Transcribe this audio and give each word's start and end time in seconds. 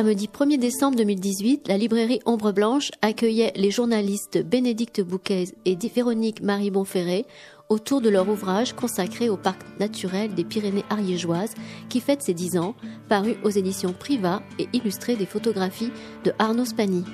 Samedi 0.00 0.30
1er 0.32 0.56
décembre 0.56 0.96
2018, 0.96 1.68
la 1.68 1.76
librairie 1.76 2.22
Ombre 2.24 2.52
Blanche 2.52 2.90
accueillait 3.02 3.52
les 3.54 3.70
journalistes 3.70 4.42
Bénédicte 4.42 5.02
Bouquet 5.02 5.44
et 5.66 5.76
Véronique 5.94 6.40
Marie 6.40 6.70
Bonferré 6.70 7.26
autour 7.68 8.00
de 8.00 8.08
leur 8.08 8.26
ouvrage 8.26 8.72
consacré 8.72 9.28
au 9.28 9.36
parc 9.36 9.60
naturel 9.78 10.34
des 10.34 10.44
Pyrénées 10.44 10.86
ariégeoises 10.88 11.52
qui 11.90 12.00
fête 12.00 12.22
ses 12.22 12.32
10 12.32 12.56
ans, 12.56 12.74
paru 13.10 13.36
aux 13.44 13.50
éditions 13.50 13.92
Priva 13.92 14.40
et 14.58 14.70
illustré 14.72 15.16
des 15.16 15.26
photographies 15.26 15.92
de 16.24 16.32
Arnaud 16.38 16.64
Spani. 16.64 17.04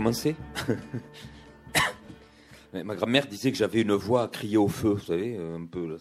Commencer 0.00 0.34
Ma 2.72 2.94
grand-mère 2.94 3.26
disait 3.26 3.52
que 3.52 3.58
j'avais 3.58 3.82
une 3.82 3.92
voix 3.92 4.22
à 4.22 4.28
crier 4.28 4.56
au 4.56 4.68
feu, 4.68 4.92
vous 4.92 5.04
savez, 5.04 5.36
un 5.36 5.66
peu. 5.66 5.98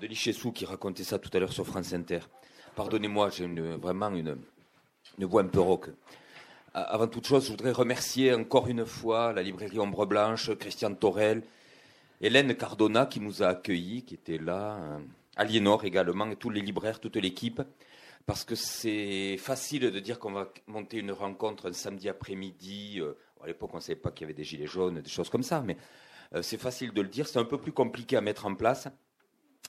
De 0.00 0.06
Lichessou 0.06 0.50
qui 0.50 0.64
racontait 0.64 1.04
ça 1.04 1.18
tout 1.18 1.28
à 1.34 1.38
l'heure 1.38 1.52
sur 1.52 1.66
France 1.66 1.92
Inter. 1.92 2.20
Pardonnez-moi, 2.74 3.28
j'ai 3.28 3.46
vraiment 3.46 4.08
une, 4.14 4.38
une 5.18 5.24
voix 5.26 5.42
un 5.42 5.48
peu 5.48 5.60
rauque. 5.60 5.90
Avant 6.72 7.06
toute 7.06 7.26
chose, 7.26 7.44
je 7.44 7.50
voudrais 7.50 7.72
remercier 7.72 8.32
encore 8.32 8.68
une 8.68 8.86
fois 8.86 9.34
la 9.34 9.42
librairie 9.42 9.78
Ombre 9.78 10.06
Blanche, 10.06 10.54
Christian 10.54 10.94
Torel, 10.94 11.42
Hélène 12.22 12.54
Cardona 12.54 13.04
qui 13.04 13.20
nous 13.20 13.42
a 13.42 13.48
accueillis, 13.48 14.04
qui 14.04 14.14
était 14.14 14.38
là, 14.38 14.78
euh, 14.80 14.98
Aliénor 15.36 15.84
également, 15.84 16.30
et 16.30 16.36
tous 16.36 16.48
les 16.48 16.62
libraires, 16.62 16.98
toute 16.98 17.16
l'équipe 17.16 17.60
parce 18.26 18.44
que 18.44 18.54
c'est 18.54 19.36
facile 19.36 19.90
de 19.90 20.00
dire 20.00 20.18
qu'on 20.18 20.32
va 20.32 20.50
monter 20.66 20.98
une 20.98 21.12
rencontre 21.12 21.68
un 21.68 21.72
samedi 21.72 22.08
après-midi. 22.08 23.00
Euh, 23.44 23.46
à 23.46 23.46
l'époque, 23.48 23.70
on 23.72 23.76
ne 23.76 23.82
savait 23.82 23.96
pas 23.96 24.10
qu'il 24.10 24.22
y 24.22 24.24
avait 24.24 24.34
des 24.34 24.44
gilets 24.44 24.66
jaunes, 24.66 25.00
des 25.00 25.10
choses 25.10 25.28
comme 25.28 25.42
ça, 25.42 25.60
mais 25.60 25.76
euh, 26.34 26.42
c'est 26.42 26.58
facile 26.58 26.92
de 26.92 27.02
le 27.02 27.08
dire. 27.08 27.28
C'est 27.28 27.38
un 27.38 27.44
peu 27.44 27.58
plus 27.58 27.72
compliqué 27.72 28.16
à 28.16 28.20
mettre 28.20 28.46
en 28.46 28.54
place. 28.54 28.88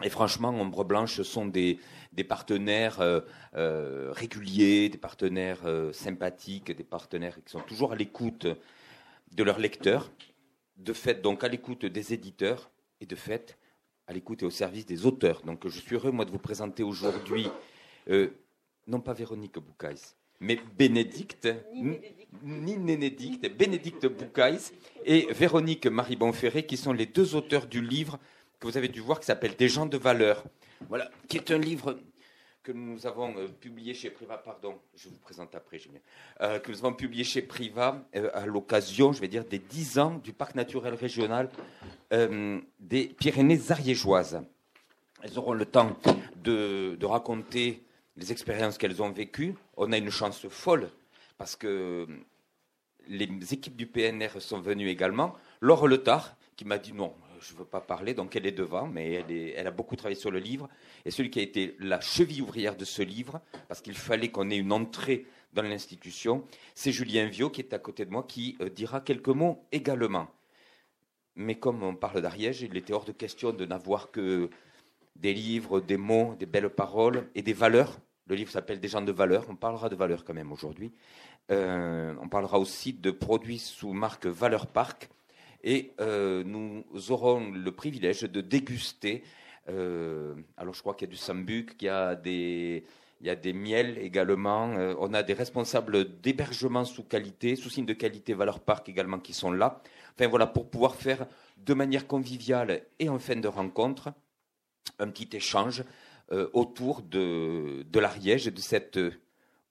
Et 0.03 0.09
franchement, 0.09 0.49
Ombre 0.49 0.83
Blanche 0.83 1.21
sont 1.21 1.45
des, 1.45 1.79
partenaires 2.27 2.99
euh, 2.99 4.11
réguliers, 4.11 4.89
des 4.89 4.97
partenaires 4.97 5.61
sympathiques, 5.93 6.75
des 6.75 6.83
partenaires 6.83 7.37
qui 7.45 7.51
sont 7.51 7.61
toujours 7.61 7.93
à 7.93 7.95
l'écoute 7.95 8.45
de 9.31 9.43
leurs 9.43 9.57
lecteurs, 9.57 10.11
de 10.75 10.91
fait 10.91 11.21
donc 11.21 11.45
à 11.45 11.47
l'écoute 11.47 11.85
des 11.85 12.13
éditeurs 12.13 12.71
et 12.99 13.05
de 13.05 13.15
fait 13.15 13.57
à 14.07 14.11
l'écoute 14.11 14.43
et 14.43 14.45
au 14.45 14.49
service 14.49 14.85
des 14.85 15.05
auteurs. 15.05 15.43
Donc 15.43 15.65
je 15.65 15.79
suis 15.79 15.95
heureux 15.95 16.11
moi 16.11 16.25
de 16.25 16.31
vous 16.31 16.39
présenter 16.39 16.83
aujourd'hui 16.83 17.47
non 18.87 18.99
pas 18.99 19.13
Véronique 19.13 19.57
Boucaïs, 19.59 20.15
mais 20.39 20.59
Bénédicte, 20.77 21.47
ni 22.43 22.77
Nénédicte, 22.77 23.49
Bénédicte 23.55 24.07
Boucaïs 24.07 24.73
et 25.05 25.27
Véronique 25.31 25.87
Marie 25.87 26.15
Bonferré, 26.15 26.65
qui 26.65 26.77
sont 26.77 26.93
les 26.93 27.05
deux 27.05 27.35
auteurs 27.35 27.67
du 27.67 27.81
livre 27.81 28.19
que 28.59 28.67
vous 28.67 28.77
avez 28.77 28.87
dû 28.87 28.99
voir 28.99 29.19
qui 29.19 29.25
s'appelle 29.25 29.55
Des 29.55 29.69
gens 29.69 29.85
de 29.85 29.97
valeur. 29.97 30.43
Voilà, 30.89 31.09
qui 31.27 31.37
est 31.37 31.51
un 31.51 31.57
livre 31.57 31.97
que 32.65 32.71
nous 32.71 33.05
avons 33.05 33.37
euh, 33.37 33.47
publié 33.47 33.93
chez 33.93 34.09
Priva, 34.09 34.37
pardon, 34.37 34.79
je 34.95 35.07
vous 35.07 35.19
présente 35.19 35.53
après, 35.53 35.77
Julien, 35.77 35.99
euh, 36.41 36.57
que 36.57 36.71
nous 36.71 36.79
avons 36.79 36.93
publié 36.93 37.23
chez 37.23 37.43
Priva 37.43 38.03
euh, 38.15 38.31
à 38.33 38.47
l'occasion, 38.47 39.13
je 39.13 39.21
vais 39.21 39.27
dire, 39.27 39.45
des 39.45 39.59
10 39.59 39.99
ans 39.99 40.15
du 40.23 40.33
parc 40.33 40.55
naturel 40.55 40.95
régional 40.95 41.49
des 42.79 43.07
Pyrénées 43.07 43.59
ariégeoises. 43.69 44.41
Elles 45.21 45.37
auront 45.37 45.53
le 45.53 45.65
temps 45.65 45.95
de, 46.43 46.95
de 46.99 47.05
raconter 47.05 47.84
les 48.17 48.31
expériences 48.31 48.77
qu'elles 48.77 49.01
ont 49.01 49.11
vécues. 49.11 49.55
On 49.77 49.91
a 49.91 49.97
une 49.97 50.09
chance 50.09 50.47
folle 50.47 50.89
parce 51.37 51.55
que 51.55 52.07
les 53.07 53.53
équipes 53.53 53.75
du 53.75 53.87
PNR 53.87 54.39
sont 54.39 54.59
venues 54.59 54.89
également. 54.89 55.33
Laure 55.61 55.87
Letard, 55.87 56.35
qui 56.55 56.65
m'a 56.65 56.77
dit 56.77 56.93
non, 56.93 57.13
je 57.41 57.53
ne 57.53 57.59
veux 57.59 57.65
pas 57.65 57.81
parler, 57.81 58.13
donc 58.13 58.35
elle 58.35 58.45
est 58.47 58.51
devant, 58.51 58.87
mais 58.87 59.13
elle, 59.13 59.53
elle, 59.55 59.67
a 59.67 59.71
beaucoup 59.71 59.95
travaillé 59.95 60.19
sur 60.19 60.31
le 60.31 60.39
livre. 60.39 60.69
Et 61.05 61.11
celui 61.11 61.29
qui 61.29 61.39
a 61.39 61.43
été 61.43 61.75
la 61.79 62.01
cheville 62.01 62.41
ouvrière 62.41 62.75
de 62.75 62.85
ce 62.85 63.01
livre, 63.01 63.41
parce 63.67 63.81
qu'il 63.81 63.95
fallait 63.95 64.29
qu'on 64.29 64.49
ait 64.49 64.57
une 64.57 64.71
entrée 64.71 65.25
dans 65.53 65.61
l'institution, 65.61 66.45
c'est 66.73 66.91
Julien 66.91 67.27
Viau, 67.27 67.49
qui 67.49 67.61
est 67.61 67.73
à 67.73 67.79
côté 67.79 68.05
de 68.05 68.11
moi, 68.11 68.25
qui 68.27 68.57
euh, 68.61 68.69
dira 68.69 69.01
quelques 69.01 69.29
mots 69.29 69.65
également. 69.71 70.27
Mais 71.35 71.55
comme 71.55 71.83
on 71.83 71.95
parle 71.95 72.21
d'Ariège, 72.21 72.61
il 72.61 72.75
était 72.77 72.93
hors 72.93 73.05
de 73.05 73.11
question 73.11 73.51
de 73.51 73.65
n'avoir 73.65 74.11
que 74.11 74.49
des 75.15 75.33
livres, 75.33 75.79
des 75.79 75.97
mots, 75.97 76.35
des 76.37 76.45
belles 76.45 76.69
paroles 76.69 77.27
et 77.35 77.41
des 77.41 77.53
valeurs. 77.53 77.99
Le 78.27 78.35
livre 78.35 78.51
s'appelle 78.51 78.79
Des 78.79 78.87
gens 78.87 79.01
de 79.01 79.11
valeur. 79.11 79.45
On 79.49 79.55
parlera 79.55 79.89
de 79.89 79.95
valeurs 79.95 80.23
quand 80.23 80.33
même 80.33 80.51
aujourd'hui. 80.51 80.91
Euh, 81.51 82.15
on 82.21 82.27
parlera 82.27 82.59
aussi 82.59 82.93
de 82.93 83.11
produits 83.11 83.59
sous 83.59 83.93
marque 83.93 84.25
Valeur 84.25 84.67
Park. 84.67 85.09
Et 85.63 85.93
euh, 85.99 86.43
nous 86.43 86.83
aurons 87.09 87.51
le 87.51 87.71
privilège 87.71 88.21
de 88.21 88.41
déguster. 88.41 89.23
Euh, 89.69 90.35
alors 90.57 90.73
je 90.73 90.81
crois 90.81 90.93
qu'il 90.93 91.07
y 91.07 91.09
a 91.09 91.11
du 91.11 91.17
sambuc, 91.17 91.77
qu'il 91.77 91.87
y 91.87 91.89
a 91.89 92.15
des, 92.15 92.83
il 93.21 93.27
y 93.27 93.29
a 93.29 93.35
des 93.35 93.53
miels 93.53 93.97
également. 93.97 94.73
on 94.99 95.13
a 95.13 95.23
des 95.23 95.33
responsables 95.33 96.19
d'hébergement 96.21 96.85
sous 96.85 97.03
qualité, 97.03 97.55
sous 97.55 97.69
signe 97.69 97.85
de 97.85 97.93
qualité 97.93 98.33
Valeur 98.33 98.59
Park 98.59 98.89
également 98.89 99.19
qui 99.19 99.33
sont 99.33 99.51
là. 99.51 99.81
Enfin 100.13 100.27
voilà, 100.27 100.45
pour 100.45 100.69
pouvoir 100.69 100.95
faire 100.95 101.25
de 101.57 101.73
manière 101.73 102.05
conviviale 102.05 102.83
et 102.99 103.09
en 103.09 103.17
fin 103.17 103.35
de 103.35 103.47
rencontre 103.47 104.13
un 104.99 105.09
petit 105.09 105.35
échange 105.35 105.83
euh, 106.31 106.49
autour 106.53 107.01
de, 107.01 107.85
l'Ariège 107.93 108.47
et 108.47 108.51
de 108.51 108.59
cette 108.59 108.97
euh, 108.97 109.11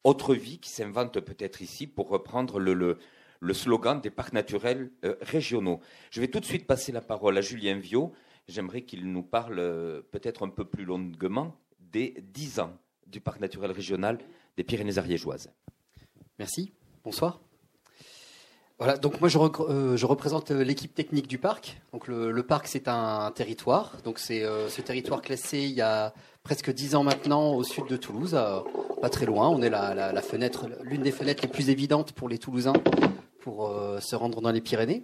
autre 0.05 0.35
vie 0.35 0.59
qui 0.59 0.71
s'invente 0.71 1.19
peut-être 1.21 1.63
ici 1.63 1.87
pour 1.87 2.09
reprendre 2.09 2.61
le, 2.61 2.99
le, 3.41 3.55
slogan 3.55 4.01
des 4.01 4.11
parcs 4.11 4.33
naturels 4.33 4.93
euh, 5.05 5.17
régionaux. 5.21 5.81
Je 6.11 6.21
vais 6.21 6.29
tout 6.29 6.41
de 6.41 6.45
suite 6.45 6.67
passer 6.67 6.93
la 6.93 7.01
parole 7.01 7.37
à 7.39 7.41
Julien 7.41 7.77
Viau. 7.79 8.13
J'aimerais 8.47 8.83
qu'il 8.83 9.11
nous 9.11 9.23
parle 9.23 9.57
peut-être 10.11 10.45
un 10.47 10.51
peu 10.51 10.65
plus 10.65 10.85
longuement 10.85 11.57
des 11.81 12.15
dix 12.23 12.61
ans 12.61 12.77
du 13.07 13.21
parc 13.21 13.41
naturel 13.41 13.73
régional 13.73 14.19
des 14.57 14.65
Pyrénées 14.65 14.99
ariégeoises. 14.99 15.51
Merci. 16.39 16.73
Bonsoir. 17.03 17.41
Donc 19.01 19.21
moi 19.21 19.29
je, 19.29 19.39
euh, 19.39 19.97
représente 20.03 20.51
euh, 20.51 20.63
l'équipe 20.63 20.95
technique 20.95 21.27
du 21.27 21.39
parc. 21.39 21.81
Le, 22.07 22.43
parc 22.43 22.67
c'est 22.67 22.87
un, 22.89 23.31
territoire, 23.35 23.97
c'est 24.17 24.45
euh, 24.45 24.69
ce 24.69 24.83
territoire 24.83 25.23
classé 25.23 25.61
il 25.61 25.73
y 25.73 25.81
a 25.81 26.13
presque 26.43 26.71
dix 26.71 26.95
ans 26.95 27.03
maintenant 27.03 27.55
au 27.55 27.63
sud 27.63 27.87
de 27.87 27.97
Toulouse, 27.97 28.39
pas 29.01 29.09
très 29.09 29.25
loin. 29.25 29.49
On 29.49 29.63
est 29.63 29.71
la, 29.71 30.21
fenêtre, 30.21 30.67
l'une 30.83 31.03
des 31.03 31.13
fenêtres 31.13 31.43
les 31.43 31.49
plus 31.49 31.71
évidentes 31.71 32.13
pour 32.13 32.29
les 32.29 32.39
Toulousains 32.39 32.75
pour 33.41 33.75
se 34.01 34.17
rendre 34.17 34.43
dans 34.43 34.51
les 34.51 34.61
Pyrénées. 34.61 35.03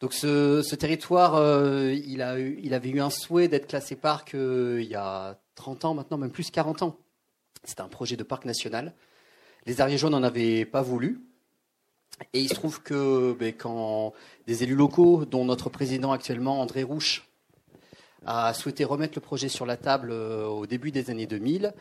Donc 0.00 0.12
ce, 0.12 0.74
territoire, 0.74 1.36
avait 1.36 2.90
eu 2.90 3.00
un 3.00 3.10
souhait 3.10 3.46
d'être 3.46 3.68
classé 3.68 3.94
parc 3.94 4.32
il 4.34 4.88
y 4.88 4.96
a 4.96 5.38
30 5.54 5.84
ans 5.84 5.94
maintenant, 5.94 6.18
même 6.18 6.32
plus 6.32 6.50
40 6.50 6.82
ans. 6.82 6.96
C'était 7.62 7.82
un 7.82 7.88
projet 7.88 8.16
de 8.16 8.24
parc 8.24 8.44
national. 8.44 8.94
Les 9.66 9.80
Ariégeaux 9.80 10.10
n'en 10.10 10.22
avaient 10.24 10.64
pas 10.64 10.82
voulu. 10.82 11.20
Et 12.32 12.40
il 12.40 12.48
se 12.48 12.54
trouve 12.54 12.82
que 12.82 13.36
ben, 13.38 13.52
quand 13.52 14.12
des 14.46 14.62
élus 14.62 14.74
locaux, 14.74 15.24
dont 15.24 15.44
notre 15.44 15.70
président 15.70 16.12
actuellement, 16.12 16.60
André 16.60 16.82
Rouche, 16.82 17.28
a 18.26 18.52
souhaité 18.54 18.84
remettre 18.84 19.14
le 19.16 19.20
projet 19.20 19.48
sur 19.48 19.66
la 19.66 19.76
table 19.76 20.10
euh, 20.10 20.46
au 20.46 20.66
début 20.66 20.90
des 20.90 21.10
années 21.10 21.26
2000, 21.26 21.72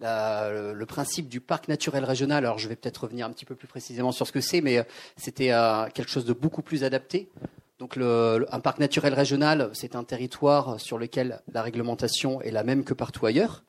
le 0.00 0.84
principe 0.84 1.28
du 1.28 1.40
parc 1.40 1.68
naturel 1.68 2.04
régional, 2.04 2.44
alors 2.44 2.58
je 2.58 2.68
vais 2.68 2.76
peut-être 2.76 3.04
revenir 3.04 3.26
un 3.26 3.30
petit 3.30 3.46
peu 3.46 3.54
plus 3.54 3.68
précisément 3.68 4.12
sur 4.12 4.26
ce 4.26 4.32
que 4.32 4.40
c'est, 4.40 4.60
mais 4.60 4.78
euh, 4.78 4.82
c'était 5.16 5.52
euh, 5.52 5.86
quelque 5.94 6.10
chose 6.10 6.26
de 6.26 6.34
beaucoup 6.34 6.60
plus 6.62 6.84
adapté. 6.84 7.30
Donc 7.78 7.96
un 7.98 8.60
parc 8.60 8.78
naturel 8.78 9.14
régional, 9.14 9.70
c'est 9.72 9.96
un 9.96 10.04
territoire 10.04 10.80
sur 10.80 10.96
lequel 10.96 11.42
la 11.52 11.60
réglementation 11.60 12.40
est 12.40 12.52
la 12.52 12.62
même 12.62 12.84
que 12.84 12.94
partout 12.94 13.26
ailleurs. 13.26 13.64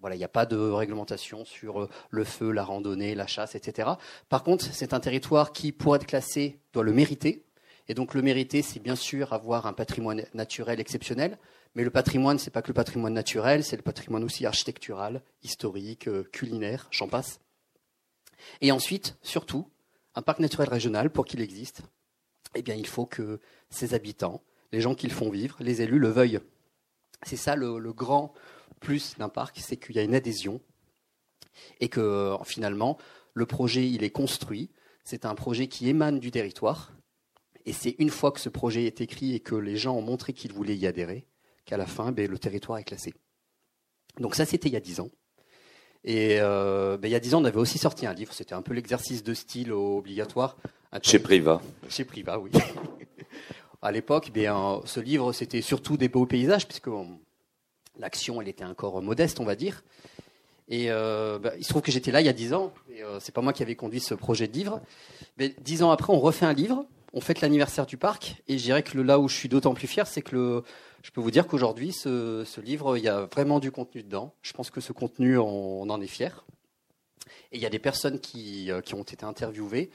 Voilà, 0.00 0.16
il 0.16 0.18
n'y 0.18 0.24
a 0.24 0.28
pas 0.28 0.46
de 0.46 0.56
réglementation 0.56 1.44
sur 1.44 1.82
euh, 1.82 1.88
le 2.10 2.24
feu, 2.24 2.50
la 2.50 2.64
randonnée, 2.64 3.14
la 3.14 3.26
chasse, 3.26 3.54
etc. 3.54 3.90
Par 4.28 4.42
contre, 4.42 4.64
c'est 4.64 4.92
un 4.92 5.00
territoire 5.00 5.52
qui, 5.52 5.72
pour 5.72 5.94
être 5.94 6.06
classé, 6.06 6.58
doit 6.72 6.84
le 6.84 6.92
mériter. 6.92 7.44
Et 7.88 7.94
donc 7.94 8.14
le 8.14 8.22
mériter, 8.22 8.62
c'est 8.62 8.80
bien 8.80 8.96
sûr 8.96 9.32
avoir 9.32 9.66
un 9.66 9.72
patrimoine 9.72 10.24
naturel 10.34 10.80
exceptionnel. 10.80 11.38
Mais 11.74 11.84
le 11.84 11.90
patrimoine, 11.90 12.38
c'est 12.38 12.50
pas 12.50 12.62
que 12.62 12.68
le 12.68 12.74
patrimoine 12.74 13.14
naturel, 13.14 13.64
c'est 13.64 13.76
le 13.76 13.82
patrimoine 13.82 14.24
aussi 14.24 14.46
architectural, 14.46 15.22
historique, 15.42 16.08
euh, 16.08 16.24
culinaire, 16.32 16.88
j'en 16.90 17.08
passe. 17.08 17.40
Et 18.60 18.72
ensuite, 18.72 19.16
surtout, 19.22 19.68
un 20.14 20.22
parc 20.22 20.40
naturel 20.40 20.68
régional, 20.68 21.10
pour 21.10 21.24
qu'il 21.24 21.40
existe, 21.40 21.82
eh 22.54 22.62
bien, 22.62 22.74
il 22.74 22.86
faut 22.86 23.06
que 23.06 23.40
ses 23.70 23.94
habitants, 23.94 24.42
les 24.72 24.80
gens 24.80 24.94
qui 24.94 25.06
le 25.06 25.12
font 25.12 25.30
vivre, 25.30 25.56
les 25.60 25.82
élus 25.82 25.98
le 25.98 26.08
veuillent. 26.08 26.40
C'est 27.22 27.36
ça 27.36 27.56
le 27.56 27.92
grand 27.92 28.32
plus 28.78 29.16
d'un 29.18 29.28
parc, 29.28 29.58
c'est 29.60 29.76
qu'il 29.76 29.96
y 29.96 29.98
a 29.98 30.02
une 30.02 30.14
adhésion 30.14 30.60
et 31.80 31.88
que 31.88 32.36
finalement 32.44 32.98
le 33.34 33.46
projet 33.46 33.88
il 33.88 34.02
est 34.02 34.10
construit. 34.10 34.70
C'est 35.04 35.24
un 35.24 35.34
projet 35.34 35.68
qui 35.68 35.88
émane 35.88 36.18
du 36.18 36.30
territoire 36.30 36.92
Et 37.64 37.72
c'est 37.72 37.96
une 37.98 38.10
fois 38.10 38.30
que 38.30 38.40
ce 38.40 38.48
projet 38.48 38.84
est 38.84 39.00
écrit 39.00 39.34
et 39.34 39.40
que 39.40 39.54
les 39.54 39.76
gens 39.76 39.96
ont 39.96 40.02
montré 40.02 40.32
qu'ils 40.32 40.52
voulaient 40.52 40.76
y 40.76 40.86
adhérer, 40.86 41.26
qu'à 41.64 41.76
la 41.76 41.86
fin, 41.86 42.12
ben, 42.12 42.30
le 42.30 42.38
territoire 42.38 42.78
est 42.78 42.84
classé. 42.84 43.14
Donc 44.18 44.34
ça, 44.34 44.44
c'était 44.44 44.68
il 44.68 44.72
y 44.72 44.76
a 44.76 44.80
dix 44.80 45.00
ans. 45.00 45.10
Et 46.04 46.38
euh, 46.40 46.96
ben, 46.98 47.08
il 47.08 47.12
y 47.12 47.14
a 47.14 47.20
dix 47.20 47.34
ans, 47.34 47.40
on 47.40 47.44
avait 47.44 47.58
aussi 47.58 47.78
sorti 47.78 48.06
un 48.06 48.12
livre. 48.12 48.32
C'était 48.32 48.54
un 48.54 48.62
peu 48.62 48.74
l'exercice 48.74 49.22
de 49.22 49.34
style 49.34 49.72
obligatoire. 49.72 50.56
Chez 51.02 51.18
Priva. 51.18 51.60
Chez 51.88 52.04
Priva, 52.04 52.38
oui. 52.38 52.50
à 53.82 53.92
l'époque, 53.92 54.30
ben, 54.32 54.80
ce 54.84 55.00
livre, 55.00 55.32
c'était 55.32 55.62
surtout 55.62 55.96
des 55.96 56.08
beaux 56.08 56.26
paysages, 56.26 56.66
puisque 56.66 56.88
l'action, 57.98 58.40
elle 58.40 58.48
était 58.48 58.64
encore 58.64 59.00
modeste, 59.02 59.40
on 59.40 59.44
va 59.44 59.56
dire. 59.56 59.82
Et 60.68 60.90
euh, 60.90 61.38
ben, 61.38 61.52
il 61.58 61.64
se 61.64 61.70
trouve 61.70 61.82
que 61.82 61.90
j'étais 61.90 62.10
là 62.10 62.20
il 62.20 62.26
y 62.26 62.30
a 62.30 62.34
dix 62.34 62.52
ans. 62.52 62.72
Et 62.94 63.02
euh, 63.02 63.18
c'est 63.20 63.32
pas 63.32 63.40
moi 63.40 63.52
qui 63.52 63.62
avais 63.62 63.74
conduit 63.74 64.00
ce 64.00 64.14
projet 64.14 64.48
de 64.48 64.52
livre. 64.52 64.80
Mais 65.38 65.54
dix 65.60 65.82
ans 65.82 65.90
après, 65.90 66.12
on 66.12 66.20
refait 66.20 66.46
un 66.46 66.52
livre. 66.52 66.84
On 67.14 67.22
fête 67.22 67.40
l'anniversaire 67.40 67.86
du 67.86 67.96
parc. 67.96 68.42
Et 68.48 68.58
je 68.58 68.64
dirais 68.64 68.82
que 68.82 68.98
là 68.98 69.18
où 69.18 69.28
je 69.28 69.34
suis 69.34 69.48
d'autant 69.48 69.72
plus 69.72 69.86
fier, 69.86 70.06
c'est 70.06 70.20
que 70.20 70.36
le, 70.36 70.62
je 71.02 71.10
peux 71.10 71.20
vous 71.20 71.30
dire 71.30 71.46
qu'aujourd'hui, 71.46 71.92
ce, 71.92 72.60
livre, 72.60 72.98
il 72.98 73.04
y 73.04 73.08
a 73.08 73.22
vraiment 73.32 73.60
du 73.60 73.70
contenu 73.70 74.02
dedans. 74.02 74.34
Je 74.42 74.52
pense 74.52 74.70
que 74.70 74.80
ce 74.80 74.92
contenu, 74.92 75.38
on, 75.38 75.88
en 75.88 76.00
est 76.02 76.06
fier. 76.06 76.44
Et 77.52 77.56
il 77.56 77.62
y 77.62 77.66
a 77.66 77.70
des 77.70 77.78
personnes 77.78 78.20
qui, 78.20 78.70
euh, 78.70 78.82
qui, 78.82 78.94
ont 78.94 79.02
été 79.02 79.24
interviewées. 79.24 79.90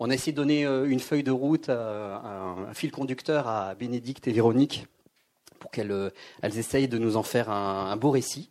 On 0.00 0.10
a 0.10 0.14
essayé 0.14 0.32
de 0.32 0.36
donner 0.36 0.66
euh, 0.66 0.88
une 0.88 1.00
feuille 1.00 1.22
de 1.22 1.30
route, 1.30 1.68
un, 1.68 2.72
fil 2.74 2.90
conducteur 2.90 3.46
à 3.46 3.74
Bénédicte 3.76 4.26
et 4.26 4.32
Véronique 4.32 4.86
pour 5.58 5.70
qu'elles 5.70 5.92
euh, 5.92 6.10
elles 6.42 6.58
essayent 6.58 6.88
de 6.88 6.98
nous 6.98 7.16
en 7.16 7.22
faire 7.22 7.50
un, 7.50 7.96
beau 7.96 8.10
récit. 8.10 8.50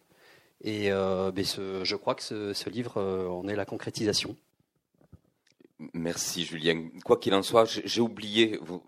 Et 0.63 0.89
ben 0.89 1.44
je 1.44 1.95
crois 1.95 2.15
que 2.15 2.24
ce, 2.24 2.51
ce 2.54 2.69
livre 2.69 3.00
en 3.30 3.48
est 3.48 3.56
la 3.56 3.65
concrétisation. 3.65 4.36
Merci 5.94 6.45
Julien. 6.45 6.89
Quoi 7.06 7.18
qu'il 7.18 7.36
en 7.36 7.44
soit, 7.44 7.65
j'ai 7.65 8.01
oublié, 8.01 8.57
vous, 8.62 8.81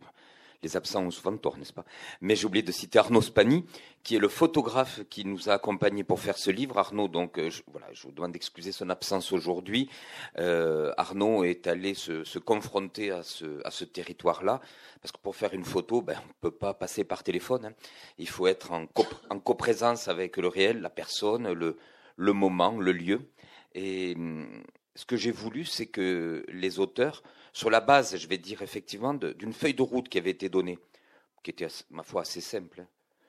les 0.64 0.76
absents 0.76 1.04
ont 1.04 1.12
souvent 1.12 1.36
tort, 1.38 1.58
n'est-ce 1.58 1.74
pas? 1.74 1.86
Mais 2.22 2.36
j'ai 2.36 2.46
oublié 2.46 2.64
de 2.64 2.72
citer 2.72 3.00
Arnaud 3.00 3.22
Spani, 3.22 3.66
qui 4.04 4.16
est 4.16 4.20
le 4.20 4.28
photographe 4.28 5.02
qui 5.10 5.26
nous 5.26 5.50
a 5.50 5.54
accompagnés 5.54 6.04
pour 6.04 6.20
faire 6.20 6.38
ce 6.38 6.52
livre. 6.52 6.78
Arnaud, 6.78 7.08
donc, 7.08 7.38
euh, 7.38 7.50
je, 7.50 7.62
voilà, 7.68 7.88
je 7.94 8.04
vous 8.04 8.12
demande 8.12 8.34
d'excuser 8.34 8.72
son 8.72 8.90
absence 8.90 9.32
aujourd'hui. 9.32 9.90
Euh, 10.38 10.92
Arnaud 10.98 11.44
est 11.44 11.68
allé 11.68 11.94
se, 11.94 12.40
confronter 12.40 13.12
à 13.12 13.24
ce, 13.24 13.66
à 13.66 13.72
ce 13.72 13.86
territoire-là, 13.86 14.60
parce 15.02 15.12
que 15.12 15.20
pour 15.20 15.36
faire 15.36 15.54
une 15.54 15.66
photo, 15.66 16.02
ben, 16.02 16.18
on 16.24 16.28
ne 16.28 16.50
peut 16.50 16.58
pas 16.58 16.74
passer 16.74 17.04
par 17.04 17.24
téléphone. 17.24 17.66
Hein. 17.66 17.74
Il 18.18 18.28
faut 18.28 18.48
être 18.48 18.72
en, 18.72 18.86
en 19.30 19.40
coprésence 19.40 20.08
avec 20.08 20.38
le 20.38 20.48
réel, 20.48 20.82
la 20.82 20.90
personne, 20.90 21.52
le, 21.52 21.78
le 22.16 22.34
moment, 22.34 22.78
le 22.78 22.92
lieu. 22.92 23.22
Et 23.76 24.14
hum, 24.18 24.64
ce 24.96 25.06
que 25.06 25.16
j'ai 25.16 25.32
voulu, 25.32 25.64
c'est 25.64 25.86
que 25.86 26.46
les 26.50 26.80
auteurs 26.80 27.24
sur 27.54 27.70
la 27.70 27.82
base, 27.82 28.18
je 28.18 28.28
vais 28.28 28.38
dire 28.38 28.62
effectivement, 28.62 29.14
d'une 29.14 29.54
feuille 29.54 29.74
de 29.74 29.82
route 29.82 30.10
qui 30.10 30.18
avait 30.18 30.32
été 30.32 30.50
donnée, 30.50 30.80
qui 31.44 31.52
était, 31.52 31.68
ma 31.90 32.04
foi, 32.04 32.22
assez 32.22 32.42
simple. 32.42 32.86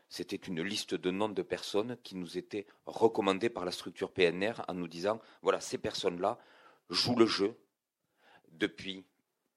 C'était 0.09 0.37
une 0.37 0.63
liste 0.63 0.95
de 0.95 1.11
noms 1.11 1.29
de 1.29 1.43
personnes 1.43 1.97
qui 2.03 2.17
nous 2.17 2.37
étaient 2.37 2.67
recommandées 2.87 3.49
par 3.49 3.65
la 3.65 3.71
structure 3.71 4.11
PNR 4.11 4.55
en 4.67 4.75
nous 4.75 4.89
disant, 4.89 5.21
voilà, 5.43 5.61
ces 5.61 5.79
personnes-là 5.79 6.39
jouent 6.89 7.17
le 7.17 7.27
jeu 7.27 7.55
depuis 8.51 9.05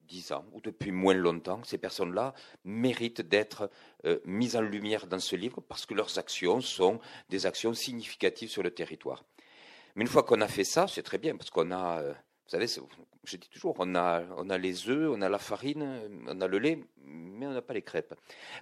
dix 0.01 0.31
ans 0.31 0.45
ou 0.51 0.61
depuis 0.61 0.91
moins 0.91 1.15
longtemps. 1.15 1.63
Ces 1.63 1.79
personnes-là 1.79 2.35
méritent 2.63 3.21
d'être 3.21 3.71
euh, 4.05 4.19
mises 4.25 4.55
en 4.55 4.61
lumière 4.61 5.07
dans 5.07 5.19
ce 5.19 5.35
livre 5.35 5.59
parce 5.61 5.87
que 5.87 5.95
leurs 5.95 6.19
actions 6.19 6.61
sont 6.61 6.99
des 7.29 7.47
actions 7.47 7.73
significatives 7.73 8.49
sur 8.49 8.61
le 8.61 8.71
territoire. 8.71 9.23
Mais 9.95 10.03
une 10.03 10.09
fois 10.09 10.23
qu'on 10.23 10.41
a 10.41 10.47
fait 10.47 10.63
ça, 10.63 10.87
c'est 10.87 11.03
très 11.03 11.17
bien 11.17 11.35
parce 11.35 11.49
qu'on 11.49 11.71
a... 11.71 12.01
Euh, 12.01 12.13
savez, 12.53 12.67
je 13.23 13.37
dis 13.37 13.49
toujours, 13.49 13.75
on 13.79 13.95
a, 13.95 14.23
on 14.37 14.49
a 14.49 14.57
les 14.57 14.89
œufs, 14.89 15.09
on 15.11 15.21
a 15.21 15.29
la 15.29 15.39
farine, 15.39 16.01
on 16.27 16.39
a 16.39 16.47
le 16.47 16.59
lait, 16.59 16.79
mais 17.03 17.47
on 17.47 17.51
n'a 17.51 17.61
pas 17.61 17.73
les 17.73 17.81
crêpes. 17.81 18.13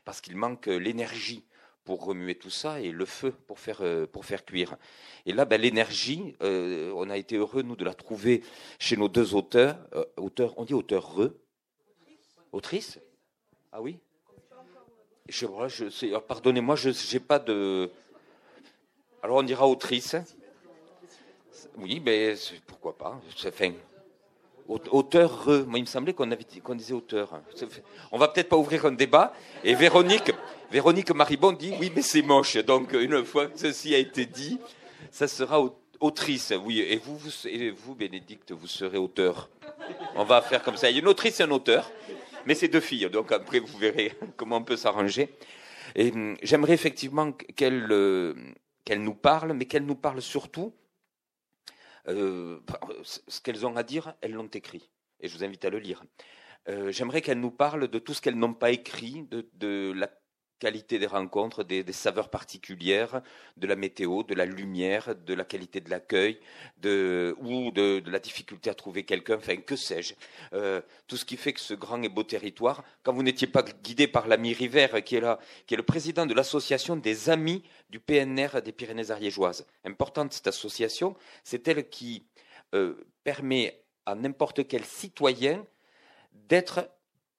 Parce 0.06 0.22
qu'il 0.22 0.38
manque 0.38 0.68
l'énergie 0.68 1.44
pour 1.84 2.06
remuer 2.06 2.36
tout 2.36 2.50
ça 2.50 2.80
et 2.80 2.92
le 2.92 3.06
feu 3.06 3.32
pour 3.48 3.60
faire, 3.60 3.82
euh, 3.82 4.06
pour 4.06 4.26
faire 4.26 4.46
cuire. 4.46 4.78
Et 5.26 5.34
là, 5.34 5.46
ben, 5.46 5.60
l'énergie, 5.60 6.36
euh, 6.42 6.94
on 6.96 7.10
a 7.10 7.18
été 7.18 7.36
heureux, 7.36 7.64
nous, 7.64 7.76
de 7.76 7.84
la 7.84 7.94
trouver 7.94 8.44
chez 8.80 8.96
nos 8.96 9.10
deux 9.10 9.34
auteurs. 9.34 9.78
Euh, 9.94 10.06
auteurs 10.18 10.58
on 10.58 10.64
dit 10.64 10.74
auteurs 10.74 11.16
re 11.16 11.32
Autrice? 12.52 13.00
Ah 13.72 13.82
oui? 13.82 13.98
Je, 15.28 15.46
je, 15.68 16.18
Pardonnez-moi, 16.18 16.76
je 16.76 16.90
n'ai 16.90 17.20
pas 17.20 17.40
de... 17.40 17.90
Alors 19.24 19.38
on 19.38 19.44
dira 19.44 19.68
autrice. 19.68 20.16
Oui, 21.78 22.02
mais 22.04 22.36
pourquoi 22.68 22.98
pas 22.98 23.19
fin, 23.54 23.72
Auteur, 24.68 25.44
moi 25.68 25.80
il 25.80 25.81
me 25.81 25.86
semblait 25.86 26.13
qu'on 26.13 26.30
qu'on 26.63 26.75
disait 26.75 26.94
auteur. 26.94 27.42
On 28.12 28.18
va 28.18 28.30
peut-être 28.30 28.48
pas 28.48 28.58
ouvrir 28.58 28.86
un 28.86 28.92
débat. 28.92 29.34
Et 29.63 29.75
Véronique, 29.75 30.31
Véronique 30.72 31.12
Maribon 31.12 31.52
dit 31.52 31.74
oui, 31.80 31.92
mais 31.94 32.02
c'est 32.02 32.22
moche. 32.22 32.58
Donc 32.58 32.94
une 32.94 33.25
fois 33.25 33.48
que 33.48 33.60
ceci 33.60 33.94
a 33.94 33.98
été 33.98 34.25
dit, 34.25 34.60
ça 35.10 35.28
sera 35.28 35.62
autrice. 36.00 36.54
Oui, 36.63 36.80
et 36.80 36.98
vous, 36.98 37.18
vous, 37.18 37.48
et 37.48 37.72
vous, 37.72 37.96
Bénédicte, 37.96 38.52
vous 38.52 38.68
serez 38.68 38.98
auteur. 38.98 39.50
On 40.16 40.24
va 40.24 40.42
faire 40.42 40.63
comme 40.63 40.78
ça. 40.78 40.90
Il 40.90 40.94
y 40.94 41.00
a 41.00 41.02
une 41.02 41.08
autrice 41.08 41.40
et 41.42 41.44
un 41.44 41.52
auteur, 41.52 41.92
mais 42.46 42.56
c'est 42.56 42.69
deux 42.69 42.80
filles. 42.80 43.10
Donc 43.10 43.31
après, 43.31 43.60
vous 43.60 43.78
verrez 43.78 44.13
comment 44.38 44.58
on 44.58 44.63
peut 44.63 44.78
s'arranger. 44.78 45.36
Et 45.96 46.12
hum, 46.12 46.38
j'aimerais 46.42 46.74
effectivement 46.74 47.31
qu'elle 47.31 47.88
euh, 47.92 48.36
qu'elle 48.86 49.04
nous 49.04 49.16
parle, 49.16 49.54
mais 49.54 49.66
qu'elle 49.66 49.86
nous 49.86 49.96
parle 49.96 50.22
surtout 50.22 50.74
euh, 52.07 52.59
ce 53.03 53.42
qu'elles 53.42 53.65
ont 53.65 53.75
à 53.75 53.83
dire, 53.83 54.15
elles 54.21 54.33
l'ont 54.33 54.48
écrit. 54.48 54.92
Et 55.19 55.27
je 55.27 55.38
vous 55.38 55.44
invite 55.44 55.65
à 55.65 55.69
le 55.69 55.80
lire. 55.80 56.03
Euh, 56.69 56.92
j'aimerais 56.92 57.21
qu'elles 57.21 57.39
nous 57.39 57.51
parlent 57.51 57.88
de 57.88 58.00
tout 58.00 58.13
ce 58.13 58.21
qu'elles 58.21 58.38
n'ont 58.38 58.53
pas 58.53 58.71
écrit, 58.71 59.27
de, 59.31 59.92
la 59.94 60.09
qualité 60.62 61.00
des 61.00 61.08
rencontres, 61.08 61.63
des, 61.63 61.92
saveurs 61.92 62.30
particulières, 62.30 63.24
de 63.58 63.66
la 63.66 63.75
météo, 63.75 64.22
de 64.22 64.36
la 64.36 64.46
lumière, 64.46 65.16
de 65.16 65.34
la 65.34 65.44
qualité 65.44 65.81
de 65.81 65.90
l'accueil, 65.90 66.40
ou 67.40 67.72
de, 67.72 68.04
la 68.06 68.19
difficulté 68.19 68.69
à 68.69 68.75
trouver 68.75 69.04
quelqu'un, 69.04 69.38
enfin 69.38 69.58
que 69.58 69.75
sais-je. 69.75 70.13
Euh, 70.54 70.80
tout 71.08 71.18
ce 71.18 71.25
qui 71.25 71.36
fait 71.36 71.54
que 71.54 71.60
ce 71.60 71.74
grand 71.74 72.00
et 72.04 72.10
beau 72.10 72.22
territoire, 72.22 72.84
quand 73.02 73.12
vous 73.12 73.24
n'étiez 73.24 73.48
pas 73.48 73.63
guidé 73.63 74.08
par 74.08 74.28
l'ami 74.28 74.54
River, 74.54 74.88
qui 75.04 75.15
est 75.15 75.20
là, 75.20 75.39
qui 75.65 75.74
est 75.74 75.77
le 75.77 75.84
président 75.84 76.27
de 76.27 76.36
l'association 76.36 76.96
des 76.96 77.32
amis 77.32 77.63
du 77.89 78.00
PNR 78.00 78.62
des 78.63 78.72
Pyrénées 78.72 79.10
ariégeoises. 79.10 79.65
Importante 79.84 80.32
cette 80.32 80.48
association, 80.48 81.15
c'est 81.44 81.68
elle 81.68 81.89
qui 81.89 82.24
euh, 82.75 83.03
permet 83.24 83.84
à 84.06 84.13
n'importe 84.13 84.68
quel 84.68 84.86
citoyen 84.86 85.65
d'être 86.32 86.88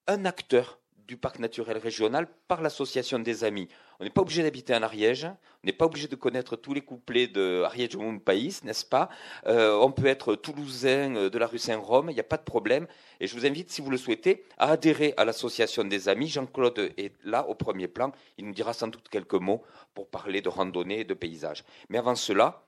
un 0.08 0.24
acteur 0.24 0.81
du 1.06 1.16
parc 1.16 1.38
naturel 1.38 1.78
régional 1.78 2.28
par 2.48 2.62
l'association 2.62 3.18
des 3.18 3.44
amis. 3.44 3.68
On 4.00 4.04
n'est 4.04 4.10
pas 4.10 4.22
obligé 4.22 4.42
d'habiter 4.42 4.74
en 4.74 4.82
Ariège, 4.82 5.24
on 5.24 5.66
n'est 5.66 5.72
pas 5.72 5.86
obligé 5.86 6.08
de 6.08 6.16
connaître 6.16 6.56
tous 6.56 6.74
les 6.74 6.80
couplets 6.80 7.26
de 7.26 7.62
Ariège 7.64 7.96
Mon 7.96 8.18
Pays, 8.18 8.58
n'est-ce 8.64 8.84
pas 8.84 9.08
euh, 9.46 9.74
On 9.74 9.92
peut 9.92 10.06
être 10.06 10.34
toulousain 10.34 11.14
euh, 11.14 11.30
de 11.30 11.38
la 11.38 11.46
rue 11.46 11.58
Saint-Rome, 11.58 12.10
il 12.10 12.14
n'y 12.14 12.20
a 12.20 12.24
pas 12.24 12.36
de 12.36 12.42
problème. 12.42 12.86
Et 13.20 13.26
je 13.26 13.34
vous 13.34 13.46
invite, 13.46 13.70
si 13.70 13.80
vous 13.80 13.90
le 13.90 13.96
souhaitez, 13.96 14.44
à 14.58 14.70
adhérer 14.70 15.14
à 15.16 15.24
l'association 15.24 15.84
des 15.84 16.08
amis. 16.08 16.28
Jean-Claude 16.28 16.92
est 16.96 17.14
là 17.24 17.48
au 17.48 17.54
premier 17.54 17.88
plan, 17.88 18.12
il 18.38 18.46
nous 18.46 18.54
dira 18.54 18.72
sans 18.72 18.88
doute 18.88 19.08
quelques 19.08 19.34
mots 19.34 19.62
pour 19.94 20.08
parler 20.08 20.40
de 20.40 20.48
randonnée 20.48 21.00
et 21.00 21.04
de 21.04 21.14
paysage. 21.14 21.64
Mais 21.88 21.98
avant 21.98 22.14
cela, 22.14 22.64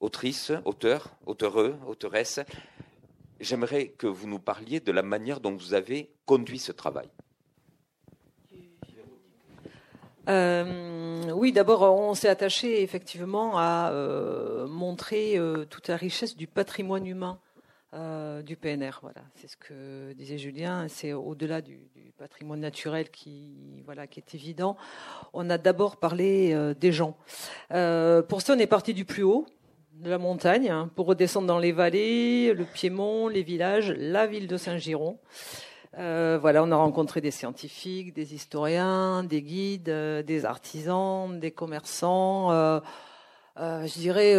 autrice, 0.00 0.52
auteur, 0.64 1.16
auteureux, 1.26 1.76
auteuresse, 1.86 2.40
j'aimerais 3.40 3.88
que 3.88 4.06
vous 4.06 4.26
nous 4.26 4.38
parliez 4.38 4.80
de 4.80 4.92
la 4.92 5.02
manière 5.02 5.40
dont 5.40 5.54
vous 5.54 5.74
avez 5.74 6.12
conduit 6.26 6.58
ce 6.58 6.72
travail. 6.72 7.08
Euh, 10.28 11.30
oui, 11.32 11.52
d'abord, 11.52 11.82
on 11.82 12.14
s'est 12.14 12.28
attaché 12.28 12.82
effectivement 12.82 13.58
à 13.58 13.90
euh, 13.92 14.66
montrer 14.66 15.36
euh, 15.36 15.64
toute 15.64 15.88
la 15.88 15.96
richesse 15.96 16.36
du 16.36 16.46
patrimoine 16.46 17.06
humain 17.06 17.38
du 18.44 18.56
PNR. 18.56 18.98
Voilà, 19.02 19.20
c'est 19.36 19.46
ce 19.46 19.56
que 19.56 20.12
disait 20.14 20.36
Julien. 20.36 20.88
C'est 20.88 21.12
au-delà 21.12 21.60
du, 21.60 21.78
patrimoine 22.18 22.58
naturel 22.58 23.08
qui, 23.08 23.82
voilà, 23.84 24.08
qui 24.08 24.18
est 24.18 24.34
évident. 24.34 24.76
On 25.32 25.48
a 25.48 25.58
d'abord 25.58 25.98
parlé 25.98 26.74
des 26.74 26.90
gens. 26.90 27.16
pour 27.68 28.42
ça, 28.42 28.54
on 28.54 28.58
est 28.58 28.66
parti 28.66 28.94
du 28.94 29.04
plus 29.04 29.22
haut, 29.22 29.46
de 29.92 30.10
la 30.10 30.18
montagne, 30.18 30.70
hein, 30.70 30.90
pour 30.96 31.06
redescendre 31.06 31.46
dans 31.46 31.60
les 31.60 31.70
vallées, 31.70 32.52
le 32.52 32.64
Piémont, 32.64 33.28
les 33.28 33.44
villages, 33.44 33.92
la 33.96 34.26
ville 34.26 34.48
de 34.48 34.56
Saint-Giron. 34.56 35.20
Euh, 35.98 36.38
voilà, 36.40 36.62
on 36.64 36.70
a 36.72 36.76
rencontré 36.76 37.20
des 37.20 37.30
scientifiques, 37.30 38.14
des 38.14 38.34
historiens, 38.34 39.22
des 39.22 39.42
guides, 39.42 39.88
euh, 39.88 40.22
des 40.22 40.44
artisans, 40.44 41.38
des 41.38 41.50
commerçants. 41.50 42.50
Euh, 42.50 42.80
je 43.56 43.98
dirais 44.00 44.34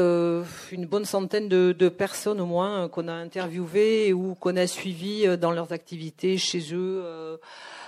une 0.73 0.85
bonne 0.85 1.05
centaine 1.05 1.47
de, 1.47 1.89
personnes 1.89 2.41
au 2.41 2.45
moins 2.45 2.89
qu'on 2.89 3.07
a 3.07 3.13
interviewées 3.13 4.11
ou 4.11 4.35
qu'on 4.35 4.57
a 4.57 4.67
suivies 4.67 5.37
dans 5.37 5.51
leurs 5.51 5.71
activités 5.71 6.37
chez 6.37 6.73
eux. 6.73 7.39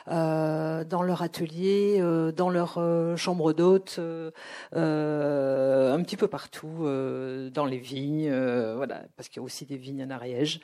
Dans 0.07 1.03
leur 1.03 1.21
atelier, 1.21 2.01
dans 2.35 2.49
leur 2.49 2.79
chambre 3.17 3.53
d'hôte, 3.53 3.99
un 4.73 6.01
petit 6.03 6.17
peu 6.17 6.27
partout, 6.27 6.87
dans 7.53 7.65
les 7.65 7.77
vignes, 7.77 8.31
voilà, 8.75 9.03
parce 9.15 9.29
qu'il 9.29 9.41
y 9.41 9.43
a 9.43 9.43
aussi 9.43 9.65
des 9.65 9.77
vignes 9.77 10.03
en 10.03 10.09
Ariège. 10.09 10.59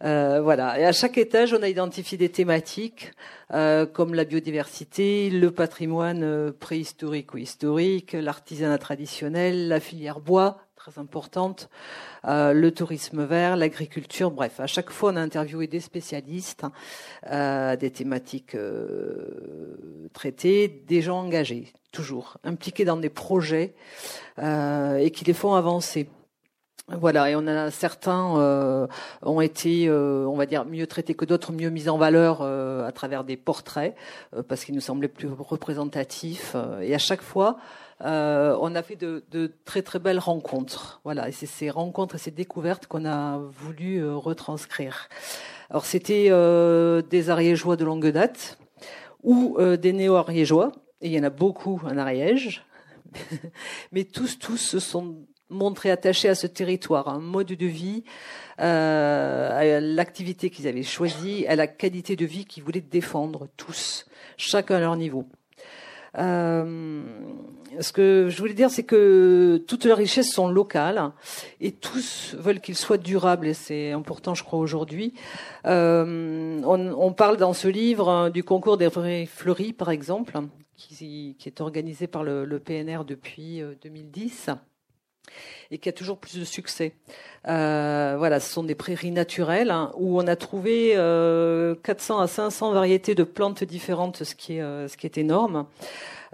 voilà. 0.00 0.78
Et 0.80 0.84
à 0.84 0.92
chaque 0.92 1.18
étage, 1.18 1.54
on 1.54 1.62
a 1.62 1.68
identifié 1.68 2.18
des 2.18 2.28
thématiques 2.28 3.12
comme 3.50 4.14
la 4.14 4.24
biodiversité, 4.24 5.30
le 5.30 5.50
patrimoine 5.50 6.52
préhistorique 6.52 7.34
ou 7.34 7.38
historique, 7.38 8.12
l'artisanat 8.12 8.78
traditionnel, 8.78 9.68
la 9.68 9.80
filière 9.80 10.20
bois, 10.20 10.58
très 10.82 11.00
importante, 11.00 11.68
euh, 12.24 12.52
le 12.52 12.72
tourisme 12.72 13.22
vert, 13.22 13.56
l'agriculture, 13.56 14.32
bref, 14.32 14.58
à 14.58 14.66
chaque 14.66 14.90
fois 14.90 15.12
on 15.12 15.16
a 15.16 15.20
interviewé 15.20 15.68
des 15.68 15.78
spécialistes, 15.78 16.66
euh, 17.30 17.76
des 17.76 17.90
thématiques 17.92 18.56
euh, 18.56 20.08
traitées, 20.12 20.66
des 20.66 21.00
gens 21.00 21.20
engagés, 21.20 21.72
toujours, 21.92 22.38
impliqués 22.42 22.84
dans 22.84 22.96
des 22.96 23.10
projets 23.10 23.74
et 24.38 25.10
qui 25.14 25.24
les 25.24 25.34
font 25.34 25.54
avancer. 25.54 26.08
Voilà, 26.88 27.30
et 27.30 27.36
on 27.36 27.46
a 27.46 27.70
certains 27.70 28.88
ont 29.22 29.40
été, 29.40 29.88
on 29.88 30.36
va 30.36 30.46
dire, 30.46 30.64
mieux 30.64 30.86
traités 30.88 31.14
que 31.14 31.24
d'autres, 31.24 31.52
mieux 31.52 31.70
mis 31.70 31.88
en 31.88 31.96
valeur 31.96 32.42
à 32.42 32.90
travers 32.92 33.22
des 33.22 33.36
portraits, 33.36 33.94
parce 34.48 34.64
qu'ils 34.64 34.74
nous 34.74 34.80
semblaient 34.80 35.06
plus 35.06 35.28
représentatifs. 35.28 36.56
et 36.80 36.94
à 36.94 36.98
chaque 36.98 37.22
fois, 37.22 37.58
euh, 38.00 38.56
on 38.60 38.74
a 38.74 38.82
fait 38.82 38.96
de, 38.96 39.52
très 39.64 39.82
très 39.82 39.98
belles 39.98 40.18
rencontres. 40.18 41.00
Voilà, 41.04 41.28
et 41.28 41.32
c'est 41.32 41.46
ces 41.46 41.70
rencontres 41.70 42.16
et 42.16 42.18
ces 42.18 42.30
découvertes 42.30 42.86
qu'on 42.86 43.04
a 43.04 43.38
voulu 43.38 43.98
euh, 43.98 44.16
retranscrire. 44.16 45.08
Alors 45.70 45.84
c'était 45.86 46.28
euh, 46.30 47.02
des 47.02 47.30
Ariégeois 47.30 47.76
de 47.76 47.84
longue 47.84 48.08
date 48.08 48.58
ou 49.22 49.56
des 49.80 49.92
néo-Ariégeois, 49.92 50.72
et 51.00 51.06
il 51.06 51.12
y 51.12 51.20
en 51.20 51.22
a 51.22 51.30
beaucoup 51.30 51.80
en 51.84 51.96
Ariège, 51.96 52.64
mais 53.92 54.02
tous 54.02 54.36
tous 54.36 54.56
se 54.56 54.80
sont 54.80 55.14
montrés 55.48 55.92
attachés 55.92 56.28
à 56.28 56.34
ce 56.34 56.48
territoire, 56.48 57.06
à 57.06 57.12
un 57.12 57.20
mode 57.20 57.46
de 57.46 57.66
vie, 57.66 58.02
à 58.58 59.62
l'activité 59.78 60.50
qu'ils 60.50 60.66
avaient 60.66 60.82
choisie, 60.82 61.46
à 61.46 61.54
la 61.54 61.68
qualité 61.68 62.16
de 62.16 62.24
vie 62.24 62.46
qu'ils 62.46 62.64
voulaient 62.64 62.80
défendre 62.80 63.46
tous, 63.56 64.06
chacun 64.36 64.74
à 64.74 64.80
leur 64.80 64.96
niveau. 64.96 65.28
Euh, 66.18 67.02
ce 67.80 67.92
que 67.92 68.28
je 68.28 68.38
voulais 68.38 68.54
dire, 68.54 68.70
c'est 68.70 68.82
que 68.82 69.62
toutes 69.66 69.84
leurs 69.84 69.98
richesses 69.98 70.30
sont 70.30 70.48
locales 70.48 71.12
et 71.60 71.72
tous 71.72 72.34
veulent 72.38 72.60
qu'ils 72.60 72.76
soient 72.76 72.98
durables. 72.98 73.46
Et 73.46 73.54
c'est 73.54 73.92
important, 73.92 74.34
je 74.34 74.44
crois, 74.44 74.58
aujourd'hui. 74.58 75.14
Euh, 75.66 76.60
on, 76.64 76.92
on, 76.92 77.12
parle 77.12 77.36
dans 77.36 77.54
ce 77.54 77.68
livre 77.68 78.08
hein, 78.08 78.30
du 78.30 78.44
concours 78.44 78.76
des 78.76 78.90
fleuries, 79.26 79.72
par 79.72 79.90
exemple, 79.90 80.38
qui, 80.76 81.36
qui 81.38 81.48
est 81.48 81.60
organisé 81.60 82.06
par 82.06 82.24
le, 82.24 82.44
le 82.44 82.58
PNR 82.58 83.04
depuis 83.06 83.62
2010. 83.82 84.50
Euh, 85.22 85.30
et 85.70 85.78
qui 85.78 85.88
a 85.88 85.92
toujours 85.92 86.18
plus 86.18 86.38
de 86.38 86.44
succès. 86.44 86.92
Euh, 87.48 88.14
voilà, 88.18 88.40
ce 88.40 88.52
sont 88.52 88.62
des 88.62 88.74
prairies 88.74 89.10
naturelles 89.10 89.70
hein, 89.70 89.90
où 89.96 90.20
on 90.20 90.26
a 90.26 90.36
trouvé 90.36 90.92
euh, 90.96 91.74
400 91.82 92.20
à 92.20 92.26
500 92.26 92.72
variétés 92.72 93.14
de 93.14 93.24
plantes 93.24 93.64
différentes, 93.64 94.22
ce 94.22 94.34
qui 94.34 94.56
est, 94.56 94.62
euh, 94.62 94.86
ce 94.86 94.96
qui 94.96 95.06
est 95.06 95.16
énorme. 95.16 95.66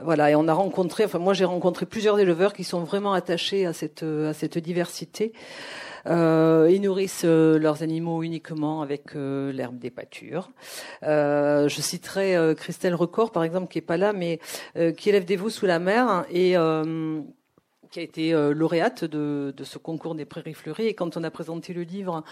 Voilà, 0.00 0.30
et 0.30 0.34
on 0.34 0.46
a 0.48 0.52
rencontré, 0.52 1.04
enfin 1.04 1.18
moi 1.18 1.34
j'ai 1.34 1.44
rencontré 1.44 1.86
plusieurs 1.86 2.18
éleveurs 2.20 2.52
qui 2.52 2.62
sont 2.62 2.80
vraiment 2.84 3.12
attachés 3.12 3.66
à 3.66 3.72
cette, 3.72 4.04
à 4.04 4.32
cette 4.32 4.58
diversité. 4.58 5.32
Euh, 6.06 6.68
ils 6.70 6.80
nourrissent 6.80 7.24
euh, 7.24 7.58
leurs 7.58 7.82
animaux 7.82 8.22
uniquement 8.22 8.82
avec 8.82 9.14
euh, 9.14 9.52
l'herbe 9.52 9.78
des 9.78 9.90
pâtures. 9.90 10.50
je 11.02 11.80
citerai 11.80 12.54
Christelle 12.56 12.94
Record, 12.94 13.32
par 13.32 13.44
exemple, 13.44 13.68
qui 13.68 13.78
est 13.78 13.82
pas 13.82 13.96
là, 13.96 14.12
mais 14.12 14.40
qui 14.96 15.08
élève 15.08 15.24
des 15.24 15.36
veaux 15.36 15.50
sous 15.50 15.66
la 15.66 15.78
mer 15.78 16.24
et 16.30 16.54
qui 17.90 18.00
a 18.00 18.02
été 18.02 18.32
euh, 18.32 18.52
lauréate 18.52 19.04
de, 19.04 19.52
de, 19.56 19.64
ce 19.64 19.78
concours 19.78 20.14
des 20.14 20.24
prairies 20.24 20.54
fleuries. 20.54 20.86
Et 20.86 20.94
quand 20.94 21.16
on 21.16 21.24
a 21.24 21.30
présenté 21.30 21.72
le 21.72 21.82
livre 21.82 22.22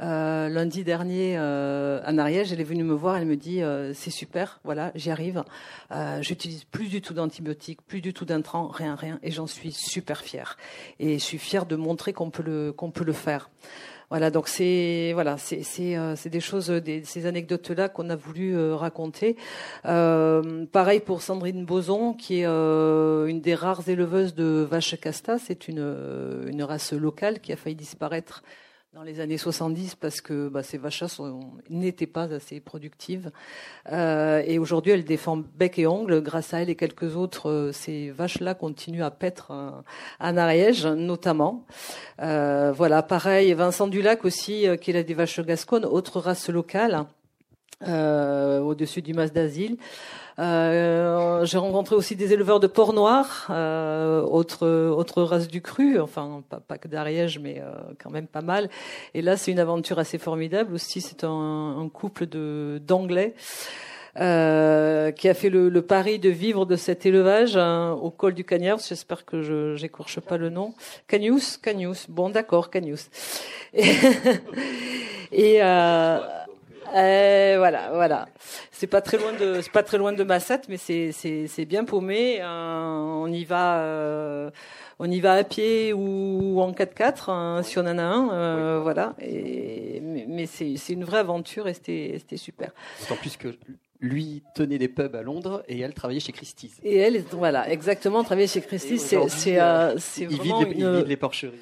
euh, 0.00 0.48
lundi 0.48 0.84
dernier 0.84 1.36
euh, 1.38 2.00
à 2.04 2.16
Ariège, 2.18 2.52
elle 2.52 2.60
est 2.60 2.64
venue 2.64 2.84
me 2.84 2.94
voir, 2.94 3.16
elle 3.16 3.26
me 3.26 3.36
dit 3.36 3.62
euh, 3.62 3.92
c'est 3.94 4.10
super, 4.10 4.60
voilà, 4.64 4.92
j'y 4.94 5.10
arrive. 5.10 5.44
Euh, 5.92 6.22
J'utilise 6.22 6.64
plus 6.64 6.88
du 6.88 7.00
tout 7.00 7.14
d'antibiotiques, 7.14 7.80
plus 7.86 8.00
du 8.00 8.12
tout 8.12 8.24
d'intrants, 8.24 8.68
rien, 8.68 8.94
rien, 8.94 9.18
et 9.22 9.30
j'en 9.30 9.46
suis 9.46 9.72
super 9.72 10.20
fière. 10.20 10.56
Et 10.98 11.18
je 11.18 11.24
suis 11.24 11.38
fière 11.38 11.66
de 11.66 11.76
montrer 11.76 12.12
qu'on 12.12 12.30
peut 12.30 12.42
le 12.42 12.72
qu'on 12.72 12.90
peut 12.90 13.04
le 13.04 13.12
faire. 13.12 13.50
Voilà, 14.14 14.30
donc 14.30 14.46
c'est 14.46 15.10
voilà, 15.12 15.38
c'est 15.38 15.64
c'est 15.64 15.96
euh, 15.96 16.14
des 16.26 16.38
choses, 16.38 16.68
des, 16.68 17.02
ces 17.02 17.26
anecdotes 17.26 17.70
là 17.70 17.88
qu'on 17.88 18.10
a 18.10 18.14
voulu 18.14 18.56
euh, 18.56 18.76
raconter. 18.76 19.36
Euh, 19.86 20.66
pareil 20.66 21.00
pour 21.00 21.20
Sandrine 21.20 21.64
Boson, 21.64 22.12
qui 22.14 22.42
est 22.42 22.44
une 22.44 23.40
des 23.40 23.56
rares 23.56 23.88
éleveuses 23.88 24.36
de 24.36 24.64
vaches 24.70 25.00
casta. 25.00 25.38
C'est 25.38 25.66
une 25.66 26.46
une 26.46 26.62
race 26.62 26.92
locale 26.92 27.40
qui 27.40 27.52
a 27.52 27.56
failli 27.56 27.74
disparaître 27.74 28.44
dans 28.94 29.02
les 29.02 29.18
années 29.18 29.38
70 29.38 29.96
parce 29.96 30.20
que 30.20 30.48
bah, 30.48 30.62
ces 30.62 30.78
vaches 30.78 31.02
n'étaient 31.68 32.06
pas 32.06 32.32
assez 32.32 32.60
productives. 32.60 33.32
Euh, 33.90 34.40
et 34.46 34.60
aujourd'hui, 34.60 34.92
elles 34.92 35.04
défendent 35.04 35.46
bec 35.56 35.80
et 35.80 35.86
ongle. 35.88 36.22
Grâce 36.22 36.54
à 36.54 36.62
elles 36.62 36.70
et 36.70 36.76
quelques 36.76 37.16
autres, 37.16 37.50
euh, 37.50 37.72
ces 37.72 38.10
vaches-là 38.10 38.54
continuent 38.54 39.02
à 39.02 39.10
paître 39.10 39.50
euh, 39.50 39.70
en 40.20 40.36
Ariège, 40.36 40.86
notamment. 40.86 41.66
Euh, 42.22 42.72
voilà, 42.72 43.02
pareil, 43.02 43.52
Vincent 43.54 43.88
Dulac 43.88 44.24
aussi, 44.24 44.68
euh, 44.68 44.76
qui 44.76 44.96
a 44.96 45.02
des 45.02 45.14
vaches 45.14 45.40
gasconnes, 45.40 45.84
autre 45.84 46.20
race 46.20 46.48
locale, 46.48 47.04
au-dessus 47.82 49.02
du 49.02 49.14
mas 49.14 49.32
d'asile. 49.32 49.76
Euh, 50.38 51.44
j'ai 51.44 51.58
rencontré 51.58 51.94
aussi 51.94 52.16
des 52.16 52.32
éleveurs 52.32 52.58
de 52.58 52.66
porc 52.66 52.92
noir, 52.92 53.46
euh, 53.50 54.20
autre 54.22 54.66
autre 54.88 55.22
race 55.22 55.46
du 55.46 55.62
cru, 55.62 56.00
enfin 56.00 56.42
pas, 56.48 56.58
pas 56.58 56.76
que 56.76 56.88
d'Ariège, 56.88 57.38
mais 57.38 57.60
euh, 57.60 57.72
quand 58.02 58.10
même 58.10 58.26
pas 58.26 58.42
mal. 58.42 58.68
Et 59.14 59.22
là, 59.22 59.36
c'est 59.36 59.52
une 59.52 59.60
aventure 59.60 59.98
assez 59.98 60.18
formidable 60.18 60.74
aussi. 60.74 61.00
C'est 61.00 61.24
un, 61.24 61.76
un, 61.78 61.88
couple 61.88 62.26
de 62.26 62.80
d'anglais. 62.84 63.34
Euh, 64.16 65.10
qui 65.10 65.28
a 65.28 65.34
fait 65.34 65.50
le, 65.50 65.68
le, 65.68 65.82
pari 65.82 66.20
de 66.20 66.28
vivre 66.28 66.66
de 66.66 66.76
cet 66.76 67.04
élevage 67.04 67.56
hein, 67.56 67.98
au 68.00 68.12
col 68.12 68.32
du 68.32 68.44
Cagnard. 68.44 68.78
J'espère 68.78 69.24
que 69.24 69.42
je 69.42 69.82
n'écorche 69.82 70.20
pas 70.20 70.36
le 70.36 70.50
nom. 70.50 70.72
Cagnous, 71.08 71.58
Cagnous. 71.60 72.06
Bon, 72.08 72.30
d'accord, 72.30 72.70
Cagnous. 72.70 73.08
Et, 73.72 73.82
et 75.32 75.58
euh, 75.64 76.20
euh, 76.94 77.54
voilà, 77.58 77.90
voilà. 77.92 78.28
C'est 78.70 78.86
pas 78.86 79.00
très 79.00 79.16
loin 79.18 79.32
de, 79.32 79.60
c'est 79.60 79.72
pas 79.72 79.82
très 79.82 79.98
loin 79.98 80.12
de 80.12 80.22
Massat, 80.22 80.60
mais 80.68 80.76
c'est 80.76 81.12
c'est 81.12 81.46
c'est 81.46 81.64
bien 81.64 81.84
paumé. 81.84 82.38
Euh, 82.40 82.46
on 82.46 83.32
y 83.32 83.44
va, 83.44 83.78
euh, 83.78 84.50
on 84.98 85.10
y 85.10 85.20
va 85.20 85.34
à 85.34 85.44
pied 85.44 85.92
ou 85.92 86.60
en 86.60 86.72
4x4 86.72 87.30
hein, 87.30 87.62
si 87.62 87.78
on 87.78 87.82
en 87.82 87.98
a 87.98 88.02
un, 88.02 88.32
euh, 88.32 88.80
voilà. 88.82 89.14
Et, 89.20 90.00
mais, 90.00 90.46
c'est 90.46 90.76
c'est 90.76 90.92
une 90.92 91.04
vraie 91.04 91.18
aventure 91.18 91.68
et 91.68 91.74
c'était 91.74 92.16
c'était 92.18 92.36
super. 92.36 92.70
D'autant 93.00 93.16
plus 93.16 93.36
que 93.36 93.48
lui 94.00 94.42
tenait 94.54 94.78
des 94.78 94.88
pubs 94.88 95.14
à 95.16 95.22
Londres 95.22 95.64
et 95.66 95.80
elle 95.80 95.94
travaillait 95.94 96.20
chez 96.20 96.32
Christie's. 96.32 96.78
Et 96.84 96.98
elle, 96.98 97.22
voilà, 97.32 97.70
exactement, 97.70 98.22
travaillait 98.22 98.48
chez 98.48 98.60
Christie's. 98.60 99.02
C'est 99.02 99.28
c'est 99.28 99.60
euh, 99.60 99.96
c'est 99.98 100.26
vraiment 100.26 100.60
il 100.60 100.68
vide, 100.68 100.78
les, 100.78 101.04
les 101.04 101.16
porcheries 101.16 101.52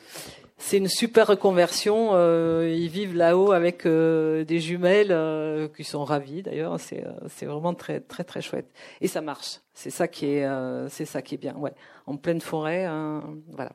c'est 0.63 0.77
une 0.79 0.89
super 0.89 1.27
reconversion. 1.27 2.11
Euh, 2.13 2.73
ils 2.73 2.89
vivent 2.89 3.17
là-haut 3.17 3.51
avec 3.51 3.85
euh, 3.85 4.45
des 4.45 4.61
jumelles 4.61 5.11
euh, 5.11 5.67
qui 5.69 5.83
sont 5.83 6.05
ravies 6.05 6.43
d'ailleurs. 6.43 6.79
C'est 6.79 7.05
c'est 7.29 7.47
vraiment 7.47 7.75
très 7.75 7.99
très 8.01 8.23
très 8.23 8.41
chouette 8.41 8.71
et 9.01 9.09
ça 9.09 9.21
marche. 9.21 9.59
C'est 9.75 9.91
ça 9.91 10.07
qui 10.07 10.27
est 10.27 10.49
c'est 10.89 11.05
ça 11.05 11.21
qui 11.21 11.35
est 11.35 11.39
bien. 11.39 11.55
Ouais, 11.57 11.73
en 12.07 12.17
pleine 12.17 12.41
forêt, 12.41 12.85
hein, 12.85 13.25
voilà. 13.49 13.73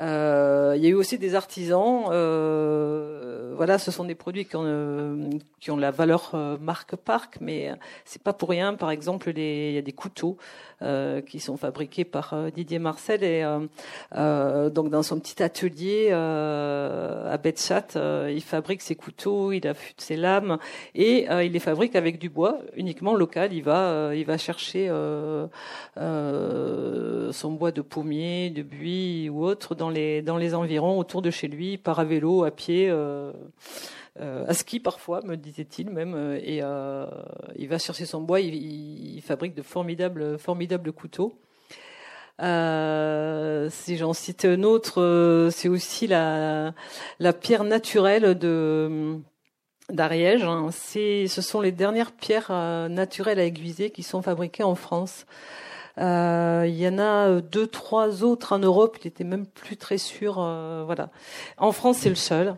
Euh, 0.00 0.74
il 0.76 0.82
y 0.82 0.86
a 0.86 0.90
eu 0.90 0.94
aussi 0.94 1.18
des 1.18 1.34
artisans. 1.34 2.06
Euh, 2.10 3.54
voilà, 3.56 3.78
ce 3.78 3.90
sont 3.90 4.04
des 4.04 4.14
produits 4.14 4.44
qui 4.44 4.56
ont, 4.56 4.64
euh, 4.64 5.30
qui 5.60 5.70
ont 5.70 5.76
la 5.76 5.90
valeur 5.90 6.34
marque 6.60 6.96
Parc, 6.96 7.38
mais 7.40 7.70
c'est 8.04 8.22
pas 8.22 8.32
pour 8.32 8.48
rien. 8.48 8.74
Par 8.74 8.90
exemple, 8.90 9.30
il 9.30 9.72
y 9.72 9.78
a 9.78 9.82
des 9.82 9.92
couteaux 9.92 10.36
qui 11.26 11.40
sont 11.40 11.56
fabriqués 11.56 12.04
par 12.04 12.34
Didier 12.54 12.78
Marcel 12.78 13.24
et 13.24 13.44
donc 14.14 14.90
dans 14.90 15.02
son 15.02 15.18
petit 15.18 15.42
atelier 15.42 16.10
à 16.12 17.36
Betchat, 17.38 17.86
il 18.28 18.42
fabrique 18.42 18.82
ses 18.82 18.94
couteaux, 18.94 19.52
il 19.52 19.66
affûte 19.66 20.00
ses 20.00 20.16
lames 20.16 20.58
et 20.94 21.26
il 21.44 21.52
les 21.52 21.58
fabrique 21.58 21.96
avec 21.96 22.18
du 22.18 22.28
bois 22.28 22.58
uniquement 22.76 23.14
local. 23.14 23.52
Il 23.52 23.62
va, 23.62 24.14
il 24.14 24.24
va 24.24 24.36
chercher 24.38 24.90
son 25.96 27.52
bois 27.52 27.72
de 27.72 27.82
pommier, 27.82 28.50
de 28.50 28.62
buis 28.62 29.28
ou 29.28 29.44
autre 29.44 29.74
dans 29.74 29.90
les, 29.90 30.22
dans 30.22 30.36
les 30.36 30.54
environs 30.54 30.98
autour 30.98 31.22
de 31.22 31.30
chez 31.30 31.48
lui, 31.48 31.78
par 31.78 31.98
à 31.98 32.04
vélo, 32.04 32.44
à 32.44 32.50
pied, 32.50 32.88
euh, 32.90 32.94
euh, 32.94 33.32
à 34.20 34.54
ski 34.54 34.80
parfois, 34.80 35.20
me 35.24 35.36
disait-il 35.36 35.90
même. 35.90 36.14
Euh, 36.14 36.38
et 36.42 36.62
il 37.60 37.68
va 37.68 37.78
chercher 37.78 38.06
son 38.06 38.20
bois, 38.20 38.40
il, 38.40 39.20
fabrique 39.22 39.54
de 39.54 39.62
formidables, 39.62 40.38
formidables 40.38 40.92
couteaux. 40.92 41.38
si 42.38 43.96
j'en 43.96 44.12
cite 44.12 44.44
un 44.44 44.62
autre, 44.62 45.48
c'est 45.50 45.68
aussi 45.68 46.06
la, 46.06 46.74
la 47.18 47.32
pierre 47.32 47.64
naturelle 47.64 48.38
de 48.38 49.18
d'Ariège. 49.90 50.44
Hein. 50.44 50.70
ce 50.72 51.26
sont 51.26 51.60
les 51.60 51.72
dernières 51.72 52.12
pierres 52.12 52.50
naturelles 52.88 53.38
à 53.38 53.44
aiguiser 53.44 53.90
qui 53.90 54.02
sont 54.02 54.22
fabriquées 54.22 54.62
en 54.62 54.74
France. 54.74 55.26
Euh, 55.98 56.64
il 56.66 56.74
y 56.74 56.88
en 56.88 56.98
a 56.98 57.28
euh, 57.28 57.40
deux, 57.40 57.66
trois 57.66 58.24
autres 58.24 58.52
en 58.52 58.58
Europe. 58.58 58.98
Il 59.02 59.06
était 59.06 59.24
même 59.24 59.46
plus 59.46 59.76
très 59.76 59.98
sûr. 59.98 60.36
Euh, 60.38 60.82
voilà. 60.84 61.10
En 61.58 61.72
France, 61.72 61.98
c'est 61.98 62.08
le 62.08 62.14
seul, 62.14 62.56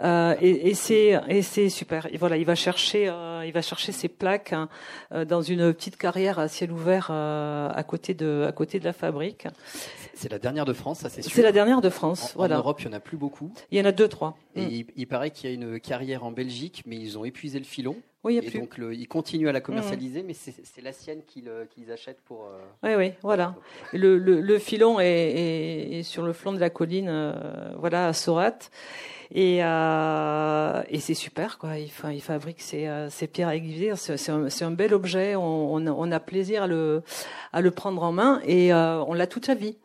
euh, 0.00 0.34
et, 0.40 0.70
et 0.70 0.74
c'est 0.74 1.20
et 1.28 1.42
c'est 1.42 1.68
super. 1.68 2.08
Et 2.12 2.16
voilà, 2.16 2.36
il 2.36 2.46
va 2.46 2.54
chercher, 2.54 3.12
il 3.44 3.52
va 3.52 3.62
chercher 3.62 3.92
ses 3.92 4.08
plaques 4.08 4.52
hein, 4.52 4.68
dans 5.26 5.42
une 5.42 5.72
petite 5.74 5.96
carrière 5.96 6.38
à 6.38 6.48
ciel 6.48 6.72
ouvert 6.72 7.10
à 7.10 7.82
côté 7.86 8.14
de 8.14 8.44
à 8.48 8.52
côté 8.52 8.78
de 8.80 8.84
la 8.84 8.92
fabrique. 8.92 9.46
C'est 10.14 10.30
la 10.30 10.38
dernière 10.38 10.64
de 10.64 10.72
France, 10.72 11.00
ça 11.00 11.08
c'est 11.08 11.22
sûr. 11.22 11.30
C'est 11.32 11.42
la 11.42 11.52
dernière 11.52 11.80
de 11.80 11.90
France. 11.90 12.32
En, 12.34 12.38
voilà. 12.38 12.56
en 12.56 12.58
Europe, 12.58 12.80
il 12.80 12.86
y 12.86 12.88
en 12.88 12.92
a 12.92 13.00
plus 13.00 13.16
beaucoup. 13.16 13.52
Il 13.70 13.78
y 13.78 13.80
en 13.80 13.84
a 13.84 13.92
deux, 13.92 14.08
trois. 14.08 14.36
Et 14.56 14.62
mm. 14.62 14.70
il, 14.70 14.86
il, 14.96 15.06
paraît 15.06 15.30
qu'il 15.30 15.48
y 15.48 15.52
a 15.52 15.54
une 15.54 15.78
carrière 15.78 16.24
en 16.24 16.32
Belgique, 16.32 16.82
mais 16.86 16.96
ils 16.96 17.16
ont 17.18 17.24
épuisé 17.24 17.58
le 17.60 17.64
filon. 17.64 17.96
Oui, 18.24 18.34
il 18.34 18.42
y 18.42 18.46
a 18.46 18.50
et 18.50 18.58
donc 18.58 18.78
le, 18.78 18.94
ils 18.94 19.06
continuent 19.06 19.48
à 19.48 19.52
la 19.52 19.60
commercialiser, 19.60 20.22
mmh. 20.22 20.26
mais 20.26 20.34
c'est 20.34 20.82
la 20.82 20.92
sienne 20.92 21.20
qu'ils 21.26 21.50
qu 21.70 21.92
achètent 21.92 22.20
pour. 22.24 22.46
Euh... 22.46 22.58
Oui, 22.82 22.94
oui, 22.96 23.12
voilà. 23.22 23.54
Le, 23.92 24.18
le, 24.18 24.40
le 24.40 24.58
filon 24.58 24.98
est, 24.98 25.06
est, 25.06 25.98
est, 25.98 26.02
sur 26.02 26.24
le 26.24 26.32
flanc 26.32 26.52
de 26.52 26.58
la 26.58 26.68
colline, 26.68 27.08
euh, 27.08 27.72
voilà, 27.78 28.08
à 28.08 28.12
Sorat. 28.12 28.58
Et, 29.30 29.58
euh, 29.62 30.82
et 30.88 31.00
c'est 31.00 31.14
super, 31.14 31.58
quoi. 31.58 31.78
Il, 31.78 31.90
il 32.12 32.22
fabrique 32.22 32.60
ses, 32.60 32.88
euh, 32.88 33.10
ses 33.10 33.26
pierres 33.26 33.50
aiguisées. 33.50 33.92
C'est 33.96 34.30
un, 34.30 34.46
un, 34.46 34.70
bel 34.70 34.94
objet. 34.94 35.36
On, 35.36 35.74
on, 35.74 35.86
on, 35.86 36.12
a 36.12 36.20
plaisir 36.20 36.62
à 36.62 36.66
le, 36.66 37.02
à 37.52 37.60
le 37.60 37.70
prendre 37.70 38.02
en 38.02 38.12
main 38.12 38.40
et 38.46 38.72
euh, 38.72 39.02
on 39.04 39.12
l'a 39.12 39.26
toute 39.26 39.46
sa 39.46 39.54
vie. 39.54 39.76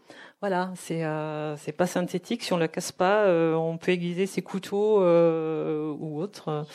Voilà, 0.43 0.73
c'est 0.75 1.05
euh, 1.05 1.55
c'est 1.55 1.71
pas 1.71 1.87
synthétique. 1.87 2.43
Si 2.43 2.51
on 2.51 2.57
la 2.57 2.67
casse 2.67 2.91
pas, 2.91 3.23
euh, 3.23 3.53
on 3.53 3.77
peut 3.77 3.93
aiguiser 3.93 4.25
ses 4.25 4.41
couteaux 4.41 5.01
euh, 5.01 5.95
ou 5.97 6.19
autres. 6.19 6.65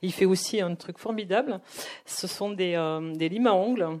Il 0.00 0.14
fait 0.14 0.24
aussi 0.24 0.62
un 0.62 0.74
truc 0.74 0.96
formidable. 0.96 1.60
Ce 2.06 2.26
sont 2.26 2.48
des 2.50 2.72
euh, 2.74 3.12
des 3.12 3.28
limes 3.28 3.46
à 3.46 3.52
ongles 3.52 4.00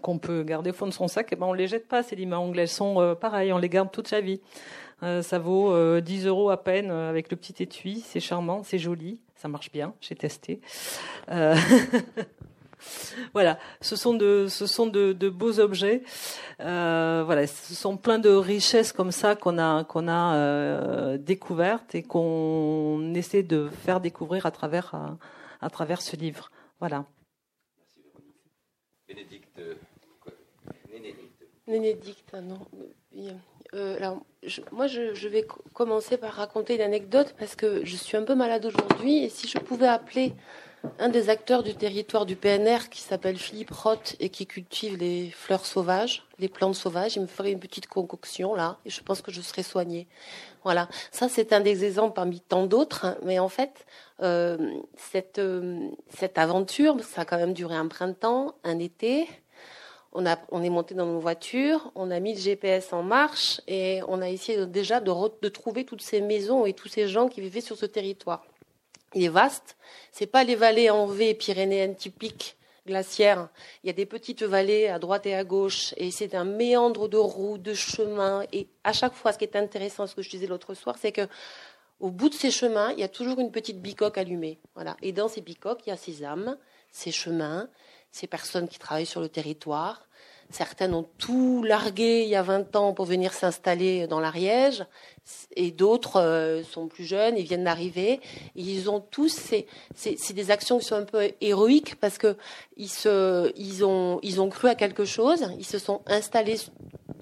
qu'on 0.00 0.18
peut 0.18 0.44
garder 0.44 0.70
au 0.70 0.72
fond 0.72 0.86
de 0.86 0.92
son 0.92 1.08
sac. 1.08 1.30
Et 1.30 1.36
ben 1.36 1.44
on 1.44 1.52
les 1.52 1.66
jette 1.66 1.88
pas 1.88 2.02
ces 2.02 2.16
limes 2.16 2.32
à 2.32 2.38
ongles. 2.38 2.60
Elles 2.60 2.68
sont 2.68 3.14
pareilles. 3.20 3.52
On 3.52 3.58
les 3.58 3.68
garde 3.68 3.92
toute 3.92 4.08
sa 4.08 4.22
vie. 4.22 4.40
ça 5.02 5.38
vaut 5.38 6.00
10 6.00 6.26
euros 6.26 6.48
à 6.48 6.64
peine 6.64 6.90
avec 6.90 7.30
le 7.30 7.36
petit 7.36 7.62
étui. 7.62 8.00
C'est 8.00 8.18
charmant, 8.18 8.62
c'est 8.62 8.78
joli, 8.78 9.20
ça 9.36 9.48
marche 9.48 9.70
bien. 9.70 9.92
J'ai 10.00 10.14
testé. 10.14 10.62
voilà, 13.32 13.58
ce 13.80 13.96
sont 13.96 14.14
de, 14.14 14.46
ce 14.48 14.66
sont 14.66 14.86
de, 14.86 15.12
de 15.12 15.28
beaux 15.28 15.60
objets. 15.60 16.02
Euh, 16.60 17.22
voilà, 17.24 17.46
ce 17.46 17.74
sont 17.74 17.96
plein 17.96 18.18
de 18.18 18.30
richesses 18.30 18.92
comme 18.92 19.12
ça 19.12 19.36
qu'on 19.36 19.58
a, 19.58 19.84
qu'on 19.84 20.08
a 20.08 20.34
euh, 20.36 21.18
découvertes 21.18 21.94
et 21.94 22.02
qu'on 22.02 23.14
essaie 23.14 23.42
de 23.42 23.68
faire 23.84 24.00
découvrir 24.00 24.46
à 24.46 24.50
travers, 24.50 24.94
à, 24.94 25.18
à 25.60 25.70
travers 25.70 26.00
ce 26.02 26.16
livre. 26.16 26.50
Voilà. 26.80 27.04
Bénédicte. 29.06 29.60
Bénédicte, 31.66 32.34
non. 32.34 32.66
Euh, 33.74 33.96
alors, 33.96 34.22
je, 34.42 34.62
moi, 34.72 34.86
je, 34.86 35.14
je, 35.14 35.28
vais 35.28 35.46
commencer 35.74 36.16
par 36.16 36.32
raconter 36.32 36.76
une 36.76 36.80
anecdote 36.80 37.34
parce 37.38 37.54
que 37.54 37.84
je 37.84 37.96
suis 37.96 38.16
un 38.16 38.22
peu 38.22 38.34
malade 38.34 38.64
aujourd'hui 38.64 39.24
et 39.24 39.28
si 39.28 39.46
je 39.48 39.58
pouvais 39.58 39.86
appeler 39.86 40.32
un 41.00 41.08
des 41.08 41.28
acteurs 41.30 41.62
du 41.62 41.74
territoire 41.74 42.26
du 42.26 42.34
PNR 42.34 42.88
qui 42.90 43.00
s'appelle 43.00 43.38
Philippe 43.38 43.70
Roth 43.70 44.16
et 44.18 44.30
qui 44.30 44.46
cultive 44.46 44.96
les 44.96 45.30
fleurs 45.30 45.64
sauvages, 45.64 46.24
les 46.38 46.48
plantes 46.48 46.74
sauvages. 46.74 47.16
Il 47.16 47.22
me 47.22 47.26
ferait 47.26 47.52
une 47.52 47.60
petite 47.60 47.86
concoction 47.86 48.54
là 48.54 48.78
et 48.84 48.90
je 48.90 49.00
pense 49.02 49.22
que 49.22 49.30
je 49.30 49.40
serais 49.40 49.62
soignée. 49.62 50.08
Voilà, 50.64 50.88
ça 51.12 51.28
c'est 51.28 51.52
un 51.52 51.60
des 51.60 51.84
exemples 51.84 52.14
parmi 52.14 52.40
tant 52.40 52.66
d'autres. 52.66 53.04
Hein. 53.04 53.16
Mais 53.22 53.38
en 53.38 53.48
fait, 53.48 53.86
euh, 54.22 54.74
cette, 54.96 55.38
euh, 55.38 55.88
cette 56.08 56.36
aventure, 56.36 56.96
ça 57.04 57.20
a 57.20 57.24
quand 57.24 57.38
même 57.38 57.54
duré 57.54 57.76
un 57.76 57.86
printemps, 57.86 58.54
un 58.64 58.78
été. 58.80 59.28
On, 60.12 60.26
a, 60.26 60.36
on 60.50 60.62
est 60.64 60.70
monté 60.70 60.94
dans 60.94 61.06
nos 61.06 61.20
voitures, 61.20 61.92
on 61.94 62.10
a 62.10 62.18
mis 62.18 62.34
le 62.34 62.40
GPS 62.40 62.92
en 62.94 63.02
marche 63.02 63.60
et 63.68 64.00
on 64.08 64.22
a 64.22 64.30
essayé 64.30 64.66
déjà 64.66 65.00
de, 65.00 65.12
de 65.42 65.48
trouver 65.48 65.84
toutes 65.84 66.02
ces 66.02 66.22
maisons 66.22 66.64
et 66.64 66.72
tous 66.72 66.88
ces 66.88 67.06
gens 67.06 67.28
qui 67.28 67.42
vivaient 67.42 67.60
sur 67.60 67.76
ce 67.76 67.86
territoire. 67.86 68.42
Il 69.14 69.24
est 69.24 69.28
vaste. 69.28 69.76
C'est 70.12 70.26
pas 70.26 70.44
les 70.44 70.56
vallées 70.56 70.90
en 70.90 71.06
V 71.06 71.34
pyrénéennes 71.34 71.96
typiques 71.96 72.56
glaciaires. 72.86 73.48
Il 73.82 73.86
y 73.86 73.90
a 73.90 73.92
des 73.92 74.06
petites 74.06 74.42
vallées 74.42 74.88
à 74.88 74.98
droite 74.98 75.26
et 75.26 75.34
à 75.34 75.44
gauche, 75.44 75.94
et 75.96 76.10
c'est 76.10 76.34
un 76.34 76.44
méandre 76.44 77.08
de 77.08 77.16
routes, 77.16 77.62
de 77.62 77.74
chemins. 77.74 78.44
Et 78.52 78.68
à 78.84 78.92
chaque 78.92 79.14
fois, 79.14 79.32
ce 79.32 79.38
qui 79.38 79.44
est 79.44 79.56
intéressant, 79.56 80.06
ce 80.06 80.14
que 80.14 80.22
je 80.22 80.30
disais 80.30 80.46
l'autre 80.46 80.74
soir, 80.74 80.96
c'est 80.98 81.12
que 81.12 81.28
au 82.00 82.10
bout 82.10 82.28
de 82.28 82.34
ces 82.34 82.50
chemins, 82.50 82.92
il 82.92 83.00
y 83.00 83.04
a 83.04 83.08
toujours 83.08 83.40
une 83.40 83.50
petite 83.50 83.80
bicoque 83.82 84.18
allumée. 84.18 84.58
Voilà. 84.74 84.96
Et 85.02 85.12
dans 85.12 85.28
ces 85.28 85.40
bicoques, 85.40 85.80
il 85.86 85.90
y 85.90 85.92
a 85.92 85.96
ces 85.96 86.24
âmes, 86.24 86.56
ces 86.90 87.10
chemins, 87.10 87.68
ces 88.10 88.26
personnes 88.26 88.68
qui 88.68 88.78
travaillent 88.78 89.06
sur 89.06 89.20
le 89.20 89.28
territoire, 89.28 90.07
Certaines 90.50 90.94
ont 90.94 91.06
tout 91.18 91.62
largué 91.62 92.22
il 92.22 92.28
y 92.28 92.36
a 92.36 92.42
20 92.42 92.74
ans 92.76 92.92
pour 92.94 93.04
venir 93.04 93.34
s'installer 93.34 94.06
dans 94.06 94.18
l'Ariège, 94.18 94.84
et 95.56 95.70
d'autres 95.70 96.20
euh, 96.20 96.62
sont 96.62 96.88
plus 96.88 97.04
jeunes, 97.04 97.36
ils 97.36 97.44
viennent 97.44 97.64
d'arriver. 97.64 98.20
Ils 98.56 98.88
ont 98.88 99.00
tous, 99.00 99.52
c'est 99.94 100.32
des 100.32 100.50
actions 100.50 100.78
qui 100.78 100.86
sont 100.86 100.96
un 100.96 101.04
peu 101.04 101.32
héroïques 101.40 101.96
parce 101.96 102.18
que 102.18 102.36
ils, 102.76 102.88
se, 102.88 103.52
ils, 103.56 103.84
ont, 103.84 104.20
ils 104.22 104.40
ont 104.40 104.48
cru 104.48 104.68
à 104.68 104.74
quelque 104.74 105.04
chose, 105.04 105.44
ils 105.58 105.66
se 105.66 105.78
sont 105.78 106.00
installés 106.06 106.56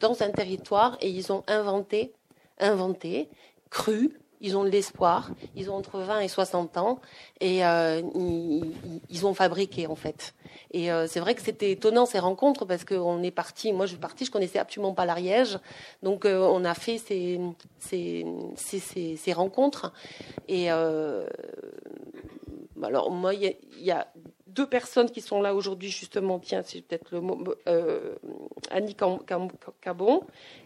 dans 0.01 0.23
un 0.23 0.31
territoire 0.31 0.97
et 1.01 1.09
ils 1.09 1.33
ont 1.33 1.43
inventé, 1.49 2.13
inventé, 2.59 3.29
cru, 3.71 4.19
ils 4.41 4.57
ont 4.57 4.65
de 4.65 4.69
l'espoir, 4.69 5.31
ils 5.55 5.71
ont 5.71 5.75
entre 5.75 6.01
20 6.01 6.21
et 6.21 6.29
60 6.29 6.77
ans 6.77 7.01
et 7.41 7.65
euh, 7.65 8.03
ils, 9.09 9.27
ont 9.27 9.35
fabriqué 9.35 9.87
en 9.87 9.95
fait. 9.95 10.35
Et 10.73 10.91
euh, 10.93 11.07
c'est 11.07 11.21
vrai 11.21 11.35
que 11.35 11.43
c'était 11.43 11.71
étonnant 11.73 12.07
ces 12.07 12.19
rencontres 12.19 12.65
parce 12.65 12.85
qu'on 12.85 13.23
est 13.23 13.31
parti, 13.31 13.73
moi 13.73 13.87
je 13.87 13.93
suis 13.93 14.01
partie, 14.01 14.25
je 14.25 14.31
connaissais 14.31 14.59
absolument 14.59 14.95
pas 14.95 15.07
l'Ariège, 15.07 15.59
donc 16.03 16.25
euh, 16.25 16.41
on 16.41 16.65
a 16.65 16.75
fait 16.75 16.99
ces, 16.99 17.41
ces, 17.79 18.27
ces, 18.57 19.17
ces 19.17 19.33
rencontres. 19.33 19.93
Et 20.49 20.71
alors 20.71 21.31
moi 23.11 23.35
il 23.35 23.57
y, 23.79 23.91
a 23.91 24.07
deux 24.57 24.67
personnes 24.67 25.11
qui 25.11 25.21
sont 25.21 25.41
là 25.41 25.55
aujourd'hui 25.55 25.91
justement, 25.91 26.39
tiens 26.39 26.63
c'est 26.65 26.81
peut-être 26.81 27.11
le 27.13 27.21
mot, 27.21 27.45
euh, 27.69 28.17
Annie 28.71 28.97
Cabon, 29.81 30.23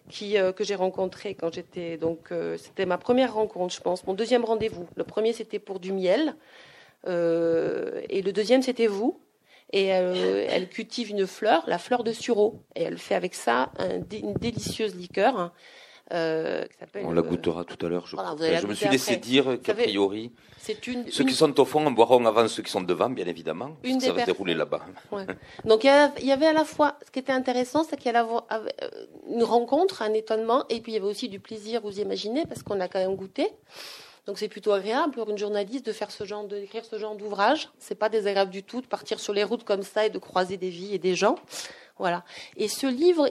qui 0.09 0.39
euh, 0.39 0.53
que 0.53 0.65
j'ai 0.65 0.77
rencontré 0.77 1.35
quand 1.35 1.53
j'étais 1.53 1.99
donc 1.99 2.33
c'était 2.57 2.87
ma 2.87 2.99
première 2.99 3.35
rencontre 3.35 3.75
je 3.75 3.81
pense, 3.81 4.07
mon 4.07 4.15
deuxième 4.15 4.45
rendez-vous. 4.45 4.87
Le 4.97 5.05
premier 5.05 5.33
c'était 5.33 5.59
pour 5.59 5.81
du 5.81 5.93
miel. 5.93 6.35
et 7.07 8.23
le 8.23 8.31
deuxième, 8.33 8.63
c'était 8.63 8.87
vous 8.87 9.21
et 9.73 9.87
elle, 9.87 10.69
cultive 10.69 11.11
une 11.11 11.29
fleur, 11.29 11.63
la 11.69 11.79
fleur 11.79 12.03
de 12.03 12.13
sureau, 12.13 12.61
et 12.75 12.83
elle 12.83 12.99
fait 12.99 13.15
avec 13.15 13.37
ça 13.37 13.71
un, 13.79 14.01
une 14.13 14.35
délicieuse 14.35 14.97
liqueur. 14.97 15.53
Euh, 16.13 16.65
On 17.05 17.13
la 17.13 17.23
goûtera 17.23 17.65
tout 17.65 17.85
à 17.85 17.89
l'heure. 17.89 18.07
Je, 18.07 18.17
voilà, 18.17 18.35
je 18.61 18.67
me 18.67 18.75
suis 18.75 18.89
laissé 18.89 19.13
après. 19.13 19.21
dire 19.21 19.59
qu'a 19.63 19.75
priori, 19.75 20.33
une, 20.69 21.11
ceux 21.11 21.23
une... 21.23 21.29
qui 21.29 21.35
sont 21.35 21.59
au 21.61 21.65
fond 21.65 21.87
en 21.87 21.91
boiront 21.91 22.25
avant 22.27 22.49
ceux 22.49 22.63
qui 22.63 22.71
sont 22.71 22.81
devant, 22.81 23.11
bien 23.11 23.27
évidemment. 23.27 23.77
Une 23.85 24.01
ça 24.01 24.13
va 24.13 24.23
se 24.23 24.27
dérouler 24.27 24.55
là-bas. 24.55 24.81
Ouais. 25.13 25.25
Donc 25.65 25.85
il 25.85 26.27
y, 26.27 26.33
avait 26.33 26.47
à 26.47 26.53
la 26.53 26.65
fois, 26.65 26.97
ce 27.07 27.11
qui 27.11 27.21
était 27.21 27.33
intéressant, 27.33 27.85
c'est 27.85 27.97
qu'il 27.97 28.13
y 28.13 28.17
avait 28.17 28.29
une 29.29 29.45
rencontre, 29.45 30.03
un 30.03 30.13
étonnement, 30.13 30.65
et 30.69 30.81
puis 30.81 30.93
il 30.93 30.95
y 30.97 30.99
avait 30.99 31.07
aussi 31.07 31.29
du 31.29 31.39
plaisir, 31.39 31.81
vous 31.81 32.01
imaginez, 32.01 32.45
parce 32.47 32.63
qu'on 32.63 32.81
a 32.81 32.89
quand 32.89 32.99
même 32.99 33.17
goûté. 33.17 33.49
Donc 34.27 34.39
c'est 34.39 34.49
plutôt 34.49 34.73
agréable 34.73 35.13
pour 35.13 35.31
une 35.31 35.39
journaliste 35.39 35.87
de 35.87 35.93
faire 35.93 36.11
ce 36.11 36.25
genre, 36.25 36.45
d'écrire 36.45 36.85
ce 36.85 36.99
genre 36.99 37.17
d'ouvrage. 37.17 37.71
C'est 37.79 37.95
pas 37.95 38.09
désagréable 38.09 38.51
du 38.51 38.63
tout 38.63 38.81
de 38.81 38.87
partir 38.87 39.19
sur 39.19 39.33
les 39.33 39.45
routes 39.45 39.65
comme 39.65 39.83
ça 39.83 40.07
et 40.07 40.11
de 40.11 40.19
croiser 40.19 40.57
des 40.57 40.71
vies 40.71 40.95
et 40.95 40.99
des 40.99 41.15
gens. 41.15 41.37
Voilà. 42.01 42.25
Et 42.57 42.67
ce 42.69 42.87
livre, 42.87 43.29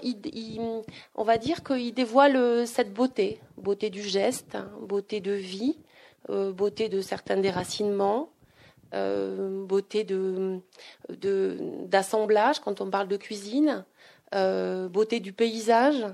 on 1.15 1.23
va 1.23 1.39
dire 1.39 1.63
qu'il 1.63 1.91
dévoile 1.91 2.35
euh, 2.35 2.65
cette 2.67 2.93
beauté, 2.93 3.41
beauté 3.57 3.89
du 3.89 4.03
geste, 4.03 4.57
beauté 4.79 5.21
de 5.21 5.31
vie, 5.31 5.79
euh, 6.29 6.51
beauté 6.51 6.87
de 6.87 7.01
certains 7.01 7.37
déracinements, 7.37 8.29
euh, 8.93 9.65
beauté 9.65 10.03
de, 10.03 10.59
d'assemblage 11.87 12.59
quand 12.59 12.79
on 12.79 12.91
parle 12.91 13.07
de 13.07 13.17
cuisine, 13.17 13.85
beauté 14.31 15.19
du 15.19 15.33
paysage. 15.33 16.05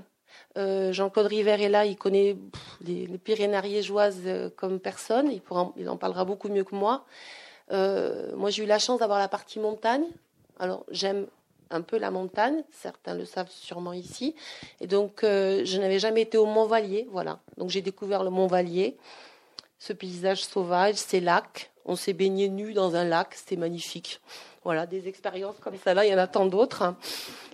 Jean-Claude 0.56 1.26
River 1.26 1.62
est 1.62 1.68
là, 1.68 1.84
il 1.84 1.96
connaît 1.96 2.38
les, 2.80 3.06
Pyrénées 3.18 3.56
ariégeoises 3.56 4.22
comme 4.56 4.80
personne, 4.80 5.30
il, 5.30 5.42
il 5.76 5.90
en 5.90 5.98
parlera 5.98 6.24
beaucoup 6.24 6.48
mieux 6.48 6.64
que 6.64 6.74
moi. 6.74 7.04
Moi, 7.70 8.48
j'ai 8.48 8.62
eu 8.62 8.66
la 8.66 8.78
chance 8.78 9.00
d'avoir 9.00 9.18
la 9.18 9.28
partie 9.28 9.58
montagne. 9.58 10.06
Alors, 10.58 10.86
j'aime 10.90 11.26
un 11.70 11.80
peu 11.82 11.98
la 11.98 12.10
montagne, 12.10 12.62
certains 12.70 13.14
le 13.14 13.24
savent 13.24 13.50
sûrement 13.50 13.92
ici. 13.92 14.34
Et 14.80 14.86
donc, 14.86 15.24
euh, 15.24 15.62
je 15.64 15.78
n'avais 15.78 15.98
jamais 15.98 16.22
été 16.22 16.38
au 16.38 16.46
Mont-Vallier, 16.46 17.08
voilà. 17.10 17.40
Donc, 17.56 17.70
j'ai 17.70 17.82
découvert 17.82 18.24
le 18.24 18.30
Mont-Vallier, 18.30 18.96
ce 19.78 19.92
paysage 19.92 20.44
sauvage, 20.44 20.94
ces 20.94 21.20
lacs. 21.20 21.70
On 21.84 21.96
s'est 21.96 22.12
baigné 22.12 22.48
nu 22.48 22.72
dans 22.72 22.96
un 22.96 23.04
lac, 23.04 23.34
c'était 23.34 23.56
magnifique. 23.56 24.20
Voilà, 24.64 24.86
des 24.86 25.06
expériences 25.06 25.54
comme 25.60 25.76
ça 25.76 25.94
là, 25.94 26.04
il 26.04 26.10
y 26.10 26.14
en 26.14 26.18
a 26.18 26.26
tant 26.26 26.46
d'autres. 26.46 26.94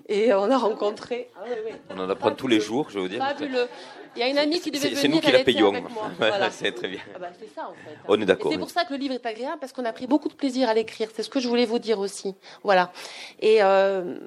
Et 0.08 0.32
on 0.32 0.50
a 0.50 0.56
rencontré. 0.56 1.28
Ah 1.36 1.44
on 1.90 2.00
en 2.00 2.08
apprend 2.08 2.30
tous 2.34 2.48
les 2.48 2.58
jours, 2.58 2.88
je 2.88 2.98
veux 2.98 3.08
dire. 3.08 3.22
Fabuleux. 3.22 3.68
Il 4.16 4.20
y 4.20 4.22
a 4.22 4.28
une 4.28 4.38
amie 4.38 4.60
qui 4.60 4.70
devait 4.70 4.88
venir. 4.88 5.00
C'est 5.00 5.08
nous 5.08 5.20
qui 5.20 5.32
la 5.32 5.44
payons. 5.44 5.72
Voilà. 6.18 6.50
c'est 6.50 6.72
très 6.72 6.88
bien. 6.88 7.00
Ah 7.14 7.18
bah, 7.18 7.28
c'est 7.38 7.52
ça 7.54 7.68
en 7.68 7.72
fait. 7.72 7.96
On 8.08 8.20
est 8.20 8.24
d'accord. 8.24 8.52
C'est 8.52 8.58
pour 8.58 8.70
ça 8.70 8.84
que 8.84 8.92
le 8.92 8.98
livre 8.98 9.14
est 9.14 9.26
agréable 9.26 9.58
parce 9.60 9.72
qu'on 9.72 9.84
a 9.84 9.92
pris 9.92 10.06
beaucoup 10.06 10.28
de 10.28 10.34
plaisir 10.34 10.68
à 10.68 10.74
l'écrire. 10.74 11.08
C'est 11.14 11.22
ce 11.22 11.30
que 11.30 11.40
je 11.40 11.48
voulais 11.48 11.66
vous 11.66 11.78
dire 11.78 11.98
aussi. 11.98 12.34
Voilà. 12.62 12.92
Et 13.40 13.62
euh, 13.62 14.18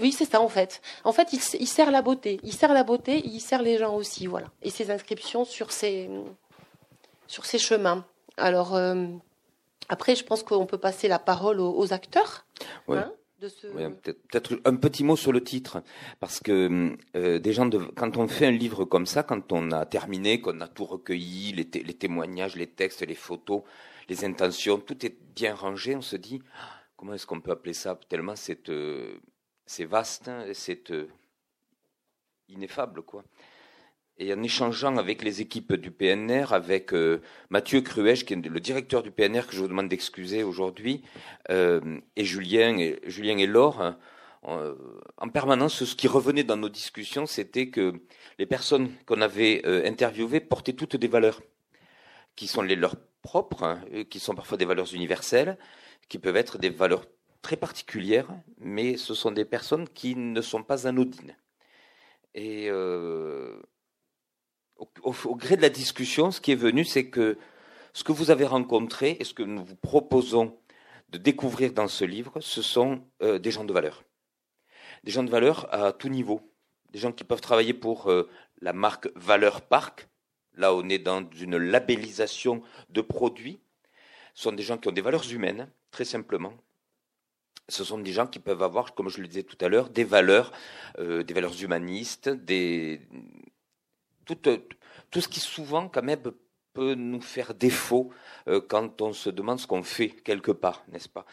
oui, 0.00 0.12
c'est 0.12 0.24
ça 0.24 0.40
en 0.40 0.48
fait. 0.48 0.80
En 1.04 1.12
fait, 1.12 1.32
il, 1.32 1.40
il, 1.60 1.66
sert 1.66 1.90
la 1.90 2.02
beauté. 2.02 2.40
Il 2.42 2.52
sert 2.52 2.72
la 2.72 2.84
beauté, 2.84 3.22
il 3.24 3.40
sert 3.40 3.62
les 3.62 3.78
gens 3.78 3.94
aussi, 3.94 4.26
voilà. 4.26 4.48
Et 4.62 4.70
ses 4.70 4.90
inscriptions 4.90 5.44
sur 5.44 5.72
ces 5.72 6.10
sur 7.26 7.46
ces 7.46 7.58
chemins. 7.58 8.04
Alors 8.36 8.74
euh, 8.74 9.06
après, 9.88 10.14
je 10.14 10.24
pense 10.24 10.42
qu'on 10.42 10.66
peut 10.66 10.78
passer 10.78 11.08
la 11.08 11.18
parole 11.18 11.60
aux, 11.60 11.92
acteurs. 11.92 12.44
Hein, 12.88 13.12
Peut-être 14.02 14.60
un 14.64 14.76
petit 14.76 15.04
mot 15.04 15.16
sur 15.16 15.32
le 15.32 15.42
titre, 15.42 15.82
parce 16.20 16.40
que 16.40 16.96
euh, 17.16 17.38
des 17.38 17.52
gens 17.52 17.66
de, 17.66 17.78
quand 17.78 18.16
on 18.16 18.28
fait 18.28 18.46
un 18.46 18.52
livre 18.52 18.84
comme 18.84 19.06
ça, 19.06 19.22
quand 19.22 19.52
on 19.52 19.70
a 19.70 19.84
terminé, 19.86 20.40
qu'on 20.40 20.60
a 20.60 20.68
tout 20.68 20.84
recueilli, 20.84 21.52
les, 21.52 21.66
témoignages, 21.66 22.56
les 22.56 22.68
textes, 22.68 23.02
les 23.02 23.14
photos, 23.14 23.62
les 24.08 24.24
intentions, 24.24 24.78
tout 24.78 25.04
est 25.04 25.16
bien 25.34 25.54
rangé, 25.54 25.96
on 25.96 26.02
se 26.02 26.16
dit 26.16 26.42
ah, 26.56 26.80
comment 26.96 27.14
est-ce 27.14 27.26
qu'on 27.26 27.40
peut 27.40 27.50
appeler 27.50 27.74
ça 27.74 27.98
Tellement 28.08 28.36
c'est 28.36 28.68
euh, 28.68 29.18
vaste, 29.80 30.28
hein, 30.28 30.46
c'est 30.52 30.90
euh, 30.90 31.08
ineffable, 32.48 33.02
quoi. 33.02 33.24
Et 34.22 34.32
en 34.32 34.40
échangeant 34.40 34.98
avec 34.98 35.24
les 35.24 35.40
équipes 35.40 35.72
du 35.72 35.90
PNR, 35.90 36.52
avec 36.52 36.94
euh, 36.94 37.20
Mathieu 37.50 37.80
Cruèche, 37.80 38.24
qui 38.24 38.34
est 38.34 38.36
le 38.36 38.60
directeur 38.60 39.02
du 39.02 39.10
PNR, 39.10 39.48
que 39.48 39.56
je 39.56 39.60
vous 39.60 39.66
demande 39.66 39.88
d'excuser 39.88 40.44
aujourd'hui, 40.44 41.02
euh, 41.50 41.98
et 42.14 42.24
Julien 42.24 42.78
et, 42.78 43.00
Julien 43.04 43.44
Laure, 43.46 43.82
hein, 43.82 43.98
en 44.44 45.28
permanence, 45.28 45.82
ce 45.82 45.96
qui 45.96 46.06
revenait 46.06 46.44
dans 46.44 46.56
nos 46.56 46.68
discussions, 46.68 47.26
c'était 47.26 47.68
que 47.68 47.94
les 48.38 48.46
personnes 48.46 48.92
qu'on 49.06 49.20
avait 49.20 49.64
interviewées 49.86 50.40
portaient 50.40 50.72
toutes 50.72 50.96
des 50.96 51.08
valeurs 51.08 51.42
qui 52.34 52.46
sont 52.46 52.62
les 52.62 52.76
leurs 52.76 52.96
propres, 53.22 53.62
hein, 53.62 53.80
qui 54.08 54.20
sont 54.20 54.34
parfois 54.34 54.58
des 54.58 54.64
valeurs 54.64 54.94
universelles, 54.94 55.58
qui 56.08 56.18
peuvent 56.18 56.36
être 56.36 56.58
des 56.58 56.70
valeurs 56.70 57.06
très 57.40 57.56
particulières, 57.56 58.28
mais 58.58 58.96
ce 58.96 59.14
sont 59.14 59.32
des 59.32 59.44
personnes 59.44 59.88
qui 59.88 60.14
ne 60.16 60.40
sont 60.40 60.62
pas 60.62 60.86
anodines. 60.86 61.36
Et 62.34 62.68
euh, 62.70 63.60
au, 65.02 65.36
gré 65.36 65.56
de 65.56 65.62
la 65.62 65.68
discussion, 65.68 66.30
ce 66.30 66.40
qui 66.40 66.52
est 66.52 66.56
venu, 66.56 66.84
c'est 66.84 67.08
que 67.08 67.38
ce 67.92 68.04
que 68.04 68.12
vous 68.12 68.30
avez 68.30 68.46
rencontré 68.46 69.16
et 69.20 69.24
ce 69.24 69.34
que 69.34 69.42
nous 69.42 69.64
vous 69.64 69.76
proposons 69.76 70.56
de 71.10 71.18
découvrir 71.18 71.72
dans 71.72 71.88
ce 71.88 72.04
livre, 72.04 72.40
ce 72.40 72.62
sont 72.62 73.02
euh, 73.22 73.38
des 73.38 73.50
gens 73.50 73.64
de 73.64 73.72
valeur. 73.72 74.04
Des 75.04 75.10
gens 75.10 75.22
de 75.22 75.30
valeur 75.30 75.72
à 75.74 75.92
tout 75.92 76.08
niveau. 76.08 76.40
Des 76.90 76.98
gens 76.98 77.12
qui 77.12 77.24
peuvent 77.24 77.40
travailler 77.40 77.74
pour 77.74 78.10
euh, 78.10 78.28
la 78.60 78.72
marque 78.72 79.08
Valeur 79.14 79.62
Parc. 79.62 80.08
Là, 80.54 80.74
on 80.74 80.88
est 80.88 80.98
dans 80.98 81.28
une 81.38 81.56
labellisation 81.56 82.62
de 82.90 83.00
produits. 83.00 83.60
Ce 84.34 84.44
sont 84.44 84.52
des 84.52 84.62
gens 84.62 84.78
qui 84.78 84.88
ont 84.88 84.92
des 84.92 85.00
valeurs 85.02 85.30
humaines, 85.30 85.70
très 85.90 86.04
simplement, 86.04 86.54
ce 87.68 87.84
sont 87.84 87.98
des 87.98 88.12
gens 88.12 88.26
qui 88.26 88.38
peuvent 88.38 88.62
avoir, 88.62 88.94
comme 88.94 89.08
je 89.08 89.20
le 89.20 89.28
disais 89.28 89.42
tout 89.42 89.56
à 89.60 89.68
l'heure, 89.68 89.88
des 89.88 90.04
valeurs, 90.04 90.52
euh, 90.98 91.22
des 91.22 91.34
valeurs 91.34 91.60
humanistes, 91.62 92.28
des 92.28 93.00
tout, 94.24 94.36
tout, 95.10 95.20
ce 95.20 95.28
qui 95.28 95.40
souvent 95.40 95.88
quand 95.88 96.02
même 96.02 96.20
peut 96.72 96.94
nous 96.94 97.20
faire 97.20 97.54
défaut 97.54 98.10
euh, 98.48 98.60
quand 98.66 99.02
on 99.02 99.12
se 99.12 99.28
demande 99.30 99.60
ce 99.60 99.66
qu'on 99.66 99.82
fait 99.82 100.08
quelque 100.08 100.52
part, 100.52 100.84
n'est-ce 100.88 101.08
pas? 101.08 101.26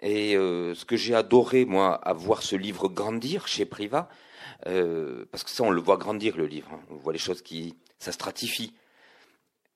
Et 0.00 0.36
euh, 0.36 0.74
ce 0.74 0.84
que 0.84 0.96
j'ai 0.96 1.14
adoré 1.14 1.64
moi 1.64 1.94
à 1.94 2.12
voir 2.12 2.42
ce 2.42 2.56
livre 2.56 2.88
grandir 2.88 3.46
chez 3.46 3.66
Priva, 3.66 4.08
parce 4.64 5.44
que 5.44 5.50
ça 5.50 5.64
on 5.64 5.70
le 5.70 5.80
voit 5.80 5.98
grandir 5.98 6.36
le 6.36 6.46
livre, 6.46 6.70
hein. 6.72 6.80
on 6.90 6.96
voit 6.96 7.12
les 7.12 7.18
choses 7.18 7.42
qui 7.42 7.76
ça 7.98 8.12
stratifie, 8.12 8.74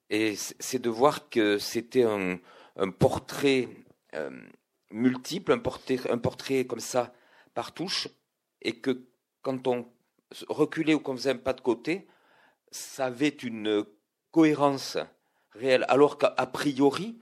et 0.08 0.34
c'est 0.36 0.80
de 0.80 0.90
voir 0.90 1.28
que 1.28 1.58
c'était 1.58 2.04
un, 2.04 2.38
un, 2.76 2.90
portrait 2.90 3.68
multiple, 4.90 5.52
un 5.52 5.58
portrait, 5.58 5.98
un 6.10 6.18
portrait 6.18 6.64
comme 6.64 6.80
ça 6.80 7.12
par 7.54 7.72
touche, 7.72 8.08
et 8.62 8.72
que 8.76 9.04
quand 9.42 9.66
on 9.66 9.86
reculait 10.48 10.94
ou 10.94 11.00
qu'on 11.00 11.16
faisait 11.16 11.30
un 11.30 11.36
pas 11.36 11.52
de 11.52 11.60
côté, 11.60 12.06
ça 12.70 13.06
avait 13.06 13.28
une 13.28 13.84
cohérence 14.30 14.98
réelle, 15.52 15.84
alors 15.88 16.18
qu'à 16.18 16.46
priori, 16.46 17.20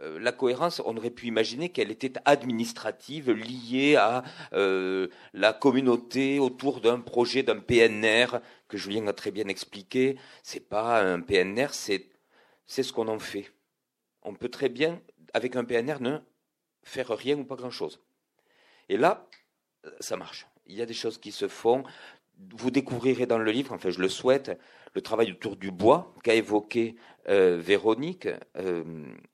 euh, 0.00 0.18
la 0.18 0.32
cohérence, 0.32 0.82
on 0.84 0.96
aurait 0.96 1.10
pu 1.10 1.26
imaginer 1.26 1.70
qu'elle 1.70 1.90
était 1.90 2.12
administrative, 2.24 3.30
liée 3.30 3.96
à 3.96 4.24
euh, 4.52 5.08
la 5.32 5.52
communauté 5.52 6.38
autour 6.38 6.80
d'un 6.80 7.00
projet, 7.00 7.42
d'un 7.42 7.60
PNR, 7.60 8.40
que 8.68 8.76
Julien 8.76 9.06
a 9.06 9.12
très 9.12 9.30
bien 9.30 9.46
expliqué. 9.48 10.18
C'est 10.42 10.68
pas 10.68 11.00
un 11.00 11.20
PNR, 11.20 11.68
c'est 11.72 12.10
ce 12.66 12.92
qu'on 12.92 13.08
en 13.08 13.18
fait. 13.18 13.52
On 14.22 14.34
peut 14.34 14.48
très 14.48 14.68
bien, 14.68 15.00
avec 15.32 15.54
un 15.56 15.64
PNR, 15.64 16.00
ne 16.00 16.18
faire 16.82 17.08
rien 17.08 17.38
ou 17.38 17.44
pas 17.44 17.56
grand-chose. 17.56 18.00
Et 18.88 18.96
là, 18.96 19.28
ça 20.00 20.16
marche. 20.16 20.46
Il 20.66 20.76
y 20.76 20.82
a 20.82 20.86
des 20.86 20.94
choses 20.94 21.18
qui 21.18 21.30
se 21.30 21.46
font. 21.46 21.84
Vous 22.56 22.70
découvrirez 22.70 23.26
dans 23.26 23.38
le 23.38 23.50
livre, 23.50 23.72
enfin 23.72 23.90
je 23.90 24.00
le 24.00 24.08
souhaite, 24.08 24.58
le 24.94 25.00
travail 25.00 25.32
autour 25.32 25.56
du 25.56 25.70
bois 25.70 26.14
qu'a 26.22 26.34
évoqué 26.34 26.96
euh, 27.28 27.58
Véronique. 27.60 28.28
Euh, 28.56 28.84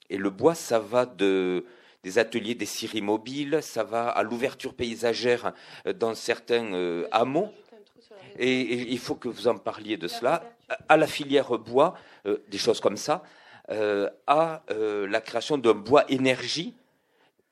et 0.08 0.16
le 0.16 0.30
bois, 0.30 0.54
ça 0.54 0.78
va 0.78 1.06
de, 1.06 1.66
des 2.02 2.18
ateliers 2.18 2.54
des 2.54 2.66
scieries 2.66 3.02
mobiles, 3.02 3.58
ça 3.62 3.84
va 3.84 4.08
à 4.08 4.22
l'ouverture 4.22 4.74
paysagère 4.74 5.52
dans 5.96 6.14
certains 6.14 7.04
hameaux. 7.12 7.50
Et, 8.38 8.60
et, 8.60 8.92
il 8.92 8.98
faut 8.98 9.16
que 9.16 9.28
vous 9.28 9.48
en 9.48 9.56
parliez 9.56 9.96
de 9.96 10.08
cela, 10.08 10.42
à 10.88 10.96
la 10.96 11.06
filière 11.06 11.58
bois, 11.58 11.94
des 12.24 12.58
choses 12.58 12.80
comme 12.80 12.96
ça, 12.96 13.22
à 13.68 14.62
la 14.68 15.20
création 15.20 15.58
d'un 15.58 15.74
bois 15.74 16.04
énergie 16.10 16.74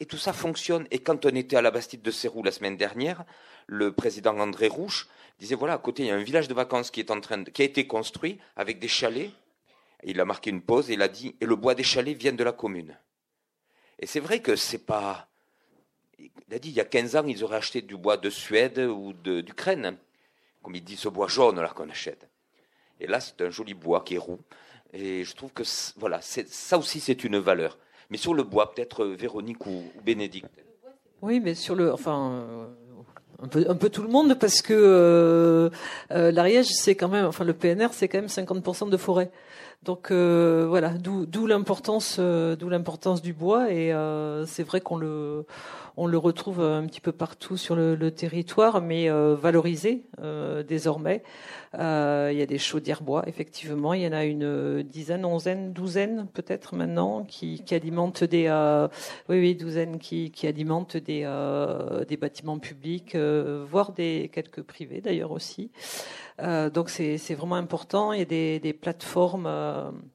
et 0.00 0.06
tout 0.06 0.16
ça 0.18 0.32
fonctionne. 0.32 0.86
Et 0.90 0.98
quand 0.98 1.26
on 1.26 1.30
était 1.30 1.56
à 1.56 1.62
la 1.62 1.70
Bastide 1.70 2.02
de 2.02 2.10
Sérou 2.10 2.42
la 2.42 2.52
semaine 2.52 2.76
dernière, 2.76 3.24
le 3.68 3.92
président 3.92 4.36
André 4.38 4.66
Rouche 4.66 5.06
disait 5.38 5.54
voilà, 5.54 5.74
à 5.74 5.78
côté, 5.78 6.02
il 6.02 6.06
y 6.06 6.10
a 6.10 6.16
un 6.16 6.22
village 6.22 6.48
de 6.48 6.54
vacances 6.54 6.90
qui, 6.90 7.00
est 7.00 7.10
en 7.10 7.20
train 7.20 7.44
qui 7.44 7.62
a 7.62 7.64
été 7.64 7.86
construit 7.86 8.38
avec 8.56 8.80
des 8.80 8.88
chalets. 8.88 9.30
il 10.02 10.20
a 10.20 10.24
marqué 10.24 10.50
une 10.50 10.62
pause 10.62 10.90
et 10.90 10.94
il 10.94 11.02
a 11.02 11.08
dit 11.08 11.36
et 11.40 11.46
le 11.46 11.54
bois 11.54 11.74
des 11.74 11.84
chalets 11.84 12.16
vient 12.16 12.32
de 12.32 12.42
la 12.42 12.52
commune. 12.52 12.98
Et 14.00 14.06
c'est 14.06 14.20
vrai 14.20 14.40
que 14.40 14.56
c'est 14.56 14.84
pas. 14.84 15.28
Il 16.18 16.54
a 16.54 16.58
dit 16.58 16.70
il 16.70 16.74
y 16.74 16.80
a 16.80 16.84
15 16.84 17.16
ans, 17.16 17.26
ils 17.26 17.44
auraient 17.44 17.58
acheté 17.58 17.82
du 17.82 17.96
bois 17.96 18.16
de 18.16 18.30
Suède 18.30 18.78
ou 18.78 19.12
d'Ukraine. 19.12 19.96
Comme 20.62 20.74
il 20.74 20.82
dit, 20.82 20.96
ce 20.96 21.08
bois 21.08 21.28
jaune 21.28 21.60
là 21.60 21.68
qu'on 21.68 21.88
achète. 21.88 22.28
Et 23.00 23.06
là, 23.06 23.20
c'est 23.20 23.40
un 23.42 23.50
joli 23.50 23.74
bois 23.74 24.02
qui 24.02 24.14
est 24.14 24.18
roux. 24.18 24.40
Et 24.92 25.24
je 25.24 25.36
trouve 25.36 25.52
que 25.52 25.62
voilà, 25.96 26.20
ça 26.20 26.78
aussi, 26.78 26.98
c'est 26.98 27.22
une 27.22 27.38
valeur. 27.38 27.78
Mais 28.10 28.16
sur 28.16 28.34
le 28.34 28.42
bois, 28.42 28.74
peut-être 28.74 29.04
Véronique 29.04 29.66
ou, 29.66 29.84
Bénédicte. 30.02 30.50
Oui, 31.20 31.40
mais 31.40 31.54
sur 31.54 31.74
le, 31.74 31.92
enfin, 31.92 32.70
un 33.40 33.74
peu, 33.76 33.88
tout 33.88 34.02
le 34.02 34.08
monde 34.08 34.34
parce 34.34 34.62
que 34.62 34.74
euh, 34.74 35.70
euh 36.10 36.32
l'Ariège, 36.32 36.66
c'est 36.66 36.96
quand 36.96 37.08
même, 37.08 37.26
enfin 37.26 37.44
le 37.44 37.52
PNR, 37.52 37.88
c'est 37.92 38.08
quand 38.08 38.18
même 38.18 38.26
50% 38.26 38.90
de 38.90 38.96
forêt. 38.96 39.30
Donc 39.84 40.10
euh, 40.10 40.66
voilà, 40.68 40.90
d'où 40.98 41.46
l'importance, 41.46 42.18
d'où 42.18 42.68
l'importance 42.68 43.22
du 43.22 43.32
bois 43.32 43.72
et 43.72 43.94
c'est 44.46 44.64
vrai 44.64 44.80
qu'on 44.80 44.96
le 44.96 45.46
on 45.98 46.06
le 46.06 46.16
retrouve 46.16 46.60
un 46.60 46.86
petit 46.86 47.00
peu 47.00 47.10
partout 47.10 47.56
sur 47.56 47.74
le, 47.74 48.10
territoire, 48.12 48.80
mais 48.80 49.10
euh, 49.10 49.34
valorisé 49.34 50.04
euh, 50.22 50.62
désormais. 50.62 51.24
Euh, 51.76 52.30
il 52.32 52.38
y 52.38 52.42
a 52.42 52.46
des 52.46 52.56
chaudières 52.58 53.02
bois, 53.02 53.24
effectivement. 53.26 53.92
Il 53.94 54.02
y 54.02 54.06
en 54.06 54.12
a 54.12 54.24
une 54.24 54.82
dizaine, 54.84 55.24
onzaine, 55.24 55.72
douzaine 55.72 56.28
peut-être 56.32 56.76
maintenant 56.76 57.24
qui, 57.24 57.62
alimentent 57.72 58.22
des, 58.22 58.48
oui, 59.28 59.40
oui, 59.40 59.56
douzaine 59.56 59.98
qui, 59.98 60.30
qui 60.30 60.46
alimentent 60.46 60.96
des, 60.96 61.28
des 62.06 62.16
bâtiments 62.16 62.60
publics, 62.60 63.16
voire 63.16 63.90
des 63.92 64.30
quelques 64.32 64.62
privés 64.62 65.00
d'ailleurs 65.00 65.32
aussi. 65.32 65.72
donc 66.38 66.90
c'est 66.90 67.34
vraiment 67.34 67.56
important. 67.56 68.12
Il 68.12 68.20
y 68.20 68.22
a 68.22 68.24
des, 68.24 68.60
des 68.60 68.72
plateformes 68.72 69.46
um, 69.68 70.10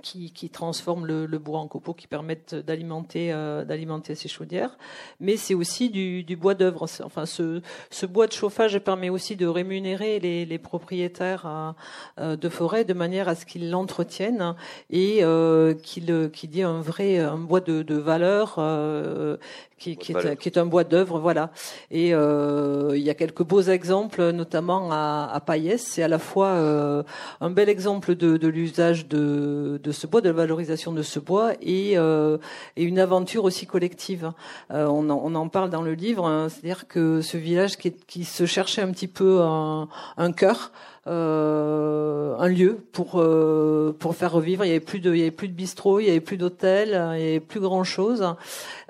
qui, 0.00 0.30
qui 0.32 0.48
transforment 0.48 1.04
le, 1.04 1.26
le, 1.26 1.38
bois 1.38 1.58
en 1.58 1.68
copeaux, 1.68 1.92
qui 1.92 2.06
permettent 2.06 2.54
d'alimenter 2.54 3.30
euh, 3.32 3.64
d'alimenter 3.64 4.14
ces 4.14 4.28
chaudières. 4.28 4.78
Mais 5.20 5.36
c'est 5.36 5.54
aussi 5.54 5.90
du, 5.90 6.24
du 6.24 6.36
bois 6.36 6.54
d'œuvre. 6.54 6.86
Enfin, 7.04 7.26
ce, 7.26 7.60
ce, 7.90 8.06
bois 8.06 8.26
de 8.26 8.32
chauffage 8.32 8.78
permet 8.78 9.10
aussi 9.10 9.36
de 9.36 9.46
rémunérer 9.46 10.18
les, 10.18 10.46
les 10.46 10.58
propriétaires 10.58 11.74
euh, 12.18 12.36
de 12.36 12.48
forêt 12.48 12.84
de 12.84 12.94
manière 12.94 13.28
à 13.28 13.34
ce 13.34 13.44
qu'ils 13.44 13.70
l'entretiennent 13.70 14.54
et 14.90 15.18
euh, 15.22 15.74
qu'il 15.74 16.30
qu'il 16.32 16.54
y 16.56 16.60
ait 16.60 16.64
un 16.64 16.80
vrai 16.80 17.18
un 17.18 17.38
bois 17.38 17.60
de, 17.60 17.82
de 17.82 17.94
valeur 17.96 18.56
euh, 18.58 19.36
qui, 19.82 19.96
qui, 19.96 20.12
est, 20.12 20.36
qui, 20.36 20.48
est, 20.48 20.58
un 20.58 20.66
bois 20.66 20.84
d'œuvre, 20.84 21.18
voilà. 21.18 21.50
Et 21.90 22.14
euh, 22.14 22.92
il 22.94 23.02
y 23.02 23.10
a 23.10 23.14
quelques 23.14 23.42
beaux 23.42 23.62
exemples, 23.62 24.30
notamment 24.30 24.92
à, 24.92 25.28
à 25.32 25.40
Payès. 25.40 25.82
C'est 25.82 26.02
à 26.04 26.08
la 26.08 26.20
fois 26.20 26.48
euh, 26.48 27.02
un 27.40 27.50
bel 27.50 27.68
exemple 27.68 28.14
de, 28.14 28.36
de 28.36 28.48
l'usage 28.48 29.08
de 29.08 29.80
de 29.82 29.92
ce 29.92 30.06
bois, 30.06 30.20
de 30.20 30.28
la 30.28 30.34
valorisation 30.34 30.92
de 30.92 31.02
ce 31.02 31.18
bois 31.18 31.52
et, 31.60 31.98
euh, 31.98 32.38
et 32.76 32.84
une 32.84 32.98
aventure 32.98 33.44
aussi 33.44 33.66
collective. 33.66 34.32
Euh, 34.70 34.86
on, 34.86 35.10
en, 35.10 35.20
on, 35.24 35.34
en, 35.34 35.48
parle 35.48 35.70
dans 35.70 35.82
le 35.82 35.94
livre, 35.94 36.26
hein, 36.26 36.48
c'est-à-dire 36.48 36.88
que 36.88 37.20
ce 37.20 37.36
village 37.36 37.76
qui, 37.76 37.92
qui, 37.92 38.24
se 38.24 38.46
cherchait 38.46 38.82
un 38.82 38.90
petit 38.92 39.08
peu 39.08 39.40
un, 39.42 39.88
un 40.16 40.32
cœur, 40.32 40.72
euh, 41.08 42.36
un 42.38 42.48
lieu 42.48 42.78
pour 42.92 43.20
euh, 43.20 43.94
pour 43.98 44.14
faire 44.14 44.32
revivre. 44.32 44.64
Il 44.64 44.68
y 44.68 44.70
avait 44.70 44.80
plus 44.80 45.00
de 45.00 45.12
il 45.12 45.18
y 45.18 45.22
avait 45.22 45.30
plus 45.32 45.48
de 45.48 45.54
bistrot, 45.54 45.98
il 46.00 46.06
y 46.06 46.10
avait 46.10 46.20
plus 46.20 46.36
d'hôtel, 46.36 46.88
il 46.90 47.20
y 47.20 47.28
avait 47.28 47.40
plus 47.40 47.60
grand 47.60 47.84
chose. 47.84 48.24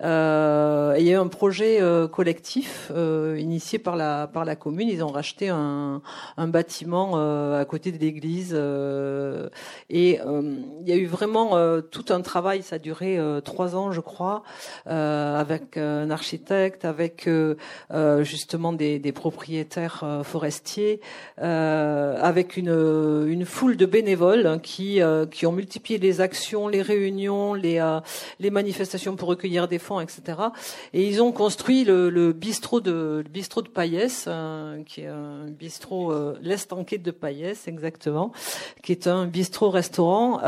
Euh, 0.02 0.94
il 0.98 1.06
y 1.06 1.10
a 1.10 1.12
eu 1.12 1.16
un 1.16 1.28
projet 1.28 1.80
euh, 1.80 2.08
collectif 2.08 2.90
euh, 2.94 3.38
initié 3.38 3.78
par 3.78 3.96
la 3.96 4.26
par 4.26 4.44
la 4.44 4.56
commune. 4.56 4.88
Ils 4.88 5.02
ont 5.02 5.08
racheté 5.08 5.48
un, 5.48 6.02
un 6.36 6.48
bâtiment 6.48 7.16
à 7.56 7.64
côté 7.64 7.92
de 7.92 7.98
l'église 7.98 8.52
et 8.52 10.20
il 10.20 10.88
y 10.88 10.92
a 10.92 10.96
eu 10.96 11.06
vraiment 11.06 11.56
tout 11.90 12.04
un 12.10 12.20
travail. 12.20 12.62
Ça 12.62 12.76
a 12.76 12.78
duré 12.78 13.18
trois 13.44 13.74
ans, 13.76 13.92
je 13.92 14.00
crois, 14.00 14.42
avec 14.86 15.76
un 15.76 16.10
architecte, 16.10 16.84
avec 16.84 17.28
justement 18.20 18.72
des, 18.72 18.98
des 18.98 19.12
propriétaires 19.12 20.04
forestiers. 20.24 21.00
Euh, 21.40 22.01
euh, 22.02 22.16
avec 22.20 22.56
une, 22.56 22.70
une 23.28 23.44
foule 23.44 23.76
de 23.76 23.86
bénévoles 23.86 24.46
hein, 24.46 24.58
qui, 24.58 25.00
euh, 25.00 25.26
qui 25.26 25.46
ont 25.46 25.52
multiplié 25.52 25.98
les 25.98 26.20
actions, 26.20 26.68
les 26.68 26.82
réunions, 26.82 27.54
les, 27.54 27.78
euh, 27.78 28.00
manifestations 28.50 29.16
pour 29.16 29.28
recueillir 29.28 29.68
des 29.68 29.78
fonds, 29.78 30.00
etc. 30.00 30.38
Et 30.92 31.06
ils 31.06 31.22
ont 31.22 31.32
construit 31.32 31.84
le, 31.84 32.32
bistrot 32.32 32.80
de 32.80 33.22
le 33.24 33.30
bistrot 33.30 33.62
de 33.62 33.68
Paillès, 33.68 34.28
qui 34.86 35.02
est 35.02 35.06
un 35.06 35.46
bistrot 35.46 36.12
l'estanquet 36.42 36.98
de 36.98 37.10
Paillès 37.10 37.66
exactement, 37.66 38.32
qui 38.82 38.92
est 38.92 39.06
un 39.06 39.26
bistrot 39.26 39.70
restaurant 39.70 40.40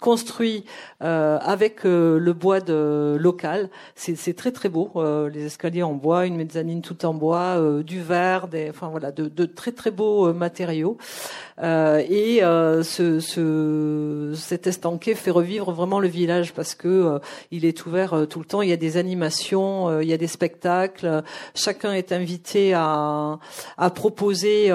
construit 0.00 0.64
avec 1.00 1.84
le 1.84 2.32
bois 2.32 2.60
de 2.60 3.16
local. 3.18 3.70
C'est 3.94 4.36
très 4.36 4.52
très 4.52 4.68
beau. 4.68 4.90
les 5.32 5.46
escaliers 5.46 5.82
en 5.82 5.94
bois, 5.94 6.26
une 6.26 6.36
mezzanine 6.36 6.82
tout 6.82 7.04
en 7.04 7.14
bois, 7.14 7.82
du 7.82 8.02
verre, 8.02 8.48
enfin 8.70 8.88
voilà, 8.88 9.12
de 9.12 9.44
très 9.44 9.72
très 9.72 9.90
beaux 9.90 10.32
matériaux 10.32 10.61
euh, 11.62 12.02
et 12.08 12.42
euh, 12.42 12.82
ce, 12.82 13.20
ce, 13.20 14.32
cet 14.34 14.66
estanquet 14.66 15.14
fait 15.14 15.30
revivre 15.30 15.72
vraiment 15.72 16.00
le 16.00 16.08
village 16.08 16.52
parce 16.54 16.74
que 16.74 16.88
euh, 16.88 17.18
il 17.50 17.64
est 17.64 17.86
ouvert 17.86 18.26
tout 18.28 18.38
le 18.38 18.44
temps. 18.44 18.62
Il 18.62 18.68
y 18.68 18.72
a 18.72 18.76
des 18.76 18.96
animations, 18.96 20.00
il 20.00 20.08
y 20.08 20.12
a 20.12 20.16
des 20.16 20.26
spectacles. 20.26 21.22
Chacun 21.54 21.92
est 21.92 22.12
invité 22.12 22.72
à, 22.74 23.38
à 23.78 23.90
proposer 23.90 24.70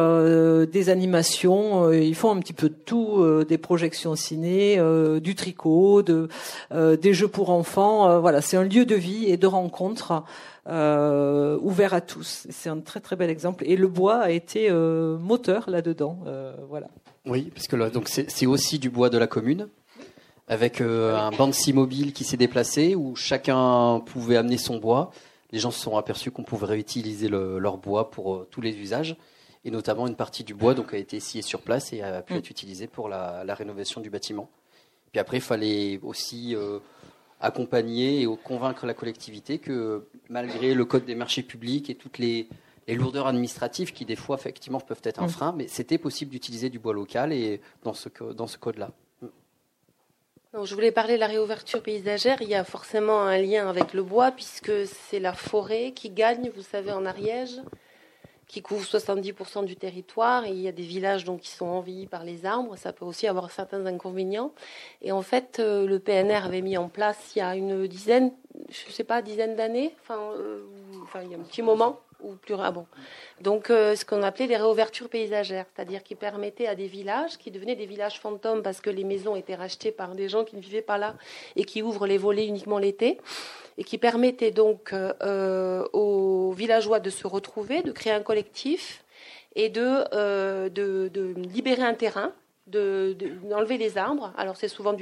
des 0.72 0.90
animations. 0.90 1.92
Ils 1.92 2.16
font 2.16 2.32
un 2.32 2.40
petit 2.40 2.54
peu 2.54 2.70
de 2.70 2.76
tout, 2.76 3.44
des 3.48 3.58
projections 3.58 4.16
ciné, 4.16 4.80
du 5.22 5.36
tricot, 5.36 6.04
de, 6.04 6.28
des 6.72 7.14
jeux 7.14 7.28
pour 7.28 7.50
enfants. 7.50 8.20
voilà, 8.20 8.42
c'est 8.42 8.58
un 8.58 8.64
lieu 8.64 8.86
de 8.86 8.96
vie 8.96 9.26
et 9.26 9.38
de 9.38 9.48
rencontre 9.48 10.24
euh, 10.68 11.58
ouvert 11.62 11.94
à 11.94 12.02
tous. 12.02 12.48
C'est 12.50 12.70
un 12.70 12.80
très 12.80 13.00
très 13.00 13.16
bel 13.16 13.30
exemple. 13.30 13.64
Et 13.66 13.76
le 13.76 13.88
bois 13.88 14.20
a 14.20 14.32
été 14.32 14.70
euh, 14.70 15.18
moteur 15.18 15.70
là-dedans. 15.70 16.20
Euh, 16.28 16.56
voilà. 16.68 16.88
Oui, 17.26 17.52
parce 17.54 17.68
que 17.68 17.76
là, 17.76 17.90
donc 17.90 18.08
c'est 18.08 18.46
aussi 18.46 18.80
du 18.80 18.90
bois 18.90 19.10
de 19.10 19.18
la 19.18 19.28
commune, 19.28 19.68
avec 20.48 20.80
un 20.80 21.30
Bansi 21.32 21.74
mobile 21.74 22.14
qui 22.14 22.24
s'est 22.24 22.38
déplacé 22.38 22.96
où 22.96 23.18
chacun 23.18 24.02
pouvait 24.06 24.38
amener 24.38 24.58
son 24.58 24.78
bois. 24.78 25.12
Les 25.52 25.60
gens 25.60 25.72
se 25.72 25.80
sont 25.80 25.98
aperçus 25.98 26.32
qu'on 26.32 26.44
pouvait 26.44 26.68
réutiliser 26.68 27.28
le, 27.28 27.60
leur 27.60 27.78
bois 27.78 28.12
pour 28.12 28.46
tous 28.50 28.62
les 28.62 28.78
usages, 28.78 29.18
et 29.66 29.72
notamment 29.72 30.08
une 30.08 30.16
partie 30.16 30.46
du 30.46 30.54
bois 30.54 30.74
donc 30.74 30.94
a 30.94 30.98
été 30.98 31.20
sciée 31.20 31.42
sur 31.42 31.62
place 31.62 31.92
et 31.92 32.02
a 32.02 32.22
pu 32.22 32.34
mm. 32.34 32.38
être 32.38 32.50
utilisée 32.50 32.88
pour 32.88 33.10
la, 33.10 33.44
la, 33.44 33.56
rénovation 33.56 34.00
du 34.00 34.10
bâtiment. 34.10 34.50
Puis 35.12 35.20
après, 35.20 35.38
il 35.38 35.44
fallait 35.44 36.00
aussi 36.04 36.56
euh, 36.56 36.80
accompagner 37.40 38.22
et 38.22 38.28
convaincre 38.44 38.86
la 38.86 38.94
collectivité 38.94 39.60
que 39.60 40.08
malgré 40.30 40.74
le 40.74 40.86
code 40.86 41.06
des 41.06 41.16
marchés 41.16 41.44
publics 41.44 41.90
et 41.90 41.96
toutes 41.96 42.18
les, 42.18 42.48
lourdeurs 42.88 43.28
administratives 43.28 43.92
qui 43.92 44.06
des 44.06 44.16
fois 44.16 44.38
effectivement 44.38 44.80
peuvent 44.80 45.02
être 45.04 45.22
un 45.22 45.28
mm. 45.28 45.30
frein, 45.30 45.54
mais 45.56 45.68
c'était 45.68 45.98
possible 45.98 46.32
d'utiliser 46.32 46.70
du 46.70 46.80
bois 46.80 46.94
local 46.94 47.34
et 47.34 47.60
dans 47.84 47.94
ce, 47.94 48.08
dans 48.34 48.48
ce 48.48 48.58
code-là. 48.58 48.92
je 50.64 50.74
voulais 50.74 50.92
parler 50.92 51.16
de 51.16 51.20
la 51.20 51.28
réouverture 51.28 51.84
paysagère. 51.84 52.42
Il 52.42 52.48
y 52.48 52.56
a 52.56 52.64
forcément 52.64 53.22
un 53.22 53.38
lien 53.38 53.70
avec 53.70 53.94
le 53.94 54.04
bois 54.04 54.32
puisque 54.32 54.72
c'est 54.86 55.20
la 55.20 55.34
forêt 55.34 55.92
qui 55.92 56.10
gagne, 56.10 56.50
vous 56.56 56.62
savez, 56.62 56.92
en 56.92 57.06
Ariège 57.06 57.60
qui 58.48 58.62
couvre 58.62 58.86
70% 58.86 59.66
du 59.66 59.76
territoire 59.76 60.46
et 60.46 60.52
il 60.52 60.62
y 60.62 60.68
a 60.68 60.72
des 60.72 60.84
villages 60.84 61.26
donc 61.26 61.42
qui 61.42 61.50
sont 61.50 61.66
envahis 61.66 62.08
par 62.08 62.24
les 62.24 62.46
arbres. 62.46 62.78
Ça 62.78 62.94
peut 62.94 63.06
aussi 63.06 63.28
avoir 63.28 63.52
certains 63.52 63.86
inconvénients. 63.86 64.54
Et 65.02 65.12
en 65.12 65.22
fait, 65.22 65.58
euh, 65.60 65.86
le 65.86 66.00
PNR 66.00 66.46
avait 66.46 66.62
mis 66.62 66.78
en 66.78 66.88
place 66.88 67.36
il 67.36 67.40
y 67.40 67.42
a 67.42 67.56
une 67.56 67.88
dizaine, 67.88 68.32
je 68.70 68.92
sais 68.92 69.04
pas, 69.04 69.22
dizaine 69.22 69.56
d'années, 69.56 69.94
enfin, 70.02 70.20
euh, 70.38 70.64
enfin, 71.04 71.22
il 71.24 71.32
y 71.32 71.36
a 71.36 71.38
un 71.38 71.42
petit 71.42 71.62
moment 71.62 72.00
ou 72.22 72.36
plus 72.36 72.56
ah 72.60 72.72
bon. 72.72 72.86
Donc 73.42 73.70
euh, 73.70 73.96
ce 73.96 74.06
qu'on 74.06 74.24
appelait 74.24 74.48
les 74.48 74.58
réouvertures 74.58 75.10
paysagères, 75.10 75.66
c'est-à-dire 75.76 76.04
qui 76.04 76.16
permettaient 76.16 76.68
à 76.68 76.76
des 76.76 76.88
villages 76.88 77.38
qui 77.38 77.52
devenaient 77.52 77.76
des 77.76 77.86
villages 77.86 78.20
fantômes 78.20 78.64
parce 78.64 78.82
que 78.82 78.90
les 78.90 79.04
maisons 79.04 79.36
étaient 79.36 79.56
rachetées 79.56 79.92
par 79.92 80.16
des 80.16 80.30
gens 80.30 80.44
qui 80.44 80.56
ne 80.56 80.62
vivaient 80.62 80.82
pas 80.82 80.98
là 80.98 81.16
et 81.56 81.64
qui 81.64 81.82
ouvrent 81.82 82.08
les 82.08 82.18
volets 82.18 82.48
uniquement 82.48 82.80
l'été 82.80 83.20
et 83.78 83.84
qui 83.84 83.98
permettait 83.98 84.52
donc 84.52 84.94
euh, 84.94 85.86
aux 85.94 86.52
villageois 86.52 87.00
de 87.00 87.10
se 87.10 87.28
retrouver, 87.28 87.82
de 87.84 87.92
créer 87.92 88.14
un 88.14 88.22
collectif 88.22 89.04
et 89.56 89.72
euh, 89.78 90.70
de 90.70 91.34
libérer 91.36 91.84
un 91.84 91.94
terrain 91.94 92.34
d'enlever 92.68 93.78
de, 93.78 93.84
les 93.84 93.98
arbres. 93.98 94.34
Alors 94.38 94.56
c'est 94.56 94.68
souvent 94.68 94.96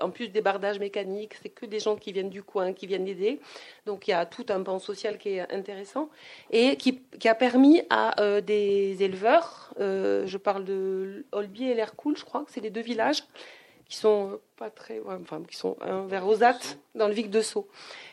en 0.00 0.10
plus 0.10 0.28
des 0.28 0.40
bardages 0.40 0.78
mécaniques, 0.78 1.34
c'est 1.42 1.48
que 1.48 1.66
des 1.66 1.80
gens 1.80 1.96
qui 1.96 2.12
viennent 2.12 2.30
du 2.30 2.42
coin, 2.42 2.72
qui 2.72 2.86
viennent 2.86 3.08
aider. 3.08 3.40
Donc 3.86 4.06
il 4.06 4.10
y 4.10 4.14
a 4.14 4.26
tout 4.26 4.46
un 4.50 4.62
pan 4.62 4.78
social 4.78 5.18
qui 5.18 5.30
est 5.30 5.52
intéressant 5.52 6.10
et 6.50 6.76
qui, 6.76 7.00
qui 7.18 7.28
a 7.28 7.34
permis 7.34 7.82
à 7.90 8.20
euh, 8.20 8.40
des 8.40 9.02
éleveurs, 9.02 9.72
euh, 9.80 10.26
je 10.26 10.38
parle 10.38 10.64
de 10.64 11.24
Olbier 11.32 11.70
et 11.70 11.74
l'Hercoul, 11.74 12.16
je 12.16 12.24
crois 12.24 12.44
que 12.44 12.52
c'est 12.52 12.60
les 12.60 12.70
deux 12.70 12.82
villages 12.82 13.24
qui 13.88 13.96
sont 13.96 14.40
pas 14.56 14.68
très, 14.68 15.00
enfin 15.06 15.42
qui 15.48 15.56
sont 15.56 15.76
vers 16.08 16.24
Rosat 16.24 16.58
dans 16.96 17.06
le 17.06 17.14
Vic 17.14 17.30
de 17.30 17.40
Sceaux 17.40 17.68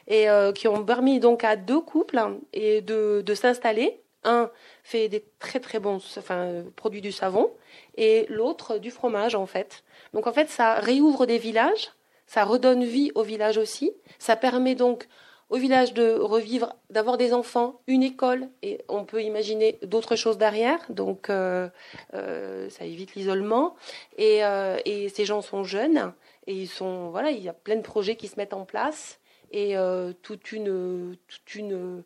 et 0.07 0.29
euh, 0.29 0.51
qui 0.51 0.67
ont 0.67 0.83
permis 0.85 1.19
donc 1.19 1.43
à 1.43 1.55
deux 1.55 1.81
couples 1.81 2.17
hein, 2.17 2.37
et 2.53 2.81
de, 2.81 3.23
de 3.25 3.33
s'installer. 3.33 4.02
Un 4.23 4.49
fait 4.83 5.09
des 5.09 5.23
très 5.39 5.59
très 5.59 5.79
bons 5.79 6.01
enfin, 6.17 6.63
produits 6.75 7.01
du 7.01 7.11
savon 7.11 7.51
et 7.97 8.25
l'autre 8.29 8.77
du 8.77 8.91
fromage 8.91 9.35
en 9.35 9.45
fait. 9.45 9.83
Donc 10.13 10.27
en 10.27 10.33
fait 10.33 10.49
ça 10.49 10.75
réouvre 10.75 11.25
des 11.25 11.37
villages, 11.37 11.91
ça 12.25 12.43
redonne 12.43 12.83
vie 12.83 13.11
au 13.15 13.23
village 13.23 13.57
aussi, 13.57 13.93
ça 14.19 14.35
permet 14.35 14.75
donc 14.75 15.07
au 15.49 15.57
village 15.57 15.93
de 15.93 16.13
revivre, 16.13 16.75
d'avoir 16.89 17.17
des 17.17 17.31
enfants, 17.31 17.81
une 17.85 18.01
école, 18.01 18.49
et 18.63 18.79
on 18.87 19.05
peut 19.05 19.21
imaginer 19.21 19.77
d'autres 19.83 20.15
choses 20.15 20.39
derrière. 20.39 20.79
Donc, 20.89 21.29
euh, 21.29 21.69
euh, 22.15 22.71
ça 22.71 22.85
évite 22.85 23.13
l'isolement. 23.13 23.75
Et, 24.17 24.43
euh, 24.43 24.79
et, 24.85 25.09
ces 25.09 25.25
gens 25.25 25.43
sont 25.43 25.63
jeunes, 25.63 26.11
et 26.47 26.55
ils 26.55 26.67
sont, 26.67 27.09
voilà, 27.11 27.29
il 27.29 27.43
y 27.43 27.49
a 27.49 27.53
plein 27.53 27.75
de 27.75 27.81
projets 27.81 28.15
qui 28.15 28.29
se 28.29 28.35
mettent 28.37 28.53
en 28.55 28.65
place 28.65 29.19
et 29.53 29.77
euh, 29.77 30.11
toute 30.23 30.51
une, 30.51 31.15
toute 31.27 31.55
une, 31.55 32.03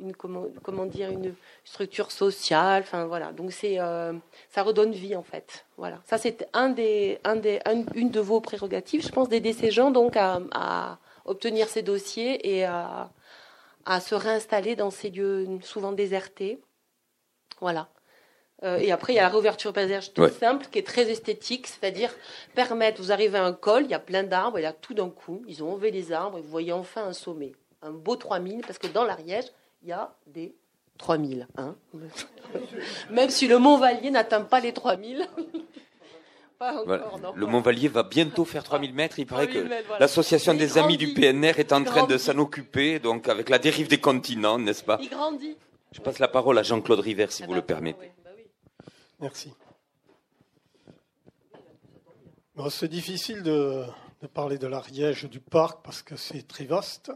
une 0.00 0.14
comment, 0.14 0.46
comment, 0.62 0.86
dire, 0.86 1.10
une 1.10 1.34
structure 1.64 2.10
sociale. 2.10 2.82
Enfin 2.82 3.06
voilà, 3.06 3.32
donc 3.32 3.52
c'est, 3.52 3.80
euh, 3.80 4.12
ça 4.50 4.62
redonne 4.62 4.92
vie 4.92 5.16
en 5.16 5.22
fait. 5.22 5.64
Voilà, 5.76 6.00
ça 6.06 6.18
c'est 6.18 6.48
un 6.52 6.70
des, 6.70 7.18
un 7.24 7.36
des, 7.36 7.60
une 7.94 8.10
de 8.10 8.20
vos 8.20 8.40
prérogatives, 8.40 9.02
je 9.02 9.10
pense, 9.10 9.28
d'aider 9.28 9.52
ces 9.52 9.70
gens 9.70 9.90
donc 9.90 10.16
à, 10.16 10.40
à 10.52 10.98
obtenir 11.24 11.68
ces 11.68 11.82
dossiers 11.82 12.56
et 12.56 12.64
à, 12.64 13.10
à 13.84 14.00
se 14.00 14.14
réinstaller 14.14 14.76
dans 14.76 14.90
ces 14.90 15.10
lieux 15.10 15.46
souvent 15.62 15.92
désertés. 15.92 16.60
Voilà. 17.60 17.88
Euh, 18.62 18.76
et 18.78 18.92
après, 18.92 19.14
il 19.14 19.16
y 19.16 19.18
a 19.18 19.22
la 19.22 19.28
réouverture 19.28 19.72
paysage 19.72 20.12
tout 20.12 20.28
simple, 20.28 20.66
qui 20.70 20.78
est 20.78 20.86
très 20.86 21.10
esthétique, 21.10 21.66
c'est-à-dire 21.66 22.14
permettre, 22.54 23.00
vous 23.00 23.12
arrivez 23.12 23.38
à 23.38 23.44
un 23.44 23.52
col, 23.52 23.84
il 23.84 23.90
y 23.90 23.94
a 23.94 23.98
plein 23.98 24.22
d'arbres, 24.22 24.58
et 24.58 24.62
là, 24.62 24.72
tout 24.72 24.92
d'un 24.92 25.08
coup, 25.08 25.42
ils 25.46 25.62
ont 25.62 25.72
enlevé 25.72 25.90
les 25.90 26.12
arbres, 26.12 26.38
et 26.38 26.42
vous 26.42 26.48
voyez 26.48 26.72
enfin 26.72 27.04
un 27.04 27.12
sommet. 27.12 27.52
Un 27.82 27.90
beau 27.90 28.16
3000, 28.16 28.60
parce 28.60 28.78
que 28.78 28.86
dans 28.86 29.04
l'Ariège, 29.04 29.46
il 29.82 29.88
y 29.88 29.92
a 29.92 30.14
des 30.26 30.54
3000. 30.98 31.48
Hein 31.56 31.76
Même 33.10 33.30
si 33.30 33.48
le 33.48 33.58
Mont 33.58 33.78
Vallier 33.78 34.10
n'atteint 34.10 34.42
pas 34.42 34.60
les 34.60 34.72
3000. 34.72 35.26
Pas 36.58 36.82
encore, 36.82 37.18
non. 37.18 37.32
Le 37.34 37.46
Mont 37.46 37.62
Vallier 37.62 37.88
va 37.88 38.02
bientôt 38.02 38.44
faire 38.44 38.62
3000 38.62 38.92
mètres. 38.92 39.18
Il 39.18 39.24
paraît 39.24 39.48
que 39.48 39.66
l'association 39.98 40.52
des 40.52 40.76
amis 40.76 40.98
du 40.98 41.14
PNR 41.14 41.58
est 41.58 41.72
en 41.72 41.82
train 41.82 42.06
de 42.06 42.18
s'en 42.18 42.36
occuper, 42.36 42.98
donc 42.98 43.28
avec 43.28 43.48
la 43.48 43.58
dérive 43.58 43.88
des 43.88 43.98
continents, 43.98 44.58
n'est-ce 44.58 44.84
pas? 44.84 44.98
Il 45.00 45.08
grandit. 45.08 45.56
Je 45.92 46.02
passe 46.02 46.18
la 46.18 46.28
parole 46.28 46.58
à 46.58 46.62
Jean-Claude 46.62 47.00
River, 47.00 47.28
si 47.30 47.42
ah 47.42 47.46
vous 47.46 47.54
le 47.54 47.62
permettez. 47.62 48.12
Merci. 49.20 49.54
c'est 52.68 52.88
difficile 52.88 53.42
de, 53.42 53.84
parler 54.34 54.58
de 54.58 54.66
l'Ariège 54.66 55.24
du 55.24 55.40
parc 55.40 55.82
parce 55.82 56.02
que 56.02 56.16
c'est 56.16 56.46
très 56.46 56.64
vaste. 56.64 57.10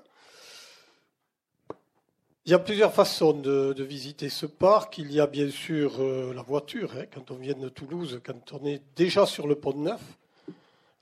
Il 2.46 2.50
y 2.50 2.54
a 2.54 2.58
plusieurs 2.58 2.92
façons 2.92 3.32
de, 3.32 3.82
visiter 3.82 4.28
ce 4.28 4.44
parc. 4.44 4.98
Il 4.98 5.10
y 5.10 5.18
a 5.18 5.26
bien 5.26 5.48
sûr 5.48 5.94
euh, 5.98 6.34
la 6.34 6.42
voiture, 6.42 6.92
hein, 6.94 7.06
quand 7.10 7.30
on 7.30 7.36
vient 7.36 7.54
de 7.54 7.70
Toulouse, 7.70 8.20
quand 8.22 8.52
on 8.52 8.66
est 8.66 8.82
déjà 8.94 9.24
sur 9.24 9.46
le 9.46 9.54
pont 9.54 9.72
de 9.72 9.78
Neuf. 9.78 10.02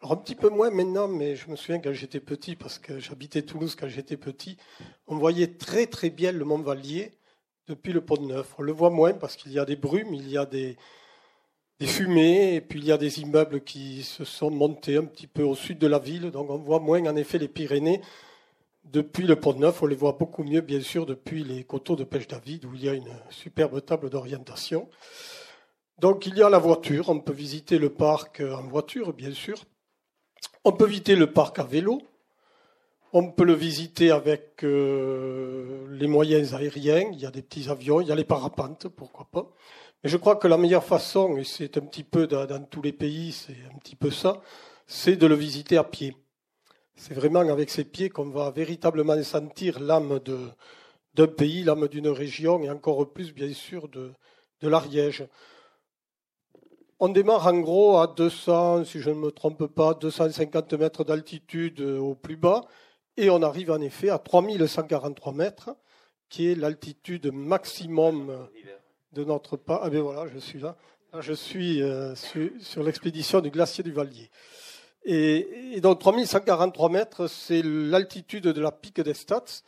Alors 0.01 0.13
un 0.13 0.17
petit 0.19 0.37
peu 0.37 0.51
moins 0.51 0.71
maintenant, 0.71 1.09
mais 1.09 1.35
je 1.35 1.51
me 1.51 1.57
souviens 1.57 1.81
quand 1.81 1.93
j'étais 1.93 2.21
petit, 2.21 2.55
parce 2.55 2.79
que 2.79 3.01
j'habitais 3.01 3.43
Toulouse 3.43 3.75
quand 3.75 3.89
j'étais 3.89 4.17
petit, 4.17 4.57
on 5.09 5.17
voyait 5.17 5.49
très 5.49 5.89
très 5.89 6.11
bien 6.11 6.31
le 6.31 6.45
Mont 6.45 6.61
Vallier 6.61 7.11
depuis 7.67 7.93
le 7.93 8.03
Pont 8.03 8.19
de 8.19 8.27
Neuf. 8.27 8.55
On 8.59 8.63
le 8.63 8.71
voit 8.71 8.91
moins 8.91 9.13
parce 9.13 9.35
qu'il 9.35 9.51
y 9.51 9.59
a 9.59 9.65
des 9.65 9.75
brumes, 9.75 10.15
il 10.15 10.29
y 10.31 10.39
a 10.39 10.47
des, 10.47 10.77
des 11.81 11.87
fumées, 11.89 12.55
et 12.55 12.61
puis 12.61 12.79
il 12.79 12.85
y 12.85 12.93
a 12.93 12.99
des 12.99 13.21
immeubles 13.21 13.63
qui 13.63 14.05
se 14.05 14.25
sont 14.25 14.53
montés 14.53 14.97
un 14.97 15.07
petit 15.07 15.27
peu 15.27 15.43
au 15.43 15.57
sud 15.57 15.81
de 15.81 15.89
la 15.89 15.99
ville, 15.99 16.31
donc 16.31 16.51
on 16.51 16.59
voit 16.59 16.79
moins 16.79 17.05
en 17.05 17.17
effet 17.17 17.39
les 17.39 17.49
Pyrénées 17.49 18.01
depuis 18.85 19.27
le 19.27 19.37
Pont 19.37 19.55
Neuf. 19.55 19.83
On 19.83 19.87
les 19.87 19.97
voit 19.97 20.17
beaucoup 20.19 20.45
mieux, 20.45 20.61
bien 20.61 20.81
sûr, 20.81 21.07
depuis 21.07 21.45
les 21.45 21.65
coteaux 21.65 21.97
de 21.97 22.05
pêche 22.05 22.29
David, 22.29 22.65
où 22.65 22.75
il 22.75 22.85
y 22.85 22.89
a 22.89 22.95
une 22.95 23.13
superbe 23.31 23.85
table 23.85 24.11
d'orientation. 24.11 24.89
Donc 25.99 26.27
il 26.27 26.37
y 26.37 26.43
a 26.43 26.51
la 26.51 26.59
voiture, 26.59 27.11
on 27.11 27.21
peut 27.21 27.33
visiter 27.33 27.79
le 27.79 27.91
parc 27.91 28.41
en 28.41 28.67
voiture, 28.67 29.13
bien 29.13 29.33
sûr. 29.33 29.65
On 30.65 30.73
peut 30.73 30.87
visiter 30.87 31.17
le 31.17 31.33
parc 31.33 31.59
à 31.59 31.65
vélo. 31.65 32.01
On 33.13 33.31
peut 33.31 33.45
le 33.45 33.53
visiter 33.53 34.11
avec 34.11 34.65
euh, 34.65 35.87
les 35.91 36.07
moyens 36.07 36.55
aériens. 36.55 37.11
Il 37.13 37.21
y 37.21 37.27
a 37.27 37.31
des 37.31 37.43
petits 37.43 37.69
avions, 37.69 38.01
il 38.01 38.09
y 38.09 38.13
a 38.13 38.15
les 38.15 38.25
parapentes, 38.25 38.89
pourquoi 38.89 39.29
pas. 39.31 39.53
Mais 40.03 40.11
je 40.11 40.17
crois 40.17 40.37
que 40.37 40.49
la 40.49 40.57
meilleure 40.57 40.85
façon, 40.85 41.37
et 41.37 41.45
c'est 41.45 41.77
un 41.77 41.83
petit 41.83 42.05
peu 42.05 42.27
dans 42.27 42.65
tous 42.65 42.83
les 42.83 42.93
pays, 42.93 43.33
c'est 43.33 43.57
un 43.73 43.79
petit 43.79 43.97
peu 43.97 44.11
ça, 44.11 44.41
c'est 44.87 45.17
de 45.17 45.27
le 45.27 45.35
visiter 45.35 45.77
à 45.77 45.85
pied. 45.85 46.17
C'est 46.95 47.15
vraiment 47.15 47.41
avec 47.41 47.71
ses 47.71 47.85
pieds 47.85 48.11
qu'on 48.11 48.31
va 48.31 48.51
véritablement 48.51 49.21
sentir 49.23 49.81
l'âme 49.81 50.21
d'un 51.15 51.27
pays, 51.27 51.65
l'âme 51.65 51.89
d'une 51.89 52.09
région, 52.09 52.63
et 52.63 52.71
encore 52.71 53.13
plus, 53.13 53.33
bien 53.33 53.53
sûr, 53.53 53.89
de, 53.89 54.13
l'Ariège. 54.63 55.27
On 57.01 57.09
démarre 57.09 57.49
en 57.49 57.59
gros 57.59 57.99
à 57.99 58.07
200, 58.07 58.85
si 58.85 59.01
je 59.01 59.11
ne 59.11 59.17
me 59.17 59.31
trompe 59.33 59.67
pas, 59.67 59.95
250 59.95 60.75
mètres 60.75 61.03
d'altitude 61.03 61.81
au 61.81 62.15
plus 62.15 62.37
bas, 62.37 62.63
et 63.17 63.29
on 63.29 63.43
arrive 63.43 63.71
en 63.71 63.81
effet 63.81 64.09
à 64.09 64.19
3143 64.19 65.33
mètres, 65.33 65.71
qui 66.29 66.49
est 66.49 66.55
l'altitude 66.55 67.33
maximum 67.33 68.49
de 69.13 69.25
notre 69.25 69.57
pas. 69.57 69.81
Ah 69.83 69.91
ben 69.91 70.01
voilà, 70.01 70.27
je 70.33 70.39
suis 70.39 70.59
là. 70.59 70.77
je 71.21 71.33
suis 71.33 71.83
euh, 71.83 72.15
sur, 72.15 72.83
l'expédition 72.83 73.41
du 73.41 73.51
glacier 73.51 73.85
du 73.85 73.93
Vallier. 73.93 74.31
Et, 75.05 75.81
donc 75.81 75.99
3143 75.99 76.89
mètres, 76.89 77.27
c'est 77.27 77.63
l'altitude 77.63 78.45
de 78.45 78.61
la 78.61 78.71
pique 78.71 79.01
des 79.01 79.15
Stats. 79.15 79.63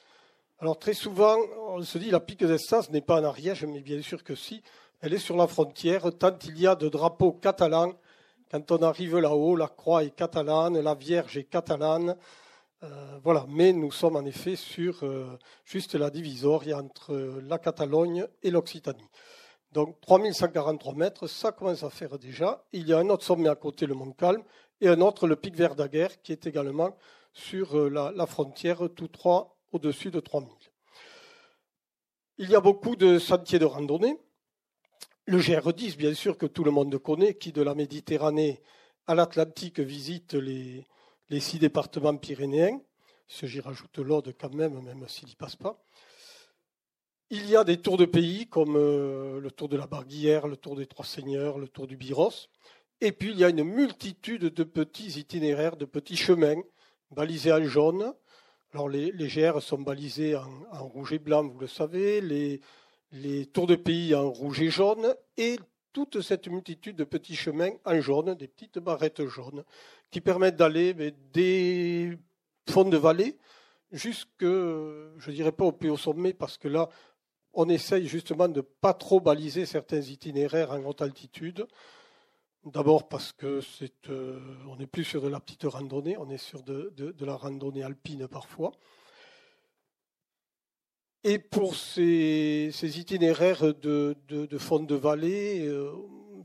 Alors 0.61 0.79
très 0.79 0.94
souvent, 0.94 1.37
on 1.68 1.83
se 1.83 1.99
dit 1.99 2.11
la 2.11 2.20
pique 2.20 2.44
des 2.44 2.59
Stats 2.59 2.87
n'est 2.90 3.01
pas 3.01 3.20
en 3.20 3.25
Ariège, 3.25 3.64
mais 3.64 3.81
bien 3.81 4.01
sûr 4.03 4.23
que 4.23 4.35
si. 4.35 4.62
Elle 5.01 5.12
est 5.12 5.18
sur 5.18 5.37
la 5.37 5.47
frontière, 5.47 6.16
tant 6.18 6.38
il 6.47 6.59
y 6.59 6.66
a 6.66 6.75
de 6.77 6.88
drapeaux 6.88 7.33
catalans. 7.33 7.94
Quand 8.51 8.70
on 8.70 8.83
arrive 8.83 9.18
là-haut, 9.18 9.57
la 9.57 9.68
croix 9.68 10.05
est 10.05 10.14
catalane, 10.14 10.81
la 10.81 10.94
Vierge 10.94 11.37
est 11.37 11.44
catalane. 11.44 12.16
Euh, 12.85 13.18
voilà, 13.23 13.47
mais 13.49 13.73
nous 13.73 13.90
sommes 13.90 14.16
en 14.16 14.25
effet 14.25 14.57
sur 14.57 15.03
euh, 15.03 15.38
juste 15.64 15.94
la 15.94 16.11
divisoire 16.11 16.62
entre 16.75 17.40
la 17.42 17.59
Catalogne 17.59 18.27
et 18.42 18.51
l'Occitanie. 18.51 19.09
Donc 19.74 20.00
3143 20.02 20.94
mètres, 20.94 21.26
ça 21.26 21.50
commence 21.50 21.82
à 21.82 21.90
faire 21.90 22.16
déjà. 22.16 22.64
Il 22.72 22.87
y 22.87 22.92
a 22.92 22.98
un 22.98 23.08
autre 23.08 23.24
sommet 23.24 23.48
à 23.48 23.56
côté, 23.56 23.87
le 23.87 23.94
Mont 23.94 24.12
Calme, 24.12 24.44
et 24.80 24.87
un 24.87 25.00
autre, 25.00 25.26
le 25.26 25.34
pic 25.34 25.56
Verdaguer, 25.56 26.06
qui 26.22 26.30
est 26.30 26.46
également 26.46 26.96
sur 27.32 27.76
euh, 27.76 27.88
la, 27.88 28.26
frontière, 28.26 28.88
tous 28.94 29.08
trois 29.08 29.58
au-dessus 29.72 30.12
de 30.12 30.20
3000. 30.20 30.48
Il 32.38 32.50
y 32.50 32.54
a 32.54 32.60
beaucoup 32.60 32.94
de 32.94 33.18
sentiers 33.18 33.58
de 33.58 33.64
randonnée. 33.64 34.16
Le 35.26 35.40
GR10, 35.40 35.96
bien 35.96 36.14
sûr, 36.14 36.38
que 36.38 36.46
tout 36.46 36.62
le 36.62 36.70
monde 36.70 36.96
connaît, 36.98 37.34
qui 37.34 37.50
de 37.50 37.62
la 37.62 37.74
Méditerranée 37.74 38.62
à 39.08 39.16
l'Atlantique 39.16 39.80
visite 39.80 40.34
les, 40.34 40.87
six 41.40 41.58
départements 41.58 42.16
pyrénéens. 42.16 42.80
Ce 43.26 43.46
j'y 43.46 43.60
rajoute 43.60 43.98
l'Aude 43.98 44.37
quand 44.38 44.54
même, 44.54 44.80
même 44.82 45.08
s'il 45.08 45.26
n'y 45.26 45.34
passe 45.34 45.56
pas. 45.56 45.84
Il 47.37 47.51
y 47.51 47.57
a 47.57 47.64
des 47.64 47.79
tours 47.79 47.97
de 47.97 48.05
pays 48.05 48.47
comme 48.47 48.77
euh, 48.77 49.40
le 49.40 49.51
tour 49.51 49.68
de 49.68 49.77
la 49.77 49.88
Barguillère, 49.88 50.47
le 50.47 50.57
tour 50.57 50.77
des 50.77 50.87
Trois 50.87 51.05
Seigneurs, 51.05 51.59
le 51.59 51.66
tour 51.66 51.88
du 51.88 51.97
Biros. 51.97 52.49
Et 53.01 53.11
puis 53.11 53.33
il 53.33 53.38
y 53.38 53.42
a 53.42 53.49
une 53.49 53.64
multitude 53.64 54.42
de 54.42 54.62
petits 54.62 55.18
itinéraires, 55.18 55.77
de 55.77 55.85
petits 55.85 56.16
chemins 56.16 56.62
balisés 57.11 57.53
en 57.53 57.64
jaune. 57.64 58.14
Alors 58.73 58.88
les, 58.88 59.11
GR 59.11 59.61
sont 59.61 59.81
balisés 59.81 60.37
en, 60.37 60.87
rouge 60.87 61.12
et 61.12 61.18
blanc, 61.18 61.42
vous 61.42 61.59
le 61.59 61.66
savez. 61.66 62.20
Les, 62.20 62.61
les 63.11 63.47
tours 63.47 63.66
de 63.66 63.75
pays 63.75 64.14
en 64.14 64.31
rouge 64.31 64.62
et 64.62 64.70
jaune 64.70 65.12
et 65.37 65.59
toute 65.92 66.20
cette 66.20 66.47
multitude 66.47 66.94
de 66.94 67.03
petits 67.03 67.35
chemins 67.35 67.73
en 67.85 68.01
jaune, 68.01 68.37
des 68.37 68.47
petites 68.47 68.79
barrettes 68.79 69.27
jaunes, 69.27 69.64
qui 70.12 70.20
permettent 70.20 70.57
d'aller 70.57 70.94
des 71.33 72.16
fonds 72.70 72.88
de 72.88 72.97
vallée 72.97 73.37
jusque, 73.94 74.29
je 74.40 75.31
dirais 75.31 75.53
pas 75.53 75.64
au 75.64 75.73
plus 75.73 75.90
haut 75.90 75.97
sommet, 75.97 76.33
parce 76.33 76.59
que 76.59 76.68
là, 76.68 76.88
on 77.54 77.68
essaye 77.68 78.06
justement 78.06 78.48
de 78.48 78.56
ne 78.56 78.60
pas 78.62 78.94
trop 78.94 79.20
baliser 79.20 79.66
certains 79.66 80.00
itinéraires 80.00 80.72
en 80.72 80.84
haute 80.84 81.02
altitude. 81.02 81.66
D'abord 82.64 83.08
parce 83.08 83.32
que 83.32 83.60
euh, 84.08 84.40
on 84.68 84.76
n'est 84.76 84.86
plus 84.86 85.04
sur 85.04 85.22
de 85.22 85.28
la 85.28 85.40
petite 85.40 85.64
randonnée, 85.64 86.16
on 86.16 86.30
est 86.30 86.38
sur 86.38 86.62
de 86.62 87.14
la 87.20 87.36
randonnée 87.36 87.82
alpine 87.82 88.26
parfois. 88.26 88.72
Et 91.26 91.38
pour 91.38 91.74
ces, 91.74 92.70
itinéraires 92.82 93.72
de, 93.74 94.14
fond 94.58 94.80
de 94.80 94.94
vallée, 94.94 95.66
euh, 95.66 95.90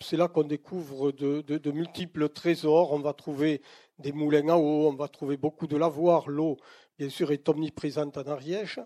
c'est 0.02 0.16
là 0.16 0.30
qu'on 0.30 0.46
découvre 0.46 1.12
de, 1.12 1.72
multiples 1.72 2.30
trésors. 2.30 2.94
On 2.94 3.00
va 3.00 3.12
trouver 3.12 3.62
des 3.98 4.14
moulins 4.14 4.48
à 4.48 4.56
eau, 4.56 4.88
on 4.88 4.96
va 4.96 5.10
trouver 5.10 5.36
beaucoup 5.36 5.68
de 5.68 5.76
lavoir. 5.76 6.30
L'eau, 6.30 6.56
bien 6.98 7.10
sûr, 7.10 7.34
est 7.34 7.50
omniprésente 7.50 8.18
en 8.18 8.26
Ariège. 8.28 8.80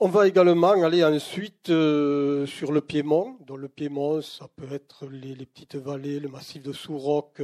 On 0.00 0.08
va 0.08 0.26
également 0.26 0.72
aller 0.82 1.04
ensuite 1.04 1.70
euh, 1.70 2.46
sur 2.46 2.72
le 2.72 2.80
Piémont. 2.80 3.38
Dans 3.46 3.56
le 3.56 3.68
Piémont, 3.68 4.20
ça 4.20 4.48
peut 4.56 4.72
être 4.72 5.06
les, 5.06 5.46
petites 5.46 5.76
vallées, 5.76 6.20
le 6.20 6.28
massif 6.28 6.62
de 6.62 6.72
Souroc 6.72 7.40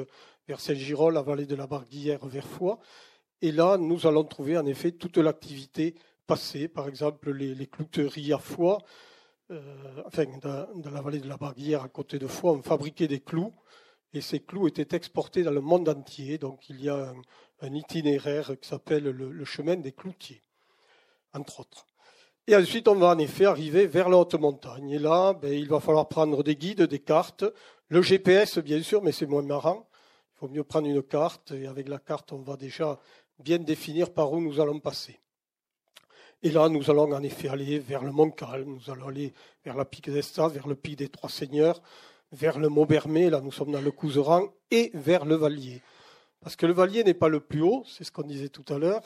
vers 0.49 0.61
Saint-Girol, 0.61 1.15
la 1.15 1.23
vallée 1.23 1.47
de 1.47 1.55
la 1.55 1.67
Barguillère 1.67 2.27
vers 2.27 2.47
Foix. 2.47 2.79
Et 3.41 3.53
là, 3.53 3.79
nous 3.79 4.07
allons 4.07 4.25
trouver 4.25 4.59
en 4.59 4.67
effet 4.67 4.93
toute 4.93 5.17
l'activité 5.17 5.95
par 6.73 6.89
exemple 6.89 7.33
les, 7.33 7.67
clouteries 7.67 8.33
à 8.33 8.39
Foix, 8.39 8.79
euh, 9.51 10.03
enfin 10.07 10.27
dans, 10.41 10.91
la 10.91 11.01
vallée 11.01 11.19
de 11.19 11.29
la 11.29 11.37
Barguillère 11.37 11.83
à 11.83 11.89
côté 11.89 12.21
de 12.21 12.29
Foix, 12.29 12.53
on 12.53 12.63
fabriquait 12.63 13.09
des 13.09 13.21
clous 13.21 13.53
et 14.13 14.21
ces 14.21 14.39
clous 14.41 14.69
étaient 14.69 14.97
exportés 14.97 15.43
dans 15.43 15.51
le 15.51 15.61
monde 15.61 15.89
entier. 15.89 16.39
Donc 16.39 16.69
il 16.69 16.81
y 16.81 16.89
a 16.89 17.13
un, 17.63 17.75
itinéraire 17.75 18.53
qui 18.61 18.69
s'appelle 18.69 19.05
le, 19.05 19.45
chemin 19.45 19.75
des 19.75 19.93
cloutiers, 19.93 20.43
entre 21.33 21.61
autres. 21.61 21.87
Et 22.47 22.57
ensuite, 22.57 22.89
on 22.89 22.97
va 22.97 23.09
en 23.09 23.19
effet 23.19 23.45
arriver 23.45 23.87
vers 23.87 24.09
la 24.09 24.17
haute 24.17 24.35
montagne. 24.35 24.91
Et 24.91 24.99
là, 24.99 25.35
ben, 25.35 25.53
il 25.53 25.69
va 25.69 25.81
falloir 25.81 26.09
prendre 26.09 26.43
des 26.43 26.57
guides, 26.57 26.83
des 26.83 26.99
cartes, 26.99 27.45
le 27.89 28.03
GPS 28.03 28.59
bien 28.59 28.83
sûr, 28.83 29.03
mais 29.03 29.13
c'est 29.13 29.27
moins 29.27 29.43
marrant. 29.43 29.89
Il 30.35 30.39
faut 30.39 30.49
mieux 30.49 30.65
prendre 30.65 30.89
une 30.89 31.03
carte 31.03 31.53
et 31.53 31.67
avec 31.67 31.89
la 31.89 31.99
carte, 31.99 32.33
on 32.33 32.39
va 32.39 32.57
déjà 32.57 32.99
bien 33.39 33.59
définir 33.59 34.13
par 34.13 34.33
où 34.33 34.41
nous 34.41 34.61
allons 34.61 34.79
passer. 34.79 35.21
Et 36.43 36.51
là, 36.51 36.69
nous 36.69 36.91
allons 36.91 37.13
en 37.13 37.23
effet 37.23 37.49
aller 37.49 37.79
vers 37.79 38.03
le 38.03 38.13
Mont 38.13 38.31
Calme, 38.31 38.79
nous 38.79 38.93
allons 38.93 39.09
aller 39.09 39.35
vers 39.65 39.77
la 39.77 39.85
pique 39.85 40.09
d'Estas, 40.11 40.49
vers 40.49 40.67
le 40.67 40.75
pic 40.75 40.97
des 40.97 41.09
Trois 41.09 41.29
Seigneurs, 41.29 41.83
vers 42.33 42.59
le 42.59 42.69
Mont 42.69 42.87
Bermé, 42.87 43.29
là 43.29 43.41
nous 43.41 43.53
sommes 43.53 43.73
dans 43.73 43.81
le 43.81 43.91
Couseran, 43.91 44.49
et 44.71 44.91
vers 44.95 45.27
le 45.27 45.35
Vallier. 45.35 45.83
Parce 46.41 46.57
que 46.57 46.65
le 46.65 46.73
Vallier 46.73 47.05
n'est 47.05 47.13
pas 47.13 47.29
le 47.29 47.41
plus 47.41 47.61
haut, 47.61 47.85
c'est 47.87 48.05
ce 48.05 48.13
qu'on 48.13 48.23
disait 48.23 48.49
tout 48.49 48.65
à 48.73 48.79
l'heure. 48.79 49.03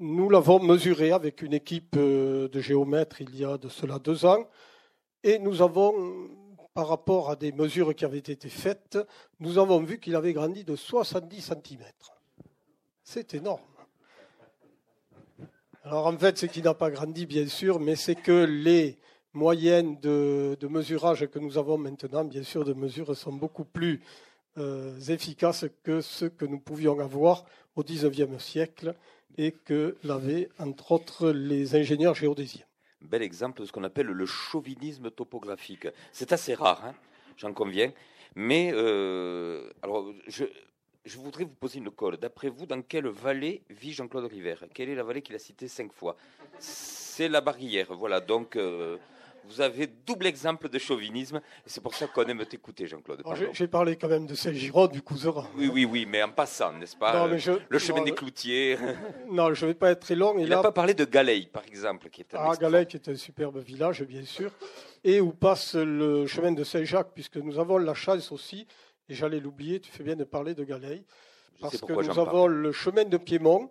Nous 0.00 0.28
l'avons 0.28 0.58
mesuré 0.58 1.12
avec 1.12 1.40
une 1.40 1.52
équipe 1.52 1.94
euh, 1.96 2.48
de 2.48 2.60
géomètres 2.60 3.20
il 3.20 3.36
y 3.36 3.44
a 3.44 3.56
de 3.58 3.68
cela 3.68 4.00
deux 4.00 4.24
ans, 4.26 4.48
et 5.22 5.38
nous 5.38 5.62
avons, 5.62 6.28
par 6.74 6.88
rapport 6.88 7.30
à 7.30 7.36
des 7.36 7.52
mesures 7.52 7.94
qui 7.94 8.04
avaient 8.04 8.18
été 8.18 8.48
faites, 8.48 8.98
nous 9.38 9.56
avons 9.58 9.80
vu 9.80 10.00
qu'il 10.00 10.16
avait 10.16 10.32
grandi 10.32 10.64
de 10.64 10.74
70 10.74 11.40
cm. 11.40 11.84
C'est 13.04 13.34
énorme. 13.34 13.60
Alors 15.84 16.08
en 16.08 16.18
fait, 16.18 16.38
ce 16.38 16.46
qui 16.46 16.60
n'a 16.60 16.74
pas 16.74 16.90
grandi, 16.90 17.24
bien 17.24 17.46
sûr, 17.46 17.78
mais 17.78 17.94
c'est 17.94 18.16
que 18.16 18.44
les 18.44 18.98
moyennes 19.32 20.00
de, 20.00 20.58
mesurage 20.68 21.26
que 21.26 21.38
nous 21.38 21.56
avons 21.56 21.78
maintenant, 21.78 22.24
bien 22.24 22.42
sûr, 22.42 22.64
de 22.64 22.72
mesures 22.72 23.16
sont 23.16 23.32
beaucoup 23.32 23.64
plus 23.64 24.02
euh, 24.58 24.98
efficaces 25.08 25.66
que 25.84 26.00
ce 26.00 26.24
que 26.24 26.46
nous 26.46 26.58
pouvions 26.58 26.98
avoir 26.98 27.44
au 27.76 27.84
XIXe 27.84 28.42
siècle 28.42 28.96
et 29.38 29.52
que 29.52 29.96
l'avaient, 30.04 30.48
entre 30.58 30.92
autres, 30.92 31.30
les 31.30 31.74
ingénieurs 31.74 32.14
géodésiens. 32.14 32.64
Bel 33.00 33.22
exemple 33.22 33.60
de 33.60 33.66
ce 33.66 33.72
qu'on 33.72 33.84
appelle 33.84 34.06
le 34.06 34.26
chauvinisme 34.26 35.10
topographique. 35.10 35.88
C'est 36.12 36.32
assez 36.32 36.54
rare, 36.54 36.84
hein, 36.84 36.94
j'en 37.36 37.52
conviens. 37.52 37.92
Mais 38.34 38.70
euh, 38.72 39.70
alors, 39.82 40.12
je, 40.26 40.44
voudrais 41.16 41.44
vous 41.44 41.54
poser 41.54 41.78
une 41.78 41.90
colle. 41.90 42.16
D'après 42.16 42.48
vous, 42.48 42.66
dans 42.66 42.82
quelle 42.82 43.06
vallée 43.06 43.62
vit 43.70 43.92
Jean-Claude 43.92 44.24
River 44.24 44.56
Quelle 44.72 44.88
est 44.88 44.94
la 44.94 45.04
vallée 45.04 45.22
qu'il 45.22 45.34
a 45.36 45.38
citée 45.38 45.68
cinq 45.68 45.92
fois? 45.92 46.16
C'est 46.58 47.28
la 47.28 47.40
Barguillère. 47.40 47.92
Voilà, 47.94 48.20
donc 48.20 48.56
euh, 48.56 48.96
Vous 49.46 49.60
avez 49.60 49.86
double 49.86 50.26
exemple 50.26 50.68
de 50.68 50.78
chauvinisme, 50.78 51.36
et 51.36 51.68
c'est 51.68 51.82
pour 51.82 51.94
ça 51.94 52.06
qu'on 52.06 52.24
aime 52.24 52.44
t'écouter, 52.46 52.86
Jean-Claude. 52.86 53.22
J'ai 53.52 53.68
parlé 53.68 53.96
quand 53.96 54.08
même 54.08 54.26
de 54.26 54.34
Saint-Girod, 54.34 54.92
du 54.92 55.02
Couserat. 55.02 55.48
Oui, 55.56 55.70
oui, 55.72 55.84
oui, 55.84 56.06
mais 56.06 56.22
en 56.22 56.30
passant, 56.30 56.72
n'est-ce 56.72 56.96
pas? 56.96 57.26
Le 57.26 57.78
chemin 57.78 58.02
des 58.02 58.12
cloutiers. 58.12 58.78
Non, 59.30 59.52
je 59.54 59.64
ne 59.64 59.70
vais 59.70 59.74
pas 59.74 59.90
être 59.90 60.00
très 60.00 60.14
long. 60.14 60.34
Il 60.38 60.48
n'a 60.48 60.62
pas 60.62 60.72
parlé 60.72 60.94
de 60.94 61.04
Galeil, 61.04 61.46
par 61.46 61.64
exemple. 61.66 62.08
Qui 62.10 62.22
est 62.22 62.34
un 62.34 62.38
ah, 62.40 62.84
qui 62.84 62.96
est 62.96 63.08
un 63.08 63.16
superbe 63.16 63.58
village, 63.58 64.02
bien 64.02 64.24
sûr, 64.24 64.50
et 65.02 65.20
où 65.20 65.32
passe 65.32 65.74
le 65.74 66.26
chemin 66.26 66.52
de 66.52 66.64
Saint-Jacques, 66.64 67.12
puisque 67.14 67.36
nous 67.36 67.58
avons 67.58 67.78
la 67.78 67.94
chance 67.94 68.32
aussi, 68.32 68.66
et 69.08 69.14
j'allais 69.14 69.40
l'oublier, 69.40 69.80
tu 69.80 69.90
fais 69.90 70.02
bien 70.02 70.16
de 70.16 70.24
parler 70.24 70.54
de 70.54 70.64
Galeil, 70.64 71.04
parce 71.60 71.80
que 71.80 71.92
nous 71.92 72.18
avons 72.18 72.46
le 72.46 72.72
chemin 72.72 73.04
de 73.04 73.16
Piémont, 73.16 73.70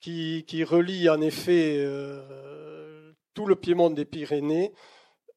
qui, 0.00 0.44
qui 0.46 0.64
relie 0.64 1.08
en 1.08 1.20
effet 1.20 1.76
euh, 1.78 2.67
tout 3.38 3.46
le 3.46 3.54
Piémont 3.54 3.90
des 3.90 4.04
Pyrénées 4.04 4.72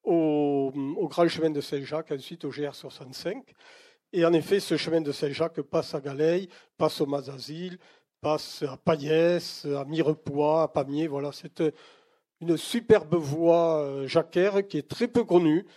au, 0.04 0.72
grand 1.08 1.28
chemin 1.28 1.52
de 1.52 1.62
Saint-Jacques, 1.62 2.12
ensuite 2.12 2.44
au 2.46 2.50
GR65. 2.50 3.44
Et 4.12 4.26
en 4.26 4.34
effet, 4.34 4.60
ce 4.60 4.76
chemin 4.76 5.02
de 5.02 5.12
Saint-Jacques 5.12 5.62
passe 5.62 5.94
à 5.94 6.02
Galeil, 6.02 6.50
passe 6.80 7.00
au 7.00 7.06
Mazazil, 7.06 7.78
passe 8.20 8.64
à 8.64 8.76
Paillès, 8.76 9.66
à 9.66 9.86
Mirepoix, 9.86 10.64
à 10.64 10.68
Pamiers. 10.68 11.06
Voilà, 11.06 11.32
c'est 11.32 11.64
une 12.40 12.58
superbe 12.58 13.14
voie 13.14 13.84
euh, 13.84 14.08
jacquère 14.08 14.68
qui 14.68 14.80
est 14.80 14.90
très 14.90 15.08
peu 15.08 15.24
connue. 15.24 15.68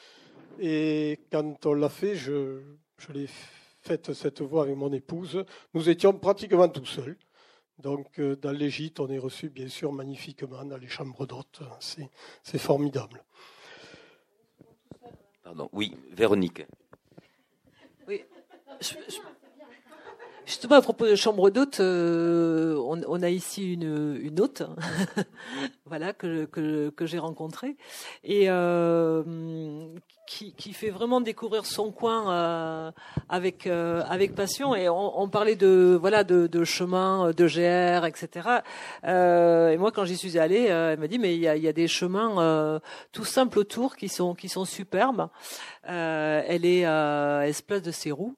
Et 0.58 1.20
quand 1.30 1.66
on 1.66 1.74
l'a 1.74 1.90
fait, 1.90 2.14
je, 2.14 2.62
je 2.96 3.12
l'ai 3.12 3.28
faite 3.82 4.14
cette 4.14 4.40
voie 4.40 4.62
avec 4.62 4.76
mon 4.76 4.94
épouse. 4.94 5.44
Nous 5.74 5.90
étions 5.90 6.14
pratiquement 6.14 6.70
tout 6.70 6.86
seuls. 6.86 7.18
Donc, 7.78 8.18
euh, 8.18 8.36
dans 8.36 8.52
les 8.52 8.70
gîtes, 8.70 9.00
on 9.00 9.08
est 9.08 9.18
reçu 9.18 9.48
bien 9.48 9.68
sûr 9.68 9.92
magnifiquement 9.92 10.64
dans 10.64 10.76
les 10.76 10.88
chambres 10.88 11.26
d'hôtes. 11.26 11.60
C'est 11.80 12.58
formidable. 12.58 13.22
Pardon, 15.42 15.68
oui, 15.72 15.96
Véronique. 16.12 16.64
Oui, 18.06 18.24
Justement, 20.46 20.76
à 20.76 20.82
propos 20.82 21.06
de 21.06 21.14
chambre 21.14 21.48
d'hôte, 21.48 21.80
euh, 21.80 22.76
on, 22.76 23.22
a 23.22 23.30
ici 23.30 23.72
une, 23.72 24.18
une 24.20 24.40
hôte, 24.40 24.62
voilà 25.86 26.12
que, 26.12 26.44
que, 26.44 26.90
que 26.90 27.06
j'ai 27.06 27.18
rencontrée 27.18 27.76
et 28.24 28.50
euh, 28.50 29.22
qui, 30.26 30.52
qui, 30.54 30.72
fait 30.72 30.90
vraiment 30.90 31.20
découvrir 31.20 31.66
son 31.66 31.90
coin 31.90 32.30
euh, 32.30 32.90
avec 33.28 33.66
euh, 33.66 34.02
avec 34.08 34.34
passion. 34.34 34.74
Et 34.74 34.88
on, 34.88 35.20
on, 35.20 35.28
parlait 35.28 35.56
de 35.56 35.96
voilà 36.00 36.24
de, 36.24 36.46
de 36.46 36.64
chemin, 36.64 37.30
de 37.30 37.46
GR, 37.46 38.06
etc. 38.06 38.48
Euh, 39.04 39.70
et 39.70 39.76
moi, 39.76 39.92
quand 39.92 40.04
j'y 40.04 40.16
suis 40.16 40.38
allée, 40.38 40.64
elle 40.64 40.98
m'a 40.98 41.08
dit 41.08 41.18
mais 41.18 41.34
il 41.34 41.40
y 41.40 41.48
a, 41.48 41.56
y 41.56 41.68
a, 41.68 41.72
des 41.72 41.88
chemins 41.88 42.80
tout 43.12 43.24
simples 43.24 43.58
autour 43.58 43.96
qui 43.96 44.08
sont 44.08 44.34
qui 44.34 44.48
sont 44.48 44.64
superbes. 44.64 45.28
elle 45.84 46.64
est 46.64 46.80
elle 46.80 47.54
se 47.54 47.62
place 47.62 47.82
de 47.82 47.90
ses 47.90 48.10
roues. 48.10 48.36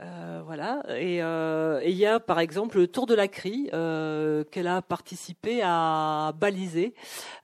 Euh, 0.00 0.42
voilà. 0.44 0.82
Euh, 0.90 1.80
et 1.82 1.90
il 1.90 1.96
y 1.96 2.06
a 2.06 2.20
par 2.20 2.38
exemple 2.38 2.78
le 2.78 2.86
Tour 2.86 3.06
de 3.06 3.14
la 3.14 3.26
Crie 3.26 3.68
euh, 3.72 4.44
qu'elle 4.44 4.68
a 4.68 4.80
participé 4.80 5.60
à 5.62 6.32
baliser. 6.38 6.94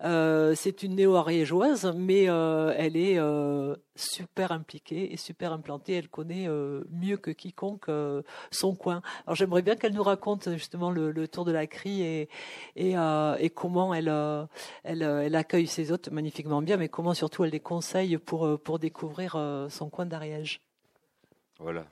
c'est 0.01 0.83
une 0.83 0.95
néo-ariégeoise, 0.95 1.93
mais 1.97 2.25
elle 2.25 2.97
est 2.97 3.19
super 3.97 4.53
impliquée 4.53 5.13
et 5.13 5.17
super 5.17 5.53
implantée. 5.53 5.95
Elle 5.95 6.09
connaît 6.09 6.49
mieux 6.91 7.17
que 7.17 7.31
quiconque 7.31 7.91
son 8.51 8.75
coin. 8.75 9.03
Alors 9.27 9.37
j'aimerais 9.37 9.63
bien 9.63 9.77
qu'elle 9.77 9.95
nous 9.95 10.03
raconte 10.03 10.51
justement 10.53 10.91
le, 10.91 11.29
Tour 11.29 11.45
de 11.45 11.53
la 11.53 11.67
Crie 11.67 12.03
et, 12.03 12.29
et, 12.77 12.95
et 13.39 13.51
comment 13.51 13.95
elle, 13.95 14.13
elle, 14.83 15.03
elle, 15.03 15.35
accueille 15.35 15.67
ses 15.67 15.93
hôtes 15.93 16.11
magnifiquement 16.11 16.63
bien, 16.63 16.77
mais 16.77 16.89
comment 16.89 17.15
surtout 17.15 17.45
elle 17.45 17.51
les 17.51 17.61
conseille 17.61 18.19
pour, 18.19 18.61
pour 18.61 18.79
découvrir 18.79 19.39
son 19.71 19.91
coin 19.91 20.07
d'Ariège. 20.07 20.61
Voilà. 21.59 21.85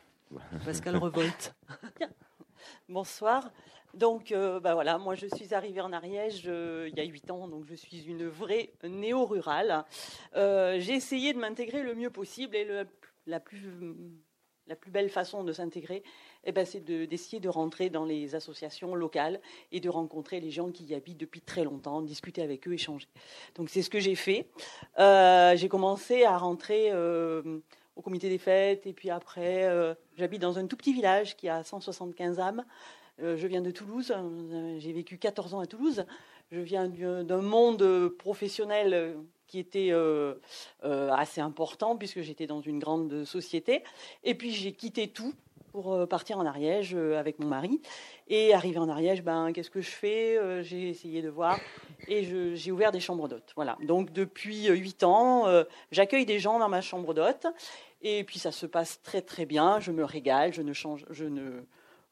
Pascal 0.64 0.96
Revolte. 0.96 1.54
Bonsoir. 2.88 3.50
Donc, 3.94 4.32
euh, 4.32 4.58
bah 4.58 4.72
voilà, 4.72 4.96
moi 4.96 5.14
je 5.14 5.26
suis 5.26 5.52
arrivée 5.54 5.82
en 5.82 5.92
Ariège 5.92 6.44
euh, 6.46 6.88
il 6.90 6.96
y 6.96 7.00
a 7.00 7.04
huit 7.04 7.30
ans, 7.30 7.46
donc 7.46 7.66
je 7.66 7.74
suis 7.74 8.04
une 8.04 8.26
vraie 8.26 8.72
néo-rurale. 8.84 9.84
Euh, 10.34 10.80
j'ai 10.80 10.94
essayé 10.94 11.34
de 11.34 11.38
m'intégrer 11.38 11.82
le 11.82 11.94
mieux 11.94 12.08
possible 12.08 12.56
et 12.56 12.66
la, 13.26 13.38
plus, 13.38 13.60
belle 14.86 15.10
façon 15.10 15.44
de 15.44 15.52
s'intégrer, 15.52 16.02
eh 16.44 16.52
ben, 16.52 16.64
c'est 16.64 16.80
d'essayer 16.80 17.38
de, 17.38 17.48
rentrer 17.50 17.90
dans 17.90 18.06
les 18.06 18.34
associations 18.34 18.94
locales 18.94 19.40
et 19.72 19.80
de 19.80 19.90
rencontrer 19.90 20.40
les 20.40 20.50
gens 20.50 20.70
qui 20.70 20.84
y 20.84 20.94
habitent 20.94 21.18
depuis 21.18 21.42
très 21.42 21.64
longtemps, 21.64 22.00
discuter 22.00 22.42
avec 22.42 22.66
eux, 22.66 22.72
échanger. 22.72 23.08
Donc 23.56 23.68
c'est 23.68 23.82
ce 23.82 23.90
que 23.90 24.00
j'ai 24.00 24.14
fait. 24.14 24.48
j'ai 24.98 25.68
commencé 25.68 26.24
à 26.24 26.38
rentrer 26.38 26.94
au 26.94 28.00
comité 28.00 28.30
des 28.30 28.38
fêtes. 28.38 28.86
Et 28.86 28.94
puis 28.94 29.10
après, 29.10 29.94
j'habite 30.16 30.40
dans 30.40 30.58
un 30.58 30.66
tout 30.66 30.78
petit 30.78 30.94
village 30.94 31.36
qui 31.36 31.50
a 31.50 31.62
175 31.62 32.40
âmes. 32.40 32.64
Euh, 33.20 33.36
je 33.36 33.46
viens 33.46 33.60
de 33.60 33.70
Toulouse. 33.70 34.12
Euh, 34.16 34.76
j'ai 34.78 34.92
vécu 34.92 35.18
14 35.18 35.54
ans 35.54 35.60
à 35.60 35.66
Toulouse. 35.66 36.04
Je 36.50 36.60
viens 36.60 36.88
d'un 36.88 37.40
monde 37.40 38.08
professionnel 38.18 39.16
qui 39.46 39.58
était 39.58 39.90
assez 40.82 41.40
important 41.40 41.96
puisque 41.96 42.20
j'étais 42.20 42.46
dans 42.46 42.60
une 42.60 42.78
grande 42.78 43.24
société. 43.24 43.82
Et 44.22 44.34
puis 44.34 44.52
j'ai 44.52 44.72
quitté 44.72 45.08
tout 45.08 45.32
pour 45.70 46.06
partir 46.08 46.36
en 46.36 46.44
Ariège 46.44 46.94
avec 46.94 47.38
mon 47.38 47.46
mari. 47.46 47.80
Et 48.28 48.52
arrivé 48.52 48.76
en 48.76 48.90
Ariège, 48.90 49.22
ben, 49.22 49.54
qu'est-ce 49.54 49.70
que 49.70 49.80
je 49.80 49.88
fais 49.88 50.62
J'ai 50.62 50.90
essayé 50.90 51.22
de 51.22 51.30
voir 51.30 51.58
et 52.06 52.54
j'ai 52.54 52.70
ouvert 52.70 52.92
des 52.92 53.00
chambres 53.00 53.28
d'hôtes. 53.28 53.54
Voilà. 53.56 53.78
Donc 53.86 54.12
depuis 54.12 54.66
huit 54.66 55.04
ans, 55.04 55.46
j'accueille 55.90 56.26
des 56.26 56.38
gens 56.38 56.58
dans 56.58 56.68
ma 56.68 56.82
chambre 56.82 57.14
d'hôtes 57.14 57.46
et 58.02 58.24
puis 58.24 58.38
ça 58.38 58.52
se 58.52 58.66
passe 58.66 59.00
très 59.02 59.22
très 59.22 59.46
bien, 59.46 59.80
je 59.80 59.90
me 59.90 60.04
régale, 60.04 60.52
je 60.52 60.60
ne 60.60 60.74
change, 60.74 61.06
je 61.08 61.24
ne 61.24 61.62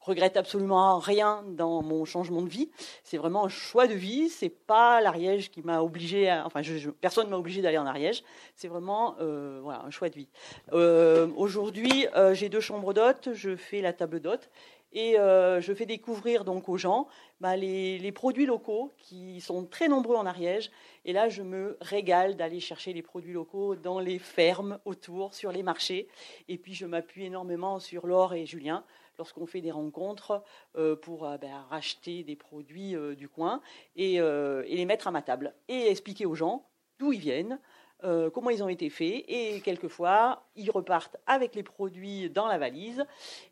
regrette 0.01 0.37
absolument 0.37 0.99
rien 0.99 1.45
dans 1.49 1.83
mon 1.83 2.05
changement 2.05 2.43
de 2.43 2.49
vie. 2.49 2.71
C'est 3.05 3.19
vraiment 3.19 3.45
un 3.45 3.49
choix 3.49 3.87
de 3.87 3.95
vie. 3.95 4.29
C'est 4.29 4.49
pas 4.49 5.01
l'Ariège 5.01 5.51
qui 5.51 5.63
m'a 5.63 5.83
obligé, 5.83 6.33
enfin 6.45 6.63
je, 6.63 6.91
personne 6.91 7.29
m'a 7.29 7.37
obligé 7.37 7.63
d'aller 7.63 7.79
en 7.79 7.87
Ariège. 7.87 8.23
C'est 8.55 8.69
vraiment 8.69 9.17
euh, 9.21 9.61
voilà 9.63 9.83
un 9.85 9.91
choix 9.91 10.09
de 10.09 10.15
vie. 10.15 10.29
Euh, 10.73 11.29
aujourd'hui, 11.37 12.07
euh, 12.17 12.35
j'ai 12.35 12.49
deux 12.49 12.61
chambres 12.61 12.95
d'hôtes. 12.95 13.31
Je 13.35 13.57
fais 13.57 13.81
la 13.81 13.93
table 13.93 14.21
d'hôtes 14.21 14.51
et 14.93 15.15
je 15.15 15.73
fais 15.73 15.87
découvrir 15.87 16.45
donc 16.45 16.69
aux 16.69 16.77
gens 16.77 17.07
bah, 17.41 17.57
les, 17.57 18.11
produits 18.13 18.45
locaux 18.45 18.91
qui 18.99 19.41
sont 19.41 19.65
très 19.65 19.87
nombreux 19.87 20.17
en 20.17 20.27
Ariège. 20.27 20.73
Et 21.05 21.13
là, 21.13 21.29
je 21.29 21.43
me 21.43 21.79
régale 21.81 22.37
d'aller 22.37 22.59
chercher 22.59 22.93
les 22.93 23.03
produits 23.03 23.33
locaux 23.33 23.77
dans 23.77 24.01
les 24.01 24.19
fermes 24.19 24.81
autour, 24.85 25.33
sur 25.33 25.53
les 25.53 25.63
marchés. 25.63 26.09
Et 26.49 26.59
puis, 26.59 26.75
je 26.75 26.87
m'appuie 26.87 27.27
énormément 27.27 27.79
sur 27.79 28.09
Laure 28.09 28.35
et 28.35 28.47
Julien 28.47 28.85
lorsqu'on 29.21 29.45
fait 29.45 29.61
des 29.61 29.71
rencontres 29.71 30.43
euh, 30.77 30.97
pour 30.97 31.27
euh, 31.27 31.37
ben, 31.37 31.63
racheter 31.69 32.25
des 32.25 32.37
produits 32.37 32.97
euh, 32.97 33.15
du 33.15 33.29
coin 33.29 33.61
et, 33.95 34.19
les 34.19 34.87
mettre 34.87 35.09
à 35.09 35.11
ma 35.11 35.21
table 35.21 35.55
et 35.69 35.91
expliquer 35.91 36.25
aux 36.25 36.35
gens 36.35 36.65
d'où 36.99 37.13
ils 37.13 37.21
viennent. 37.21 37.59
comment 38.03 38.49
ils 38.49 38.63
ont 38.63 38.69
été 38.71 38.89
faits 38.89 39.25
et 39.29 39.61
quelquefois 39.61 40.45
ils 40.57 40.71
repartent 40.71 41.19
avec 41.27 41.55
les 41.55 41.63
produits 41.63 42.31
dans 42.31 42.47
la 42.47 42.57
valise 42.57 43.05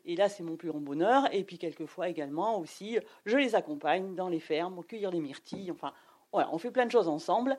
et 0.05 0.15
là 0.15 0.27
c'est 0.27 0.43
mon 0.43 0.55
plus 0.55 0.69
grand 0.69 0.79
bonheur 0.79 1.31
et 1.31 1.43
puis 1.43 1.59
quelquefois 1.59 2.09
également 2.09 2.59
aussi 2.59 2.97
je 3.25 3.37
les 3.37 3.53
accompagne 3.53 4.15
dans 4.15 4.27
les 4.27 4.39
fermes 4.39 4.83
cueillir 4.83 5.11
des 5.11 5.19
myrtilles 5.19 5.71
enfin 5.71 5.93
voilà, 6.31 6.49
on 6.51 6.57
fait 6.57 6.71
plein 6.71 6.85
de 6.85 6.91
choses 6.91 7.07
ensemble. 7.07 7.57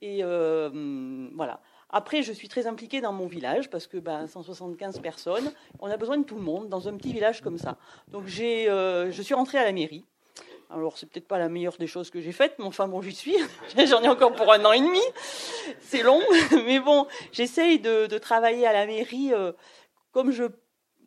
Et 0.00 0.22
voilà. 0.22 1.60
Après, 1.96 2.24
je 2.24 2.32
suis 2.32 2.48
très 2.48 2.66
impliquée 2.66 3.00
dans 3.00 3.12
mon 3.12 3.28
village 3.28 3.70
parce 3.70 3.86
que 3.86 3.98
ben, 3.98 4.26
175 4.26 4.98
personnes, 4.98 5.52
on 5.78 5.86
a 5.86 5.96
besoin 5.96 6.18
de 6.18 6.24
tout 6.24 6.34
le 6.34 6.40
monde 6.40 6.68
dans 6.68 6.88
un 6.88 6.96
petit 6.96 7.12
village 7.12 7.40
comme 7.40 7.56
ça. 7.56 7.76
Donc 8.08 8.26
j'ai, 8.26 8.68
euh, 8.68 9.12
je 9.12 9.22
suis 9.22 9.32
rentrée 9.32 9.58
à 9.58 9.64
la 9.64 9.70
mairie. 9.70 10.04
Alors 10.70 10.98
c'est 10.98 11.08
peut-être 11.08 11.28
pas 11.28 11.38
la 11.38 11.48
meilleure 11.48 11.76
des 11.76 11.86
choses 11.86 12.10
que 12.10 12.20
j'ai 12.20 12.32
faites, 12.32 12.56
mais 12.58 12.64
enfin 12.64 12.88
bon, 12.88 13.00
j'y 13.00 13.14
suis. 13.14 13.36
J'en 13.86 14.02
ai 14.02 14.08
encore 14.08 14.32
pour 14.32 14.52
un 14.52 14.64
an 14.64 14.72
et 14.72 14.80
demi. 14.80 14.98
C'est 15.82 16.02
long, 16.02 16.20
mais 16.66 16.80
bon, 16.80 17.06
j'essaye 17.30 17.78
de, 17.78 18.18
travailler 18.18 18.66
à 18.66 18.72
la 18.72 18.86
mairie 18.86 19.32
euh, 19.32 19.52
comme 20.10 20.32
je 20.32 20.46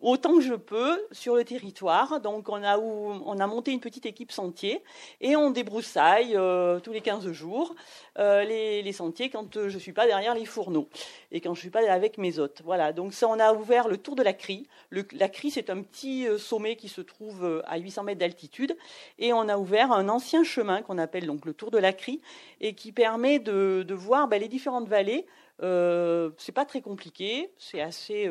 autant 0.01 0.35
que 0.35 0.41
je 0.41 0.53
peux 0.53 1.01
sur 1.11 1.35
le 1.35 1.43
territoire. 1.43 2.19
Donc 2.21 2.49
on 2.49 2.63
a, 2.63 2.77
on 2.77 3.39
a 3.39 3.47
monté 3.47 3.71
une 3.71 3.79
petite 3.79 4.05
équipe 4.05 4.31
sentier 4.31 4.83
et 5.21 5.35
on 5.35 5.51
débroussaille 5.51 6.35
euh, 6.35 6.79
tous 6.79 6.91
les 6.91 7.01
15 7.01 7.31
jours 7.31 7.75
euh, 8.19 8.43
les, 8.43 8.91
sentiers 8.91 9.29
quand 9.29 9.53
je 9.53 9.73
ne 9.73 9.79
suis 9.79 9.93
pas 9.93 10.07
derrière 10.07 10.33
les 10.33 10.45
fourneaux 10.45 10.89
et 11.31 11.41
quand 11.41 11.53
je 11.53 11.59
ne 11.59 11.61
suis 11.61 11.69
pas 11.69 11.89
avec 11.91 12.17
mes 12.17 12.39
hôtes. 12.39 12.61
Voilà, 12.63 12.93
donc 12.93 13.13
ça 13.13 13.27
on 13.27 13.39
a 13.39 13.53
ouvert 13.53 13.87
le 13.87 13.97
tour 13.97 14.15
de 14.15 14.23
la 14.23 14.33
Crie. 14.33 14.67
la 14.91 15.29
Crie 15.29 15.51
c'est 15.51 15.69
un 15.69 15.81
petit 15.81 16.27
euh, 16.27 16.37
sommet 16.37 16.75
qui 16.75 16.89
se 16.89 17.01
trouve 17.01 17.63
à 17.65 17.77
800 17.77 18.03
mètres 18.03 18.19
d'altitude 18.19 18.77
et 19.19 19.33
on 19.33 19.47
a 19.49 19.57
ouvert 19.57 19.91
un 19.91 20.09
ancien 20.09 20.43
chemin 20.43 20.81
qu'on 20.81 20.97
appelle 20.97 21.25
donc 21.25 21.45
le 21.45 21.53
tour 21.53 21.71
de 21.71 21.77
la 21.77 21.93
Crie 21.93 22.21
et 22.61 22.73
qui 22.73 22.91
permet 22.91 23.39
de, 23.39 23.85
voir 23.93 24.27
ben, 24.27 24.39
les 24.39 24.47
différentes 24.47 24.87
vallées. 24.87 25.25
c'est 25.59 26.51
pas 26.53 26.65
très 26.65 26.81
compliqué, 26.81 27.51
c'est 27.57 27.81
assez 27.81 28.29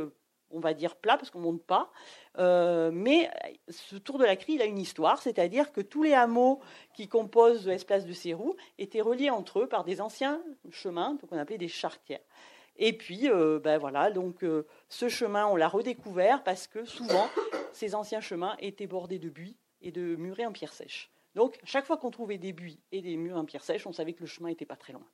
on 0.50 0.60
va 0.60 0.74
dire 0.74 0.96
plat 0.96 1.16
parce 1.16 1.30
qu'on 1.30 1.40
monte 1.40 1.62
pas. 1.62 1.90
Euh, 2.38 2.90
mais 2.92 3.30
ce 3.68 3.96
tour 3.96 4.18
de 4.18 4.24
la 4.24 4.36
Crie, 4.36 4.54
il 4.54 4.62
a 4.62 4.66
une 4.66 4.78
histoire, 4.78 5.20
c'est-à-dire 5.20 5.72
que 5.72 5.80
tous 5.80 6.02
les 6.02 6.12
hameaux 6.12 6.60
qui 6.94 7.08
composent 7.08 7.66
l'espace 7.66 8.06
de 8.06 8.12
Cérou 8.12 8.56
étaient 8.78 9.00
reliés 9.00 9.30
entre 9.30 9.60
eux 9.60 9.68
par 9.68 9.84
des 9.84 10.00
anciens 10.00 10.42
chemins, 10.70 11.16
qu'on 11.28 11.38
appelait 11.38 11.58
des 11.58 11.68
chartières. 11.68 12.20
Et 12.78 12.92
puis, 12.92 13.30
euh, 13.30 13.58
ben 13.58 13.78
voilà, 13.78 14.10
donc 14.10 14.44
euh, 14.44 14.66
ce 14.88 15.08
chemin, 15.08 15.46
on 15.46 15.56
l'a 15.56 15.68
redécouvert 15.68 16.42
parce 16.42 16.66
que 16.66 16.84
souvent, 16.84 17.28
ces 17.72 17.94
anciens 17.94 18.20
chemins 18.20 18.56
étaient 18.58 18.86
bordés 18.86 19.18
de 19.18 19.30
buis 19.30 19.56
et 19.80 19.90
de 19.90 20.16
murets 20.16 20.46
en 20.46 20.52
pierre 20.52 20.72
sèche. 20.72 21.10
Donc, 21.34 21.58
chaque 21.64 21.86
fois 21.86 21.96
qu'on 21.96 22.10
trouvait 22.10 22.38
des 22.38 22.52
buis 22.52 22.80
et 22.92 23.02
des 23.02 23.16
murs 23.16 23.36
en 23.36 23.44
pierre 23.44 23.64
sèche, 23.64 23.86
on 23.86 23.92
savait 23.92 24.14
que 24.14 24.20
le 24.20 24.26
chemin 24.26 24.48
n'était 24.48 24.64
pas 24.66 24.76
très 24.76 24.92
loin. 24.92 25.06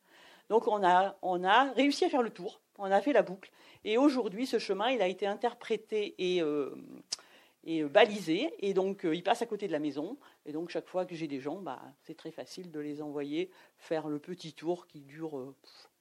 Donc, 0.48 0.68
on 0.68 0.82
a 0.82 1.72
réussi 1.72 2.04
à 2.04 2.08
faire 2.08 2.22
le 2.22 2.30
tour, 2.30 2.60
on 2.82 2.90
a 2.90 3.00
fait 3.00 3.12
la 3.12 3.22
boucle. 3.22 3.50
Et 3.84 3.96
aujourd'hui, 3.96 4.46
ce 4.46 4.58
chemin, 4.58 4.90
il 4.90 5.00
a 5.02 5.08
été 5.08 5.26
interprété 5.26 6.14
et, 6.18 6.42
euh, 6.42 6.74
balisé. 7.88 8.52
Et 8.58 8.74
donc, 8.74 9.04
il 9.04 9.22
passe 9.22 9.42
à 9.42 9.46
côté 9.46 9.66
de 9.66 9.72
la 9.72 9.78
maison. 9.78 10.18
Et 10.46 10.52
donc, 10.52 10.68
chaque 10.70 10.88
fois 10.88 11.06
que 11.06 11.14
j'ai 11.14 11.28
des 11.28 11.40
gens, 11.40 11.60
bah, 11.60 11.80
c'est 12.02 12.16
très 12.16 12.32
facile 12.32 12.70
de 12.70 12.80
les 12.80 13.00
envoyer 13.00 13.50
faire 13.78 14.08
le 14.08 14.18
petit 14.18 14.52
tour 14.52 14.86
qui 14.86 15.00
dure 15.00 15.54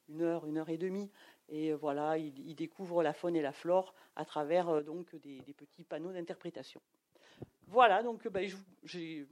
une 0.10 0.22
heure, 0.24 0.46
une 0.46 0.58
heure 0.58 0.70
et 0.70 0.78
demie. 0.78 1.10
Et 1.50 1.74
voilà, 1.74 2.18
ils, 2.18 2.56
découvrent 2.56 3.04
la 3.04 3.14
faune 3.14 3.36
et 3.36 3.42
la 3.42 3.52
flore 3.52 3.94
à 4.16 4.26
travers 4.26 4.84
donc 4.84 5.16
des, 5.18 5.42
petits 5.56 5.84
panneaux 5.84 6.12
d'interprétation. 6.12 6.82
Voilà, 7.68 8.04
donc 8.04 8.28
bah, 8.28 8.42
je 8.84 9.26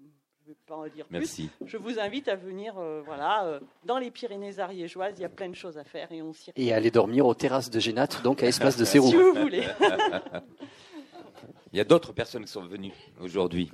ne 0.50 0.54
vais 0.54 0.60
pas 0.68 0.76
en 0.76 0.88
dire 0.88 1.06
Merci. 1.10 1.50
plus. 1.60 1.70
Je 1.70 1.78
vous 1.78 2.00
invite 2.00 2.28
à 2.28 2.36
venir 2.36 2.74
voilà, 3.06 3.60
dans 3.86 3.98
les 3.98 4.12
Pyrénées 4.12 4.60
ariégeoises, 4.60 5.14
il 5.18 5.22
y 5.22 5.26
a 5.26 5.30
plein 5.30 5.50
de 5.50 5.56
choses 5.56 5.78
à 5.78 5.84
faire 5.84 6.12
et 6.12 6.22
on 6.22 6.34
s'y 6.34 6.52
Et 6.56 6.74
aller 6.74 6.92
dormir 6.92 7.26
aux 7.26 7.36
terrasses 7.36 7.70
de 7.70 7.80
Génat, 7.80 8.08
donc 8.24 8.44
à 8.44 8.48
Espace 8.48 8.78
de 8.78 8.86
Cérou. 8.86 9.10
si 9.10 9.16
vous 9.16 9.34
voulez. 9.34 9.64
il 11.72 11.78
y 11.78 11.80
a 11.80 11.84
d'autres 11.84 12.14
personnes 12.14 12.46
qui 12.46 12.52
sont 12.52 12.66
venues 12.66 12.94
aujourd'hui. 13.22 13.72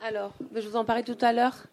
Alors, 0.00 0.32
je 0.54 0.68
vous 0.68 0.76
en 0.76 0.84
parlais 0.84 1.02
tout 1.02 1.18
à 1.20 1.32
l'heure. 1.32 1.66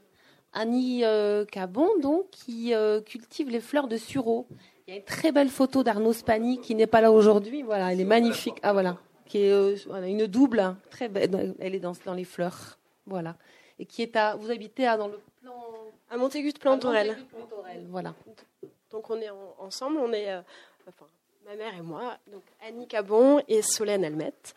Annie 0.54 1.04
euh, 1.04 1.46
Cabon, 1.46 1.88
donc, 2.02 2.30
qui 2.32 2.74
euh, 2.74 3.02
cultive 3.02 3.50
les 3.50 3.60
fleurs 3.60 3.88
de 3.88 3.98
sureau. 3.98 4.48
Il 4.88 4.92
y 4.92 4.98
a 4.98 5.00
une 5.00 5.06
très 5.06 5.32
belle 5.32 5.50
photo 5.50 5.84
d'Arnaud 5.84 6.14
Spani 6.14 6.60
qui 6.60 6.76
n'est 6.76 6.88
pas 6.88 7.02
là 7.02 7.12
aujourd'hui. 7.12 7.64
Voilà, 7.64 7.92
elle 7.92 8.00
est 8.00 8.06
magnifique. 8.06 8.56
Ah 8.64 8.74
voilà, 8.74 8.98
qui 9.26 9.46
est 9.46 9.52
euh, 9.52 9.76
une 10.06 10.28
double, 10.28 10.60
hein, 10.60 10.78
très 10.90 11.08
belle. 11.10 11.56
Elle 11.60 11.76
est 11.76 11.80
dans, 11.80 11.94
dans 12.06 12.14
les 12.14 12.26
fleurs, 12.26 12.78
voilà. 13.06 13.36
Et 13.80 13.86
qui 13.86 14.02
est 14.02 14.16
à, 14.16 14.36
vous 14.36 14.52
habitez 14.52 14.88
à 14.88 14.98
dans 14.98 15.08
le 15.08 15.20
plan 15.42 15.54
à 16.10 16.18
Montaigu 16.18 16.52
de 16.52 16.60
Plantorel. 16.60 17.18
Voilà. 17.90 18.14
Donc 18.92 19.10
on 19.10 19.20
est 19.20 19.32
ensemble, 19.58 19.98
on 19.98 20.14
est, 20.14 20.32
enfin, 20.88 21.08
ma 21.46 21.56
mère 21.56 21.76
et 21.76 21.82
moi, 21.82 22.18
donc 22.32 22.44
Annie 22.66 22.88
Cabon 22.88 23.42
et 23.48 23.62
Solène 23.62 24.06
Almette. 24.06 24.54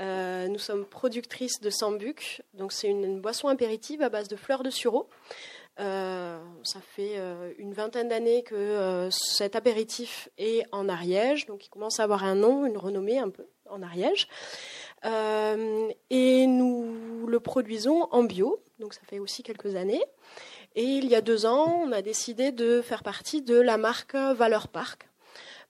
Euh, 0.00 0.48
nous 0.48 0.58
sommes 0.58 0.84
productrices 0.84 1.60
de 1.60 1.70
Sambuc, 1.70 2.42
donc 2.54 2.72
c'est 2.72 2.88
une, 2.88 3.20
boisson 3.20 3.48
apéritive 3.48 4.02
à 4.02 4.08
base 4.08 4.28
de 4.28 4.36
fleurs 4.36 4.62
de 4.62 4.70
sureau. 4.70 5.08
Euh, 5.80 6.38
ça 6.64 6.80
fait 6.80 7.14
euh, 7.16 7.52
une 7.58 7.72
vingtaine 7.72 8.08
d'années 8.08 8.42
que 8.42 9.08
cet 9.10 9.56
apéritif 9.56 10.28
est 10.38 10.64
en 10.72 10.88
Ariège, 10.88 11.46
donc 11.46 11.66
il 11.66 11.70
commence 11.70 12.00
à 12.00 12.04
avoir 12.04 12.24
un 12.24 12.34
nom, 12.34 12.66
une 12.66 12.78
renommée 12.78 13.18
un 13.18 13.30
peu 13.30 13.46
en 13.70 13.82
Ariège. 13.82 14.28
et 15.04 16.46
nous 16.46 17.26
le 17.26 17.40
produisons 17.40 18.08
en 18.10 18.22
bio, 18.24 18.60
donc 18.78 18.94
ça 18.94 19.00
fait 19.08 19.18
aussi 19.18 19.42
quelques 19.42 19.76
années. 19.76 20.02
Et 20.74 20.84
il 20.84 21.06
y 21.06 21.14
a 21.14 21.20
deux 21.20 21.46
ans, 21.46 21.82
on 21.84 21.92
a 21.92 22.02
décidé 22.02 22.52
de 22.52 22.82
faire 22.82 23.02
partie 23.02 23.42
de 23.42 23.58
la 23.58 23.78
marque 23.78 24.14
Valeur 24.14 24.68
Park, 24.68 25.08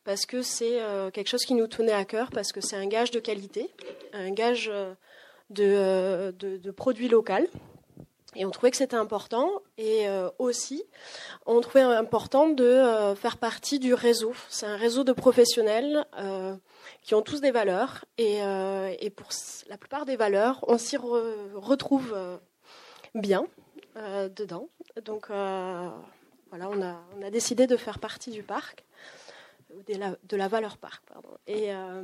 parce 0.04 0.26
que 0.26 0.42
c'est 0.42 0.82
euh, 0.82 1.10
quelque 1.10 1.28
chose 1.28 1.44
qui 1.44 1.54
nous 1.54 1.66
tenait 1.66 1.92
à 1.92 2.04
cœur, 2.04 2.30
parce 2.30 2.52
que 2.52 2.60
c'est 2.60 2.76
un 2.76 2.86
gage 2.86 3.10
de 3.10 3.20
qualité, 3.20 3.70
un 4.12 4.30
gage 4.30 4.68
euh, 4.70 4.92
euh, 5.60 6.32
de, 6.32 6.58
de, 6.58 6.70
produits 6.70 7.08
local. 7.08 7.46
Et 8.36 8.44
on 8.44 8.50
trouvait 8.50 8.70
que 8.70 8.76
c'était 8.76 8.96
important. 8.96 9.50
Et 9.78 10.06
aussi, 10.38 10.84
on 11.46 11.60
trouvait 11.62 11.80
important 11.80 12.50
de 12.50 13.14
faire 13.16 13.38
partie 13.38 13.78
du 13.78 13.94
réseau. 13.94 14.34
C'est 14.50 14.66
un 14.66 14.76
réseau 14.76 15.02
de 15.02 15.12
professionnels 15.12 16.06
qui 17.02 17.14
ont 17.14 17.22
tous 17.22 17.40
des 17.40 17.50
valeurs. 17.50 18.04
Et, 18.18 18.38
et, 19.00 19.10
pour 19.10 19.28
la 19.68 19.78
plupart 19.78 20.04
des 20.04 20.16
valeurs, 20.16 20.64
on 20.68 20.78
s'y 20.78 20.96
retrouve 20.96 22.16
bien 23.14 23.46
dedans. 23.96 24.68
Donc 25.04 25.28
voilà, 25.28 26.68
on 26.70 26.82
a, 26.82 27.02
on 27.16 27.22
a 27.22 27.30
décidé 27.30 27.66
de 27.66 27.76
faire 27.76 27.98
partie 27.98 28.30
du 28.30 28.42
parc 28.42 28.84
de 29.86 29.98
la, 29.98 30.16
de 30.24 30.36
la 30.36 30.48
valeur 30.48 30.76
parc. 30.76 31.02
Pardon. 31.06 31.30
Et 31.46 31.72
euh, 31.72 32.02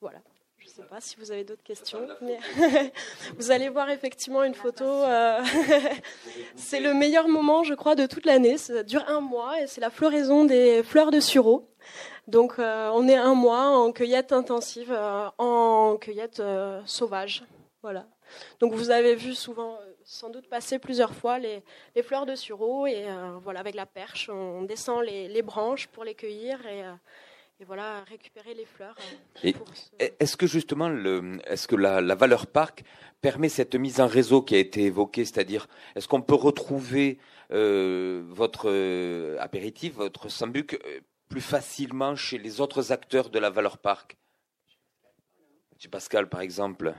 voilà. 0.00 0.18
Je 0.58 0.66
ne 0.66 0.70
sais 0.70 0.82
pas 0.82 1.00
si 1.00 1.16
vous 1.18 1.32
avez 1.32 1.42
d'autres 1.42 1.62
questions. 1.62 2.06
Mais 2.20 2.38
vous 3.38 3.50
allez 3.50 3.70
voir 3.70 3.88
effectivement 3.90 4.44
une 4.44 4.54
photo. 4.54 4.84
Euh, 4.84 5.42
c'est 6.54 6.80
le 6.80 6.92
meilleur 6.92 7.28
moment, 7.28 7.64
je 7.64 7.74
crois, 7.74 7.94
de 7.94 8.06
toute 8.06 8.26
l'année. 8.26 8.58
Ça 8.58 8.82
dure 8.82 9.04
un 9.08 9.20
mois 9.20 9.60
et 9.62 9.66
c'est 9.66 9.80
la 9.80 9.90
floraison 9.90 10.44
des 10.44 10.82
fleurs 10.82 11.10
de 11.10 11.20
sureau. 11.20 11.66
Donc 12.26 12.58
euh, 12.58 12.90
on 12.94 13.08
est 13.08 13.16
un 13.16 13.34
mois 13.34 13.68
en 13.68 13.92
cueillette 13.92 14.32
intensive, 14.32 14.92
en 15.38 15.96
cueillette 16.00 16.42
sauvage. 16.86 17.44
Voilà. 17.82 18.06
Donc 18.60 18.74
vous 18.74 18.90
avez 18.90 19.14
vu 19.14 19.34
souvent 19.34 19.78
sans 20.10 20.28
doute 20.28 20.48
passé 20.48 20.78
plusieurs 20.78 21.14
fois 21.14 21.38
les, 21.38 21.62
fleurs 22.02 22.26
de 22.26 22.34
sureau 22.34 22.86
et 22.86 23.04
euh, 23.06 23.38
voilà 23.42 23.60
avec 23.60 23.74
la 23.74 23.86
perche 23.86 24.28
on 24.28 24.62
descend 24.62 25.04
les, 25.04 25.42
branches 25.42 25.86
pour 25.86 26.04
les 26.04 26.14
cueillir 26.14 26.58
et, 26.66 26.84
euh, 26.84 26.92
voilà 27.66 28.02
récupérer 28.04 28.54
les 28.54 28.64
fleurs. 28.64 28.96
Euh, 29.44 29.52
est-ce 30.18 30.36
que 30.36 30.46
justement 30.46 30.88
le, 30.88 31.38
est-ce 31.46 31.68
que 31.68 31.76
la, 31.76 32.14
valeur 32.14 32.46
parc 32.46 32.82
permet 33.20 33.48
cette 33.48 33.74
mise 33.74 34.00
en 34.00 34.06
réseau 34.06 34.42
qui 34.42 34.54
a 34.54 34.58
été 34.58 34.84
évoquée, 34.84 35.24
c'est-à-dire 35.24 35.68
est-ce 35.94 36.08
qu'on 36.08 36.22
peut 36.22 36.34
retrouver 36.34 37.18
votre 37.50 39.36
apéritif, 39.38 39.94
votre 39.94 40.28
sambuc 40.28 40.80
plus 41.30 41.40
facilement 41.40 42.16
chez 42.16 42.36
les 42.36 42.60
autres 42.60 42.92
acteurs 42.92 43.30
de 43.30 43.38
la 43.38 43.48
valeur 43.48 43.78
parc 43.78 44.18
Chez 45.78 45.88
Pascal 45.88 46.28
par 46.28 46.42
exemple. 46.42 46.94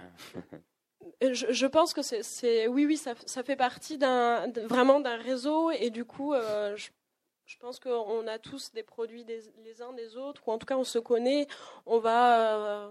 Euh, 1.24 1.34
je, 1.34 1.68
pense 1.68 1.94
que 1.94 2.02
c'est, 2.02 2.68
oui, 2.68 2.88
oui, 2.88 2.98
ça, 2.98 3.14
fait 3.44 3.56
partie 3.56 3.98
vraiment 3.98 5.00
d'un 5.00 5.18
réseau 5.18 5.70
et 5.70 5.92
du 5.92 6.04
coup, 6.04 6.34
euh, 6.34 6.76
je, 6.76 7.58
pense 7.60 7.80
qu'on 7.80 8.26
a 8.26 8.40
tous 8.40 8.72
des 8.72 8.82
produits 8.82 9.24
les 9.26 9.82
uns 9.84 9.94
des 9.94 10.18
autres 10.18 10.42
ou 10.48 10.52
en 10.52 10.58
tout 10.58 10.66
cas 10.66 10.78
on 10.78 10.84
se 10.84 10.98
connaît, 10.98 11.46
on 11.86 12.00
va 12.00 12.88
euh, 12.88 12.90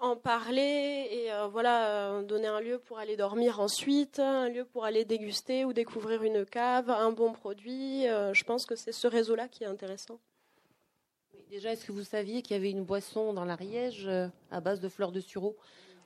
en 0.00 0.14
parler 0.14 1.08
et 1.10 1.30
voilà, 1.50 2.22
donner 2.22 2.46
un 2.46 2.60
lieu 2.60 2.78
pour 2.78 2.98
aller 2.98 3.16
dormir 3.16 3.58
ensuite, 3.58 4.20
un 4.20 4.48
lieu 4.48 4.64
pour 4.64 4.84
aller 4.84 5.04
déguster 5.04 5.64
ou 5.64 5.72
découvrir 5.72 6.22
une 6.22 6.46
cave, 6.46 6.88
un 6.88 7.10
bon 7.10 7.32
produit. 7.32 8.04
je 8.04 8.44
pense 8.44 8.64
que 8.64 8.76
c'est 8.76 8.92
ce 8.92 9.08
réseau-là 9.08 9.48
qui 9.48 9.64
est 9.64 9.68
intéressant. 9.68 10.20
Déjà, 11.56 11.72
est-ce 11.72 11.86
que 11.86 11.92
vous 11.92 12.04
saviez 12.04 12.42
qu'il 12.42 12.54
y 12.54 12.58
avait 12.58 12.70
une 12.70 12.84
boisson 12.84 13.32
dans 13.32 13.46
l'Ariège 13.46 14.06
à 14.50 14.60
base 14.60 14.78
de 14.78 14.90
fleurs 14.90 15.10
de 15.10 15.20
sureau 15.20 15.56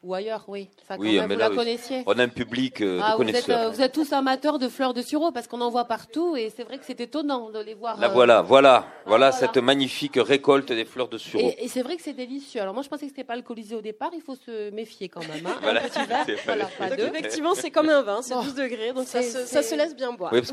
ou 0.05 0.15
ailleurs, 0.15 0.45
oui. 0.47 0.69
oui, 0.97 1.19
vous 1.19 1.37
la 1.37 1.51
connaissiez. 1.51 2.05
On 2.07 2.17
a 2.21 2.23
un 2.23 2.29
public 2.29 2.81
euh, 2.81 3.01
ah, 3.03 3.13
de 3.13 3.17
connaisseurs. 3.17 3.59
Euh, 3.59 3.71
vous 3.71 3.83
êtes, 3.83 3.93
tous 3.93 4.13
amateurs 4.13 4.61
de 4.61 4.69
fleurs 4.69 4.95
de 4.95 5.03
sureau 5.03 5.33
parce 5.33 5.49
qu'on 5.49 5.61
en 5.61 5.69
voit 5.69 5.87
partout 5.87 6.37
et 6.37 6.53
c'est 6.55 6.63
vrai 6.63 6.79
que 6.79 6.85
c'est 6.87 7.01
étonnant 7.01 7.51
de 7.51 7.59
les 7.59 7.75
voir. 7.75 7.99
Là, 7.99 8.07
euh, 8.07 8.13
voilà, 8.13 8.43
voilà, 8.43 8.87
voilà, 9.07 9.33
cette 9.33 9.57
magnifique 9.57 10.15
récolte 10.17 10.73
des 10.73 10.85
fleurs 10.85 11.09
de 11.09 11.19
sureau. 11.19 11.53
Et, 11.59 11.67
c'est 11.67 11.83
vrai 11.83 11.97
que 11.97 12.03
c'est 12.03 12.13
délicieux. 12.13 12.61
Alors 12.61 12.73
moi, 12.73 12.85
je 12.85 12.89
pensais 12.89 13.07
que 13.07 13.11
c'était 13.11 13.25
pas 13.25 13.35
alcoolisé 13.35 13.75
au 13.75 13.83
départ. 13.83 14.13
Il 14.15 14.23
faut 14.23 14.37
se 14.37 14.71
méfier 14.71 15.09
quand 15.09 15.27
même. 15.27 15.45
Hein. 15.45 15.59
voilà, 15.63 15.83
un 15.83 15.89
petit 15.89 16.07
verre, 16.07 17.09
effectivement, 17.09 17.57
c'est 17.57 17.73
comme 17.73 17.89
un 17.89 18.03
vin, 18.03 18.23
c'est 18.23 18.35
12 18.35 18.55
degrés, 18.55 18.93
donc 18.93 19.09
ça 19.09 19.21
se, 19.21 19.45
ça 19.45 19.65
se, 19.65 19.75
laisse 19.75 19.97
bien 19.97 20.13
boire. 20.13 20.33
Oui, 20.33 20.41
parce 20.41 20.53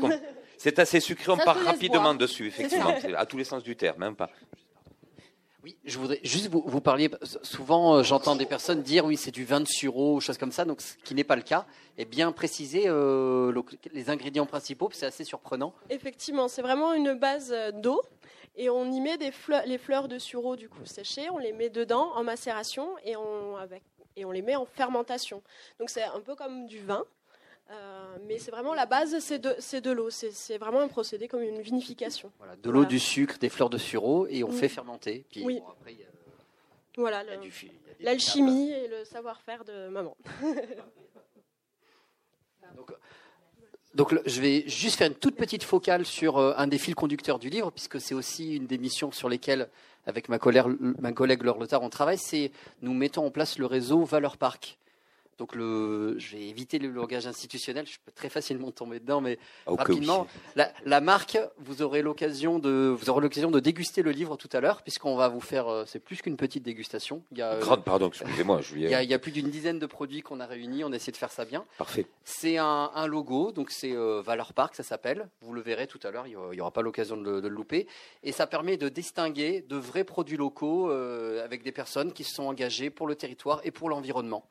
c'est 0.58 0.78
assez 0.80 0.98
sucré, 0.98 1.30
on 1.30 1.36
part 1.36 1.56
rapidement 1.56 2.14
dessus, 2.14 2.48
effectivement, 2.48 2.92
à 3.16 3.24
tous 3.24 3.36
les 3.38 3.44
sens 3.44 3.62
du 3.62 3.76
terme, 3.76 4.00
même 4.00 4.16
pas. 4.16 4.28
Oui, 5.64 5.76
je 5.84 5.98
voudrais 5.98 6.20
juste 6.22 6.48
vous, 6.48 6.62
vous 6.64 6.80
parliez. 6.80 7.10
Souvent, 7.42 7.96
euh, 7.96 8.02
j'entends 8.04 8.36
des 8.36 8.46
personnes 8.46 8.82
dire 8.82 9.04
oui, 9.04 9.16
c'est 9.16 9.32
du 9.32 9.44
vin 9.44 9.60
de 9.60 9.66
sureau 9.66 10.16
ou 10.16 10.20
choses 10.20 10.38
comme 10.38 10.52
ça, 10.52 10.64
donc 10.64 10.80
ce 10.80 10.96
qui 10.98 11.14
n'est 11.14 11.24
pas 11.24 11.34
le 11.34 11.42
cas. 11.42 11.66
Et 11.96 12.04
bien 12.04 12.30
préciser 12.30 12.84
euh, 12.86 13.52
les 13.92 14.08
ingrédients 14.08 14.46
principaux, 14.46 14.88
c'est 14.92 15.06
assez 15.06 15.24
surprenant. 15.24 15.74
Effectivement, 15.90 16.46
c'est 16.46 16.62
vraiment 16.62 16.92
une 16.94 17.14
base 17.14 17.50
euh, 17.52 17.72
d'eau 17.72 18.00
et 18.56 18.70
on 18.70 18.90
y 18.90 19.00
met 19.00 19.16
les 19.16 19.78
fleurs 19.78 20.08
de 20.08 20.18
sureau 20.18 20.56
du 20.56 20.68
coup 20.68 20.84
séchées, 20.84 21.28
on 21.30 21.38
les 21.38 21.52
met 21.52 21.70
dedans 21.70 22.12
en 22.14 22.24
macération 22.24 22.90
et 23.04 23.16
on 23.16 24.30
les 24.32 24.42
met 24.42 24.56
en 24.56 24.66
fermentation. 24.66 25.42
Donc 25.78 25.90
c'est 25.90 26.02
un 26.02 26.20
peu 26.20 26.34
comme 26.34 26.66
du 26.66 26.80
vin, 26.80 27.04
euh, 27.70 28.16
mais 28.26 28.38
c'est 28.38 28.50
vraiment 28.50 28.72
la 28.74 28.86
base, 28.86 29.18
c'est 29.18 29.38
de, 29.38 29.80
de 29.80 29.90
l'eau. 29.90 30.08
C'est 30.10 30.58
vraiment 30.58 30.80
un 30.80 30.88
procédé 30.88 31.28
comme 31.28 31.42
une 31.42 31.60
vinification. 31.60 32.32
Voilà, 32.38 32.56
de 32.56 32.70
l'eau, 32.70 32.86
du 32.86 32.98
sucre, 32.98 33.38
des 33.38 33.50
fleurs 33.50 33.70
de 33.70 33.78
sureau, 33.78 34.26
et 34.28 34.42
on 34.42 34.50
fait 34.50 34.68
fermenter. 34.68 35.24
Puis, 35.30 35.44
oui. 35.44 35.60
voilà, 36.96 37.22
l'alchimie 38.00 38.70
et 38.70 38.88
le 38.88 39.04
savoir-faire 39.04 39.64
de 39.64 39.88
maman. 39.88 40.16
donc 43.94 44.14
je 44.26 44.40
vais 44.40 44.62
juste 44.68 44.96
faire 44.96 45.08
une 45.08 45.14
toute 45.14 45.36
petite 45.36 45.64
focale 45.64 46.06
sur 46.06 46.38
un 46.38 46.66
des 46.68 46.78
fils 46.78 46.94
conducteurs 46.94 47.38
du 47.38 47.50
livre, 47.50 47.70
puisque 47.70 48.00
c'est 48.00 48.14
aussi 48.14 48.56
une 48.56 48.66
des 48.66 48.78
missions 48.78 49.12
sur 49.12 49.28
lesquelles, 49.28 49.68
avec 50.06 50.30
ma 50.30 50.38
collègue, 50.38 50.64
ma 50.80 51.12
collègue 51.12 51.42
Laure 51.42 51.58
Lothar, 51.58 51.82
on 51.82 51.90
travaille, 51.90 52.16
c'est 52.18 52.50
nous 52.80 52.94
mettons 52.94 53.26
en 53.26 53.30
place 53.30 53.58
le 53.58 53.66
réseau 53.66 54.04
Valeur 54.04 54.38
Parc. 54.38 54.78
Donc 55.38 55.54
le, 55.54 56.18
je 56.18 56.36
vais 56.36 56.48
éviter 56.48 56.80
le 56.80 56.88
langage 56.88 57.28
institutionnel, 57.28 57.86
je 57.86 57.98
peux 58.04 58.10
très 58.10 58.28
facilement 58.28 58.72
tomber 58.72 58.98
dedans, 58.98 59.20
mais 59.20 59.38
rapidement, 59.66 60.26
la, 60.56 61.00
marque, 61.00 61.38
vous 61.58 61.80
aurez 61.82 62.02
l'occasion 62.02 62.58
de, 62.58 62.88
vous 62.88 63.08
aurez 63.08 63.22
l'occasion 63.22 63.52
de 63.52 63.60
déguster 63.60 64.02
le 64.02 64.10
livre 64.10 64.36
tout 64.36 64.48
à 64.52 64.60
l'heure, 64.60 64.82
puisqu'on 64.82 65.14
va 65.14 65.28
vous 65.28 65.40
faire, 65.40 65.68
euh, 65.68 65.84
c'est 65.86 66.00
plus 66.00 66.22
qu'une 66.22 66.36
petite 66.36 66.64
dégustation. 66.64 67.22
Il 67.30 67.38
y 67.38 67.42
a, 67.42 67.56
Grande, 67.58 67.84
pardon, 67.84 68.08
excusez-moi, 68.08 68.60
je 68.62 68.74
il, 68.74 68.82
y 68.82 68.94
a, 68.94 69.04
il 69.04 69.08
y 69.08 69.14
a 69.14 69.18
plus 69.20 69.30
d'une 69.30 69.48
dizaine 69.48 69.78
de 69.78 69.86
produits 69.86 70.22
qu'on 70.22 70.40
a 70.40 70.46
réunis, 70.46 70.82
on 70.82 70.92
a 70.92 70.96
essayé 70.96 71.12
de 71.12 71.16
faire 71.16 71.30
ça 71.30 71.44
bien. 71.44 71.64
Parfait. 71.78 72.06
C'est 72.24 72.58
un, 72.58 72.90
un, 72.92 73.06
logo, 73.06 73.52
donc 73.52 73.70
c'est 73.70 73.92
euh, 73.92 74.20
Valeur 74.20 74.52
Park, 74.52 74.74
ça 74.74 74.82
s'appelle. 74.82 75.28
Vous 75.40 75.52
le 75.52 75.60
verrez 75.60 75.86
tout 75.86 76.00
à 76.02 76.10
l'heure, 76.10 76.26
il 76.26 76.36
n'y 76.36 76.60
aura 76.60 76.72
pas 76.72 76.82
l'occasion 76.82 77.16
de, 77.16 77.40
de, 77.40 77.48
le 77.48 77.54
louper, 77.54 77.86
et 78.24 78.32
ça 78.32 78.48
permet 78.48 78.76
de 78.76 78.88
distinguer 78.88 79.64
de 79.68 79.76
vrais 79.76 80.04
produits 80.04 80.36
locaux 80.36 80.90
euh, 80.90 81.44
avec 81.44 81.62
des 81.62 81.72
personnes 81.72 82.12
qui 82.12 82.24
se 82.24 82.34
sont 82.34 82.44
engagées 82.44 82.90
pour 82.90 83.06
le 83.06 83.14
territoire 83.14 83.60
et 83.62 83.70
pour 83.70 83.88
l'environnement. 83.88 84.44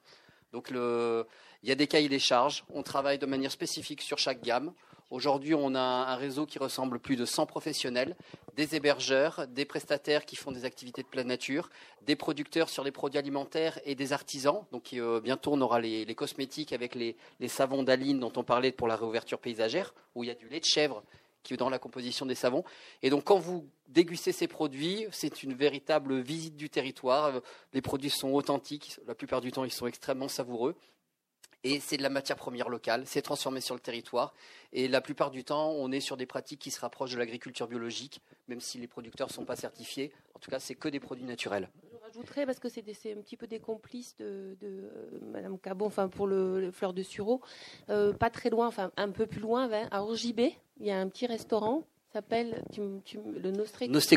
Donc 0.53 0.69
il 0.71 1.25
y 1.63 1.71
a 1.71 1.75
des 1.75 1.87
cahiers 1.87 2.09
des 2.09 2.19
charges, 2.19 2.63
on 2.73 2.83
travaille 2.83 3.17
de 3.19 3.25
manière 3.25 3.51
spécifique 3.51 4.01
sur 4.01 4.17
chaque 4.17 4.41
gamme. 4.41 4.73
Aujourd'hui, 5.09 5.53
on 5.53 5.73
a 5.73 5.79
un 5.79 6.15
réseau 6.15 6.45
qui 6.45 6.59
ressemble 6.59 6.99
plus 6.99 7.15
de 7.15 7.23
100 7.23 7.45
professionnels, 7.45 8.17
des 8.57 8.75
hébergeurs, 8.75 9.47
des 9.47 9.63
prestataires 9.63 10.25
qui 10.25 10.35
font 10.35 10.51
des 10.51 10.65
activités 10.65 11.01
de 11.01 11.07
pleine 11.07 11.27
nature, 11.27 11.69
des 12.01 12.17
producteurs 12.17 12.67
sur 12.67 12.83
les 12.83 12.91
produits 12.91 13.17
alimentaires 13.17 13.79
et 13.85 13.95
des 13.95 14.11
artisans. 14.11 14.65
Donc 14.73 14.91
euh, 14.91 15.21
bientôt, 15.21 15.53
on 15.53 15.61
aura 15.61 15.79
les, 15.79 16.13
cosmétiques 16.13 16.73
avec 16.73 16.93
les, 16.93 17.15
les 17.39 17.47
savons 17.47 17.83
d'Aline 17.83 18.19
dont 18.19 18.33
on 18.35 18.43
parlait 18.43 18.73
pour 18.73 18.89
la 18.89 18.97
réouverture 18.97 19.39
paysagère, 19.39 19.93
où 20.13 20.25
il 20.25 20.27
y 20.27 20.31
a 20.31 20.35
du 20.35 20.49
lait 20.49 20.59
de 20.59 20.65
chèvre 20.65 21.01
dans 21.55 21.69
la 21.69 21.79
composition 21.79 22.25
des 22.25 22.35
savons. 22.35 22.63
Et 23.01 23.09
donc, 23.09 23.23
quand 23.23 23.39
vous 23.39 23.69
dégustez 23.87 24.31
ces 24.31 24.47
produits, 24.47 25.05
c'est 25.11 25.43
une 25.43 25.53
véritable 25.53 26.19
visite 26.19 26.57
du 26.57 26.69
territoire. 26.69 27.41
Les 27.73 27.81
produits 27.81 28.09
sont 28.09 28.31
authentiques. 28.31 28.99
La 29.07 29.15
plupart 29.15 29.41
du 29.41 29.51
temps, 29.51 29.63
ils 29.63 29.71
sont 29.71 29.87
extrêmement 29.87 30.27
savoureux. 30.27 30.75
Et 31.63 31.79
c'est 31.79 31.97
de 31.97 32.03
la 32.03 32.09
matière 32.09 32.37
première 32.37 32.69
locale, 32.69 33.03
c'est 33.05 33.21
transformé 33.21 33.61
sur 33.61 33.75
le 33.75 33.81
territoire. 33.81 34.33
Et 34.73 34.87
la 34.87 35.01
plupart 35.01 35.31
du 35.31 35.43
temps, 35.43 35.71
on 35.71 35.91
est 35.91 35.99
sur 35.99 36.15
des 36.15 36.25
pratiques 36.25 36.59
qui 36.59 36.71
se 36.71 36.79
rapprochent 36.79 37.13
de 37.13 37.17
l'agriculture 37.17 37.67
biologique, 37.67 38.21
même 38.47 38.59
si 38.59 38.77
les 38.77 38.87
producteurs 38.87 39.27
ne 39.27 39.33
sont 39.33 39.45
pas 39.45 39.55
certifiés. 39.55 40.11
En 40.35 40.39
tout 40.39 40.51
cas, 40.51 40.59
c'est 40.59 40.75
que 40.75 40.87
des 40.87 40.99
produits 40.99 41.25
naturels. 41.25 41.69
Je 41.91 41.97
rajouterais, 41.97 42.45
parce 42.45 42.59
que 42.59 42.69
c'est 42.69 42.81
un 43.11 43.21
petit 43.21 43.37
peu 43.37 43.47
des 43.47 43.59
complices 43.59 44.15
de, 44.17 44.55
de 44.61 44.67
euh, 44.67 45.19
Madame 45.31 45.57
Cabon, 45.57 45.87
enfin 45.87 46.07
pour 46.07 46.27
le, 46.27 46.71
fleur 46.71 46.93
de 46.93 47.03
sureau, 47.03 47.41
euh, 47.89 48.13
pas 48.13 48.29
très 48.29 48.49
loin, 48.49 48.67
enfin 48.67 48.91
un 48.95 49.09
peu 49.09 49.25
plus 49.25 49.41
loin, 49.41 49.69
à 49.91 50.03
Orgibé, 50.03 50.55
il 50.79 50.85
y 50.85 50.91
a 50.91 50.99
un 50.99 51.09
petit 51.09 51.25
restaurant, 51.25 51.83
s'appelle 52.13 52.63
le 52.77 53.51
Nostré, 53.51 53.87
Nostré. 53.87 54.15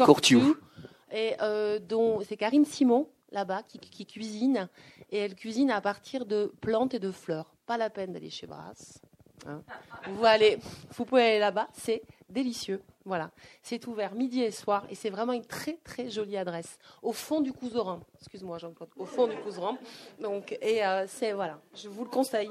Et 1.13 1.35
euh, 1.41 1.79
dont 1.81 2.21
c'est 2.21 2.37
Karine 2.37 2.65
Simon 2.65 3.09
là-bas 3.33 3.63
qui, 3.63 4.07
cuisine 4.07 4.69
et 5.11 5.19
elle 5.19 5.35
cuisine 5.35 5.71
à 5.71 5.81
partir 5.81 6.27
de 6.27 6.53
plantes 6.61 6.95
et 6.95 6.99
de 6.99 7.11
fleurs. 7.11 7.55
Pas 7.67 7.77
la 7.77 7.91
peine 7.91 8.13
d'aller 8.13 8.31
chez 8.31 8.47
Brass. 8.47 9.01
Hein. 9.47 9.63
Vous, 10.09 10.25
allez, 10.25 10.59
vous 10.95 11.05
pouvez 11.05 11.23
aller 11.23 11.39
là-bas, 11.39 11.69
c'est 11.73 12.03
délicieux. 12.29 12.83
Voilà, 13.07 13.31
c'est 13.63 13.87
ouvert 13.87 14.15
midi 14.15 14.43
et 14.43 14.51
soir 14.51 14.85
et 14.91 14.95
c'est 14.95 15.09
vraiment 15.09 15.33
une 15.33 15.45
très 15.45 15.79
très 15.83 16.11
jolie 16.11 16.37
adresse 16.37 16.79
au 17.03 17.13
fond 17.13 17.41
du 17.41 17.53
Couseran. 17.53 18.01
Excuse-moi 18.19 18.59
Jean-Claude, 18.59 18.91
au 18.97 19.07
fond 19.07 19.27
du 19.27 19.37
Couseran. 19.37 19.79
Donc 20.21 20.57
et 20.61 20.85
euh, 20.85 21.07
c'est 21.09 21.33
voilà, 21.33 21.61
je 21.75 21.89
vous 21.89 22.05
le 22.05 22.11
conseille. 22.11 22.51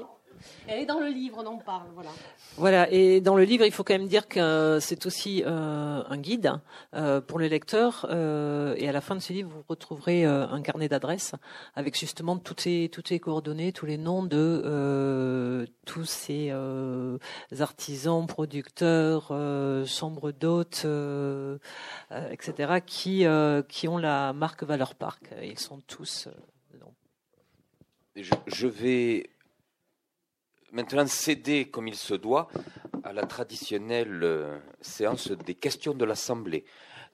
Elle 0.66 0.80
est 0.80 0.86
dans 0.86 1.00
le 1.00 1.08
livre, 1.08 1.38
on 1.38 1.46
en 1.46 1.58
parle, 1.58 1.88
voilà. 1.94 2.10
Voilà, 2.56 2.90
et 2.90 3.20
dans 3.20 3.36
le 3.36 3.44
livre, 3.44 3.64
il 3.64 3.72
faut 3.72 3.84
quand 3.84 3.94
même 3.94 4.08
dire 4.08 4.28
que 4.28 4.78
c'est 4.80 5.06
aussi 5.06 5.42
euh, 5.46 6.02
un 6.08 6.18
guide 6.18 6.52
euh, 6.94 7.20
pour 7.20 7.38
les 7.38 7.48
lecteurs. 7.48 8.06
Euh, 8.10 8.74
et 8.76 8.88
à 8.88 8.92
la 8.92 9.00
fin 9.00 9.14
de 9.14 9.20
ce 9.20 9.32
livre, 9.32 9.50
vous 9.50 9.64
retrouverez 9.68 10.24
un 10.24 10.60
carnet 10.62 10.88
d'adresses 10.88 11.34
avec 11.74 11.98
justement 11.98 12.36
toutes 12.36 12.60
ces 12.60 12.88
toutes 12.92 13.08
ces 13.08 13.18
coordonnées, 13.18 13.72
tous 13.72 13.86
les 13.86 13.96
noms 13.96 14.22
de 14.22 15.66
tous 15.86 16.04
ces 16.04 16.52
artisans, 17.58 18.26
producteurs, 18.26 19.32
chambres 19.86 20.32
d'hôtes, 20.32 20.86
etc., 22.30 22.80
qui 22.84 23.24
qui 23.68 23.88
ont 23.88 23.98
la 23.98 24.32
marque 24.32 24.62
Valeur 24.64 24.94
Parc. 24.94 25.30
Ils 25.42 25.58
sont 25.58 25.80
tous. 25.86 26.28
Je, 28.16 28.34
je 28.48 28.66
vais 28.66 29.30
maintenant 30.72 31.06
céder 31.06 31.66
comme 31.66 31.88
il 31.88 31.94
se 31.94 32.14
doit 32.14 32.48
à 33.04 33.12
la 33.12 33.26
traditionnelle 33.26 34.20
euh, 34.22 34.58
séance 34.80 35.30
des 35.30 35.54
questions 35.54 35.94
de 35.94 36.04
l'Assemblée. 36.04 36.64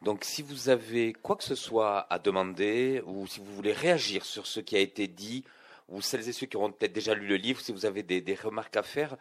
Donc 0.02 0.24
si 0.24 0.42
vous 0.42 0.68
avez 0.68 1.12
quoi 1.12 1.36
que 1.36 1.44
ce 1.44 1.54
soit 1.54 2.06
à 2.12 2.18
demander 2.18 3.02
ou 3.06 3.26
si 3.26 3.40
vous 3.40 3.54
voulez 3.54 3.72
réagir 3.72 4.24
sur 4.24 4.46
ce 4.46 4.60
qui 4.60 4.76
a 4.76 4.80
été 4.80 5.06
dit, 5.06 5.44
ou 5.88 6.00
celles 6.00 6.28
et 6.28 6.32
ceux 6.32 6.46
qui 6.46 6.56
auront 6.56 6.72
peut-être 6.72 6.92
déjà 6.92 7.14
lu 7.14 7.26
le 7.26 7.36
livre, 7.36 7.60
si 7.60 7.72
vous 7.72 7.86
avez 7.86 8.02
des, 8.02 8.34
remarques 8.34 8.76
à 8.76 8.82
faire, 8.82 9.16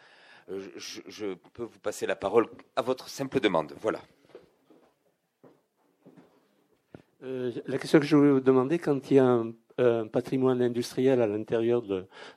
euh, 0.50 0.68
je, 0.76 1.34
peux 1.52 1.62
vous 1.62 1.78
passer 1.78 2.06
la 2.06 2.16
parole 2.16 2.48
à 2.74 2.82
votre 2.82 3.08
simple 3.08 3.40
demande. 3.40 3.72
Voilà. 3.80 4.00
Euh, 7.22 7.52
la 7.66 7.78
question 7.78 7.98
que 7.98 8.04
je 8.06 8.16
voulais 8.16 8.32
vous 8.32 8.40
demander, 8.40 8.78
quand 8.78 9.10
il 9.10 9.16
y 9.16 9.18
a 9.18 9.24
un 9.24 9.52
un 9.78 10.06
patrimoine 10.06 10.62
industriel 10.62 11.20
à 11.20 11.26
l'intérieur 11.26 11.82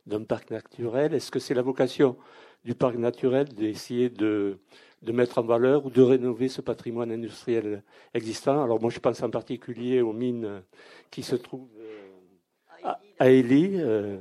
d'un 0.05 0.23
parc 0.23 0.51
naturel 0.51 1.13
Est-ce 1.13 1.31
que 1.31 1.39
c'est 1.39 1.53
la 1.53 1.61
vocation 1.61 2.17
du 2.65 2.75
parc 2.75 2.95
naturel 2.95 3.47
d'essayer 3.47 4.09
de, 4.09 4.59
de, 5.01 5.11
mettre 5.11 5.37
en 5.37 5.43
valeur 5.43 5.85
ou 5.85 5.89
de 5.89 6.01
rénover 6.01 6.49
ce 6.49 6.61
patrimoine 6.61 7.11
industriel 7.11 7.83
existant? 8.13 8.63
Alors 8.63 8.81
moi 8.81 8.89
je 8.89 8.99
pense 8.99 9.23
en 9.23 9.29
particulier 9.29 10.01
aux 10.01 10.13
mines 10.13 10.61
qui 11.09 11.23
se 11.23 11.35
trouvent 11.35 11.69
euh, 11.79 12.91
à, 13.19 13.29
Élie. 13.29 13.75
Euh, 13.75 14.17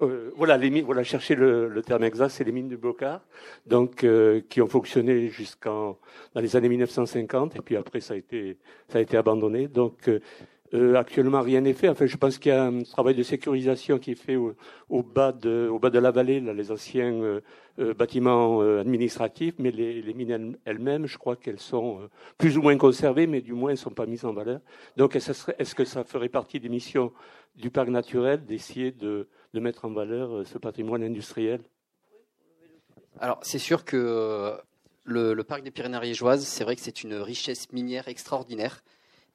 euh, 0.00 0.30
voilà, 0.36 0.56
les 0.56 0.70
mines, 0.70 0.84
voilà, 0.84 1.04
chercher 1.04 1.34
le, 1.34 1.82
terme 1.84 2.04
exact, 2.04 2.30
c'est 2.30 2.44
les 2.44 2.52
mines 2.52 2.68
du 2.68 2.78
Bocard, 2.78 3.20
donc 3.66 4.06
qui 4.48 4.62
ont 4.62 4.66
fonctionné 4.66 5.28
jusqu'en 5.28 5.98
dans 6.34 6.40
les 6.40 6.56
années 6.56 6.68
1950 6.70 7.56
et 7.56 7.60
puis 7.60 7.76
après 7.76 8.00
ça 8.00 8.14
a 8.14 8.16
été 8.16 8.58
ça 8.88 8.98
a 8.98 9.00
été 9.02 9.16
abandonné. 9.16 9.68
Donc 9.68 10.08
euh, 10.74 10.94
actuellement, 10.94 11.42
rien 11.42 11.60
n'est 11.60 11.74
fait. 11.74 11.88
Enfin, 11.88 12.06
je 12.06 12.16
pense 12.16 12.38
qu'il 12.38 12.50
y 12.50 12.54
a 12.54 12.64
un 12.64 12.82
travail 12.82 13.14
de 13.14 13.22
sécurisation 13.22 13.98
qui 13.98 14.12
est 14.12 14.14
fait 14.14 14.36
au, 14.36 15.02
bas, 15.02 15.32
de, 15.32 15.98
la 15.98 16.10
vallée, 16.10 16.40
là, 16.40 16.54
les 16.54 16.70
anciens 16.70 17.12
euh, 17.12 17.40
euh, 17.78 17.92
bâtiments 17.92 18.60
administratifs, 18.60 19.54
mais 19.58 19.70
les, 19.70 20.00
les 20.00 20.14
mines 20.14 20.56
elles-mêmes, 20.64 21.06
je 21.06 21.18
crois 21.18 21.36
qu'elles 21.36 21.60
sont 21.60 22.08
plus 22.38 22.56
ou 22.56 22.62
moins 22.62 22.76
conservées, 22.76 23.26
mais 23.26 23.42
du 23.42 23.52
moins, 23.52 23.70
elles 23.70 23.74
ne 23.74 23.80
sont 23.80 23.90
pas 23.90 24.06
mises 24.06 24.24
en 24.24 24.32
valeur. 24.32 24.60
Donc, 24.96 25.14
est-ce 25.14 25.74
que 25.74 25.84
ça 25.84 26.04
ferait 26.04 26.30
partie 26.30 26.58
des 26.58 26.70
missions 26.70 27.12
du 27.54 27.70
parc 27.70 27.88
naturel 27.88 28.44
d'essayer 28.46 28.92
de, 28.92 29.28
mettre 29.52 29.84
en 29.84 29.90
valeur 29.90 30.46
ce 30.46 30.56
patrimoine 30.56 31.02
industriel? 31.02 31.60
Alors, 33.20 33.38
c'est 33.42 33.58
sûr 33.58 33.84
que 33.84 34.56
le, 35.04 35.42
parc 35.42 35.62
des 35.62 35.70
Pyrénées 35.70 35.96
ariégeoises, 35.96 36.46
c'est 36.46 36.64
vrai 36.64 36.76
que 36.76 36.82
c'est 36.82 37.02
une 37.02 37.14
richesse 37.14 37.70
minière 37.72 38.08
extraordinaire. 38.08 38.82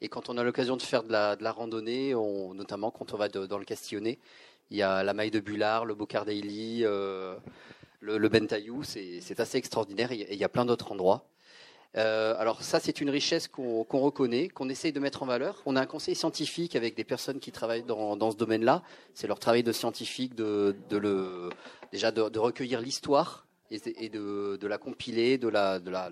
Et 0.01 0.09
quand 0.09 0.29
on 0.29 0.37
a 0.37 0.43
l'occasion 0.43 0.77
de 0.77 0.81
faire 0.81 1.03
de 1.03 1.11
la, 1.11 1.51
randonnée, 1.51 2.13
on, 2.13 2.53
notamment 2.53 2.91
quand 2.91 3.13
on 3.13 3.17
va 3.17 3.29
dans 3.29 3.57
le 3.57 3.65
Castillonnet, 3.65 4.19
il 4.69 4.77
y 4.77 4.81
a 4.81 5.03
la 5.03 5.13
maille 5.13 5.31
de 5.31 5.39
Bullard, 5.39 5.85
le 5.85 5.95
Bocard 5.95 6.25
d'Ailly, 6.25 6.81
euh, 6.83 7.35
le, 7.99 8.17
le 8.17 8.29
Bentaillou, 8.29 8.83
c'est 8.83 9.39
assez 9.39 9.57
extraordinaire 9.57 10.11
et 10.11 10.27
il 10.31 10.37
y 10.37 10.43
a 10.43 10.49
plein 10.49 10.65
d'autres 10.65 10.91
endroits. 10.91 11.27
Euh, 11.95 12.35
alors 12.37 12.61
ça, 12.61 12.79
c'est 12.79 13.01
une 13.01 13.09
richesse 13.09 13.47
qu'on 13.47 13.83
reconnaît, 13.83 14.49
qu'on 14.49 14.69
essaye 14.69 14.91
de 14.91 14.99
mettre 14.99 15.23
en 15.23 15.25
valeur. 15.25 15.61
On 15.65 15.75
a 15.75 15.81
un 15.81 15.85
conseil 15.85 16.15
scientifique 16.15 16.75
avec 16.75 16.95
des 16.95 17.03
personnes 17.03 17.39
qui 17.39 17.51
travaillent 17.51 17.83
dans, 17.83 18.31
ce 18.31 18.37
domaine-là. 18.37 18.83
C'est 19.13 19.27
leur 19.27 19.39
travail 19.39 19.63
de 19.63 19.71
scientifique 19.71 20.35
de, 20.35 20.75
déjà 21.91 22.11
de, 22.11 22.39
recueillir 22.39 22.81
l'histoire 22.81 23.47
et, 23.71 24.09
de, 24.09 24.67
la 24.67 24.77
compiler, 24.77 25.37
de 25.37 25.47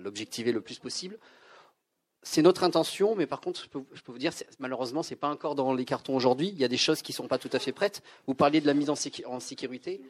l'objectiver 0.02 0.52
le 0.52 0.60
plus 0.60 0.78
possible 0.78 1.18
c'est 2.22 2.42
notre 2.42 2.64
intention, 2.64 3.14
mais 3.14 3.26
par 3.26 3.40
contre, 3.40 3.62
je 3.62 3.68
peux, 3.68 4.12
vous 4.12 4.18
dire, 4.18 4.32
malheureusement, 4.58 5.02
c'est 5.02 5.16
pas 5.16 5.28
encore 5.28 5.54
dans 5.54 5.72
les 5.72 5.84
cartons 5.84 6.16
aujourd'hui. 6.16 6.48
Il 6.48 6.58
y 6.58 6.64
a 6.64 6.68
des 6.68 6.76
choses 6.76 7.00
qui 7.02 7.12
sont 7.12 7.28
pas 7.28 7.38
tout 7.38 7.50
à 7.52 7.58
fait 7.58 7.72
prêtes. 7.72 8.02
Vous 8.26 8.34
parliez 8.34 8.60
de 8.60 8.66
la 8.66 8.74
mise 8.74 8.90
en, 8.90 8.96
sécurité. 9.40 10.00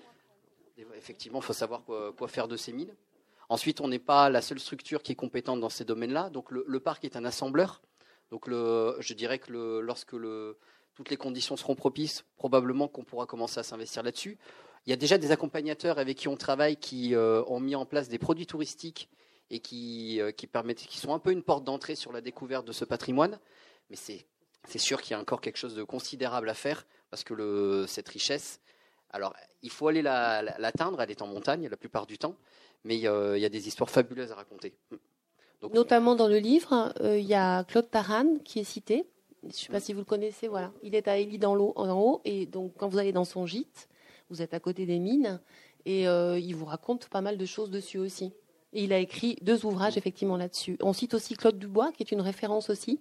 Effectivement, 0.96 1.40
il 1.40 1.44
faut 1.44 1.52
savoir 1.52 1.82
quoi, 1.84 2.28
faire 2.28 2.48
de 2.48 2.56
ces 2.56 2.72
mines. 2.72 2.94
Ensuite, 3.48 3.80
on 3.80 3.88
n'est 3.88 3.98
pas 3.98 4.30
la 4.30 4.40
seule 4.40 4.58
structure 4.58 5.02
qui 5.02 5.12
est 5.12 5.16
compétente 5.16 5.60
dans 5.60 5.68
ces 5.68 5.84
domaines-là. 5.84 6.30
Donc, 6.30 6.50
le, 6.50 6.80
parc 6.80 7.04
est 7.04 7.16
un 7.16 7.24
assembleur. 7.24 7.82
Donc, 8.30 8.48
je 8.48 9.12
dirais 9.12 9.38
que 9.38 9.52
lorsque 9.80 10.16
toutes 10.94 11.10
les 11.10 11.16
conditions 11.18 11.56
seront 11.56 11.74
propices, 11.74 12.24
probablement 12.36 12.88
qu'on 12.88 13.04
pourra 13.04 13.26
commencer 13.26 13.60
à 13.60 13.62
s'investir 13.62 14.02
là-dessus. 14.02 14.38
Il 14.86 14.90
y 14.90 14.92
a 14.92 14.96
déjà 14.96 15.18
des 15.18 15.32
accompagnateurs 15.32 15.98
avec 15.98 16.16
qui 16.16 16.28
on 16.28 16.36
travaille 16.36 16.76
qui 16.76 17.14
euh, 17.14 17.42
ont 17.48 17.60
mis 17.60 17.74
en 17.74 17.84
place 17.84 18.08
des 18.08 18.18
produits 18.18 18.46
touristiques 18.46 19.08
et 19.50 19.60
qui, 19.60 20.20
euh, 20.20 20.32
qui, 20.32 20.46
permettent, 20.46 20.78
qui 20.78 20.98
sont 20.98 21.14
un 21.14 21.18
peu 21.18 21.30
une 21.30 21.42
porte 21.42 21.64
d'entrée 21.64 21.94
sur 21.94 22.12
la 22.12 22.20
découverte 22.20 22.66
de 22.66 22.72
ce 22.72 22.84
patrimoine. 22.84 23.38
Mais 23.90 23.96
c'est, 23.96 24.26
c'est 24.64 24.78
sûr 24.78 25.00
qu'il 25.00 25.12
y 25.12 25.14
a 25.14 25.20
encore 25.20 25.40
quelque 25.40 25.58
chose 25.58 25.74
de 25.74 25.82
considérable 25.82 26.48
à 26.48 26.54
faire 26.54 26.86
parce 27.10 27.24
que 27.24 27.34
le, 27.34 27.84
cette 27.86 28.08
richesse, 28.08 28.60
alors 29.10 29.34
il 29.62 29.70
faut 29.70 29.88
aller 29.88 30.02
l'atteindre, 30.02 31.00
elle 31.00 31.10
est 31.10 31.22
en 31.22 31.28
montagne 31.28 31.68
la 31.68 31.76
plupart 31.76 32.06
du 32.06 32.18
temps, 32.18 32.34
mais 32.84 32.96
il 32.96 33.00
y, 33.02 33.06
a 33.06 33.48
des 33.48 33.68
histoires 33.68 33.88
fabuleuses 33.88 34.32
à 34.32 34.34
raconter. 34.34 34.74
Notamment 35.72 36.14
dans 36.14 36.28
le 36.28 36.38
livre, 36.38 36.92
il 37.00 37.24
y 37.24 37.34
a 37.34 37.64
Claude 37.64 37.90
Taran 37.90 38.38
qui 38.44 38.58
est 38.58 38.64
cité. 38.64 39.06
Je 39.42 39.48
ne 39.48 39.52
sais 39.52 39.72
pas 39.72 39.80
si 39.80 39.92
vous 39.92 40.00
le 40.00 40.04
connaissez, 40.04 40.48
voilà. 40.48 40.72
Il 40.82 40.94
est 40.94 41.08
à 41.08 41.16
Élie 41.16 41.38
dans 41.38 41.54
l'eau, 41.54 41.72
en 41.76 41.90
haut, 41.98 42.20
et 42.24 42.46
donc 42.46 42.74
quand 42.76 42.88
vous 42.88 42.98
allez 42.98 43.12
dans 43.12 43.24
son 43.24 43.46
gîte, 43.46 43.88
vous 44.28 44.42
êtes 44.42 44.54
à 44.54 44.60
côté 44.60 44.84
des 44.84 44.98
mines, 44.98 45.40
et 45.84 46.02
il 46.02 46.52
vous 46.54 46.66
raconte 46.66 47.08
pas 47.08 47.20
mal 47.20 47.38
de 47.38 47.46
choses 47.46 47.70
dessus 47.70 47.98
aussi. 47.98 48.32
Et 48.76 48.84
il 48.84 48.92
a 48.92 48.98
écrit 48.98 49.38
deux 49.40 49.64
ouvrages 49.64 49.96
effectivement 49.96 50.36
là-dessus. 50.36 50.76
On 50.82 50.92
cite 50.92 51.14
aussi 51.14 51.34
Claude 51.34 51.58
Dubois, 51.58 51.92
qui 51.92 52.02
est 52.02 52.12
une 52.12 52.20
référence 52.20 52.68
aussi, 52.68 53.00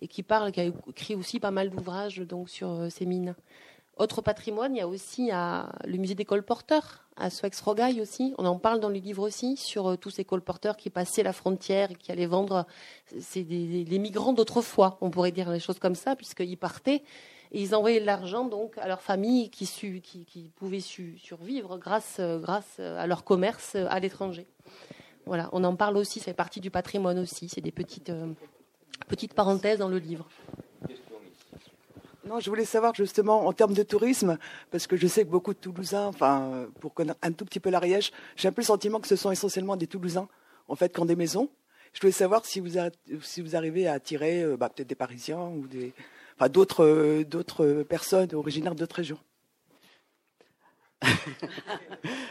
et 0.00 0.06
qui 0.06 0.22
parle, 0.22 0.52
qui 0.52 0.60
a 0.60 0.66
écrit 0.90 1.16
aussi 1.16 1.40
pas 1.40 1.50
mal 1.50 1.70
d'ouvrages 1.70 2.18
donc 2.20 2.48
sur 2.48 2.70
euh, 2.70 2.88
ces 2.88 3.04
mines. 3.04 3.34
Autre 3.96 4.22
patrimoine, 4.22 4.76
il 4.76 4.78
y 4.78 4.80
a 4.80 4.86
aussi 4.86 5.30
le 5.32 5.96
musée 5.96 6.14
des 6.14 6.24
colporteurs 6.24 7.08
à 7.16 7.30
Soex-Rogaille 7.30 8.00
aussi. 8.00 8.32
On 8.38 8.46
en 8.46 8.60
parle 8.60 8.78
dans 8.78 8.90
le 8.90 8.94
livre 9.00 9.26
aussi 9.26 9.56
sur 9.56 9.88
euh, 9.88 9.96
tous 9.96 10.10
ces 10.10 10.24
colporteurs 10.24 10.76
qui 10.76 10.88
passaient 10.88 11.24
la 11.24 11.32
frontière 11.32 11.90
et 11.90 11.94
qui 11.96 12.12
allaient 12.12 12.26
vendre. 12.26 12.64
C'est 13.18 13.42
des, 13.42 13.98
migrants 13.98 14.32
d'autrefois, 14.32 14.98
on 15.00 15.10
pourrait 15.10 15.32
dire 15.32 15.50
les 15.50 15.58
choses 15.58 15.80
comme 15.80 15.96
ça, 15.96 16.14
puisqu'ils 16.14 16.58
partaient 16.58 17.02
et 17.50 17.60
ils 17.60 17.74
envoyaient 17.74 18.00
de 18.00 18.06
l'argent 18.06 18.44
donc 18.44 18.78
à 18.78 18.86
leur 18.86 19.00
famille 19.00 19.50
qui, 19.50 20.52
pouvaient 20.54 20.78
survivre 20.78 21.76
grâce, 21.76 22.18
euh, 22.20 22.38
grâce 22.38 22.78
à 22.78 23.08
leur 23.08 23.24
commerce 23.24 23.74
à 23.74 23.98
l'étranger. 23.98 24.46
Voilà, 25.28 25.50
on 25.52 25.62
en 25.62 25.76
parle 25.76 25.98
aussi, 25.98 26.20
ça 26.20 26.24
fait 26.24 26.32
partie 26.32 26.58
du 26.58 26.70
patrimoine 26.70 27.18
aussi. 27.18 27.50
C'est 27.50 27.60
des 27.60 27.70
petites, 27.70 28.08
euh, 28.08 28.32
petites 29.08 29.34
parenthèses 29.34 29.78
dans 29.78 29.88
le 29.88 29.98
livre. 29.98 30.26
Non, 32.24 32.40
je 32.40 32.48
voulais 32.48 32.64
savoir 32.64 32.94
justement 32.94 33.46
en 33.46 33.52
termes 33.52 33.74
de 33.74 33.82
tourisme, 33.82 34.38
parce 34.70 34.86
que 34.86 34.96
je 34.96 35.06
sais 35.06 35.24
que 35.24 35.30
beaucoup 35.30 35.52
de 35.52 35.58
Toulousains, 35.58 36.06
enfin, 36.06 36.66
pour 36.80 36.94
connaître 36.94 37.18
un 37.20 37.32
tout 37.32 37.44
petit 37.44 37.60
peu 37.60 37.68
l'Ariège, 37.68 38.10
j'ai 38.36 38.48
un 38.48 38.52
peu 38.52 38.62
le 38.62 38.66
sentiment 38.66 39.00
que 39.00 39.06
ce 39.06 39.16
sont 39.16 39.30
essentiellement 39.30 39.76
des 39.76 39.86
Toulousains, 39.86 40.28
en 40.66 40.76
fait, 40.76 40.94
qui 40.94 41.00
ont 41.00 41.04
des 41.04 41.16
maisons. 41.16 41.50
Je 41.92 42.00
voulais 42.00 42.12
savoir 42.12 42.46
si 42.46 42.60
vous, 42.60 42.78
si 43.20 43.42
vous 43.42 43.54
arrivez 43.54 43.86
à 43.86 43.92
attirer 43.92 44.42
euh, 44.42 44.56
bah, 44.56 44.70
peut-être 44.70 44.88
des 44.88 44.94
Parisiens 44.94 45.42
ou 45.42 45.66
des, 45.66 45.92
enfin, 46.36 46.48
d'autres, 46.48 46.84
euh, 46.84 47.24
d'autres 47.24 47.82
personnes 47.82 48.34
originaires 48.34 48.74
d'autres 48.74 48.96
régions. 48.96 49.20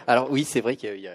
Alors 0.08 0.32
oui, 0.32 0.44
c'est 0.44 0.62
vrai 0.62 0.76
qu'il 0.76 1.00
y 1.00 1.08
a, 1.08 1.14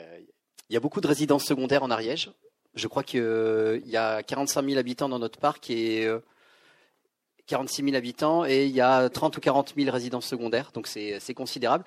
il 0.73 0.75
y 0.75 0.79
a 0.79 0.81
beaucoup 0.81 1.03
de 1.03 1.07
résidences 1.07 1.45
secondaires 1.45 1.83
en 1.83 1.91
Ariège. 1.91 2.31
Je 2.75 2.89
crois 2.89 3.03
qu'il 3.03 3.83
y 3.85 3.97
a 3.99 4.23
45 4.23 4.65
000 4.65 4.79
habitants 4.79 5.11
dans 5.11 5.19
notre 5.19 5.39
parc 5.39 5.69
et 5.69 6.11
46 7.47 7.83
euh, 7.83 7.85
000 7.85 7.97
habitants 7.99 8.47
et 8.47 8.65
il 8.65 8.71
y 8.73 8.81
a 8.81 9.11
30 9.11 9.37
ou 9.37 9.41
40 9.41 9.75
000 9.77 9.93
résidences 9.93 10.25
secondaires, 10.25 10.71
donc 10.73 10.87
c'est 10.87 11.35
considérable. 11.35 11.85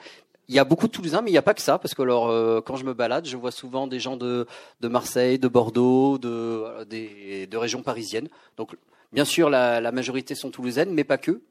Il 0.49 0.53
y 0.53 0.59
a 0.59 0.63
beaucoup 0.63 0.85
de 0.85 0.91
Toulousains, 0.91 1.23
mais 1.23 1.31
il 1.31 1.33
n'y 1.33 1.39
a 1.39 1.41
pas 1.41 1.55
que 1.55 1.63
ça, 1.63 1.79
parce 1.79 1.95
que 1.95 2.03
alors, 2.03 2.29
euh, 2.29 2.61
quand 2.61 2.75
je 2.75 2.85
me 2.85 2.93
balade, 2.93 3.25
je 3.25 3.35
vois 3.35 3.49
souvent 3.49 3.87
des 3.87 3.99
gens 3.99 4.17
de, 4.17 4.45
de 4.81 4.87
Marseille, 4.87 5.39
de 5.39 5.47
Bordeaux, 5.47 6.19
de, 6.19 6.85
de 6.85 7.57
régions 7.57 7.81
parisiennes. 7.81 8.29
Donc, 8.55 8.75
bien 9.11 9.25
sûr, 9.25 9.49
la, 9.49 9.91
majorité 9.91 10.35
sont 10.35 10.51
toulousaines, 10.51 10.93
mais 10.93 11.03
pas 11.03 11.17
que. 11.17 11.41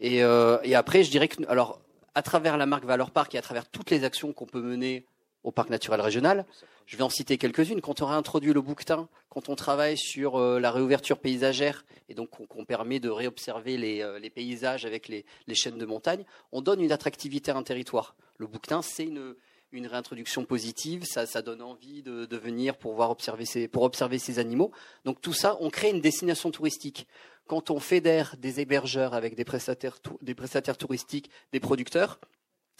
Et, 0.00 0.24
euh, 0.24 0.58
et 0.64 0.74
après, 0.74 1.04
je 1.04 1.12
dirais 1.12 1.28
que, 1.28 1.46
alors, 1.46 1.78
à 2.16 2.22
travers 2.22 2.56
la 2.56 2.66
marque 2.66 2.84
Valeur 2.86 3.12
Parc 3.12 3.36
et 3.36 3.38
à 3.38 3.42
travers 3.42 3.66
toutes 3.68 3.90
les 3.90 4.02
actions 4.02 4.32
qu'on 4.32 4.46
peut 4.46 4.60
mener 4.60 5.06
au 5.46 5.52
parc 5.52 5.70
naturel 5.70 6.00
régional. 6.00 6.44
Je 6.86 6.96
vais 6.96 7.04
en 7.04 7.08
citer 7.08 7.38
quelques-unes. 7.38 7.80
Quand 7.80 8.02
on 8.02 8.06
réintroduit 8.06 8.52
le 8.52 8.60
bouquetin, 8.60 9.08
quand 9.28 9.48
on 9.48 9.54
travaille 9.54 9.96
sur 9.96 10.36
euh, 10.36 10.58
la 10.58 10.72
réouverture 10.72 11.18
paysagère 11.18 11.84
et 12.08 12.14
donc 12.14 12.30
qu'on 12.30 12.64
permet 12.64 12.98
de 12.98 13.08
réobserver 13.08 13.78
les, 13.78 14.02
euh, 14.02 14.20
paysages 14.34 14.84
avec 14.84 15.06
les, 15.08 15.24
chaînes 15.54 15.78
de 15.78 15.86
montagne, 15.86 16.24
on 16.50 16.60
donne 16.60 16.80
une 16.80 16.90
attractivité 16.90 17.52
à 17.52 17.56
un 17.56 17.62
territoire. 17.62 18.16
Le 18.38 18.48
bouquetin, 18.48 18.82
c'est 18.82 19.04
une, 19.04 19.36
réintroduction 19.72 20.44
positive, 20.44 21.04
ça, 21.04 21.42
donne 21.42 21.62
envie 21.62 22.02
de, 22.02 22.36
venir 22.36 22.76
pour, 22.76 22.94
voir 22.94 23.10
observer 23.10 23.44
ces, 23.44 23.68
pour 23.68 23.82
observer 23.82 24.18
ces 24.18 24.40
animaux. 24.40 24.72
Donc 25.04 25.20
tout 25.20 25.34
ça, 25.34 25.56
on 25.60 25.70
crée 25.70 25.90
une 25.90 26.00
destination 26.00 26.50
touristique. 26.50 27.06
Quand 27.46 27.70
on 27.70 27.78
fédère 27.78 28.36
des 28.38 28.58
hébergeurs 28.58 29.14
avec 29.14 29.36
des 29.36 29.44
prestataires, 29.44 29.98
des 30.22 30.34
prestataires 30.34 30.78
touristiques, 30.78 31.30
des 31.52 31.60
producteurs, 31.60 32.18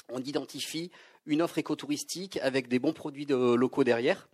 on 0.08 0.20
identifie 0.20 0.90
une 1.26 1.42
offre 1.42 1.58
écotouristique 1.58 2.38
avec 2.42 2.68
des 2.68 2.78
bons 2.78 2.92
produits 2.92 3.26
locaux 3.26 3.84
derrière. 3.84 4.28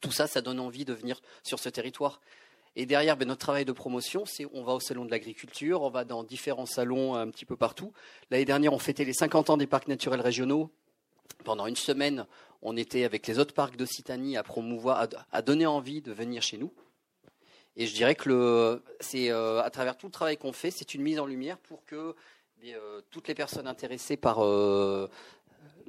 Tout 0.00 0.12
ça, 0.12 0.26
ça 0.26 0.40
donne 0.40 0.60
envie 0.60 0.84
de 0.84 0.92
venir 0.92 1.20
sur 1.42 1.58
ce 1.58 1.68
territoire. 1.68 2.20
Et 2.78 2.84
derrière, 2.84 3.16
ben, 3.16 3.26
notre 3.26 3.40
travail 3.40 3.64
de 3.64 3.72
promotion, 3.72 4.26
c'est 4.26 4.46
on 4.52 4.62
va 4.62 4.74
au 4.74 4.80
salon 4.80 5.06
de 5.06 5.10
l'agriculture, 5.10 5.80
on 5.82 5.88
va 5.88 6.04
dans 6.04 6.22
différents 6.22 6.66
salons 6.66 7.14
un 7.14 7.30
petit 7.30 7.46
peu 7.46 7.56
partout. 7.56 7.92
L'année 8.30 8.44
dernière, 8.44 8.74
on 8.74 8.78
fêtait 8.78 9.04
les 9.04 9.14
50 9.14 9.50
ans 9.50 9.56
des 9.56 9.66
parcs 9.66 9.88
naturels 9.88 10.20
régionaux. 10.20 10.70
Pendant 11.44 11.66
une 11.66 11.76
semaine, 11.76 12.26
on 12.60 12.76
était 12.76 13.04
avec 13.04 13.26
les 13.26 13.38
autres 13.38 13.54
parcs 13.54 13.76
d'Occitanie 13.76 14.36
à 14.36 14.42
promouvoir, 14.42 15.08
à, 15.32 15.42
donner 15.42 15.66
envie 15.66 16.02
de 16.02 16.12
venir 16.12 16.42
chez 16.42 16.58
nous. 16.58 16.72
Et 17.76 17.86
je 17.86 17.94
dirais 17.94 18.14
que 18.14 18.82
c'est 19.00 19.30
euh, 19.30 19.62
à 19.62 19.70
travers 19.70 19.96
tout 19.96 20.06
le 20.06 20.12
travail 20.12 20.36
qu'on 20.36 20.52
fait, 20.52 20.70
c'est 20.70 20.94
une 20.94 21.02
mise 21.02 21.18
en 21.18 21.26
lumière 21.26 21.58
pour 21.58 21.84
que 21.84 22.14
euh, 22.64 23.00
toutes 23.10 23.28
les 23.28 23.34
personnes 23.34 23.66
intéressées 23.66 24.16
par 24.16 24.44
euh, 24.44 25.08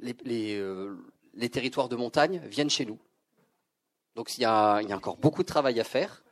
euh, 0.04 0.96
les, 1.34 1.48
territoires 1.48 1.88
de 1.88 1.96
montagne 1.96 2.40
viennent 2.46 2.70
chez 2.70 2.84
nous. 2.84 2.98
Donc 4.14 4.36
il 4.36 4.42
y, 4.42 4.44
a, 4.44 4.80
encore 4.90 5.16
beaucoup 5.16 5.42
de 5.42 5.48
travail 5.48 5.78
à 5.80 5.84
faire. 5.84 6.22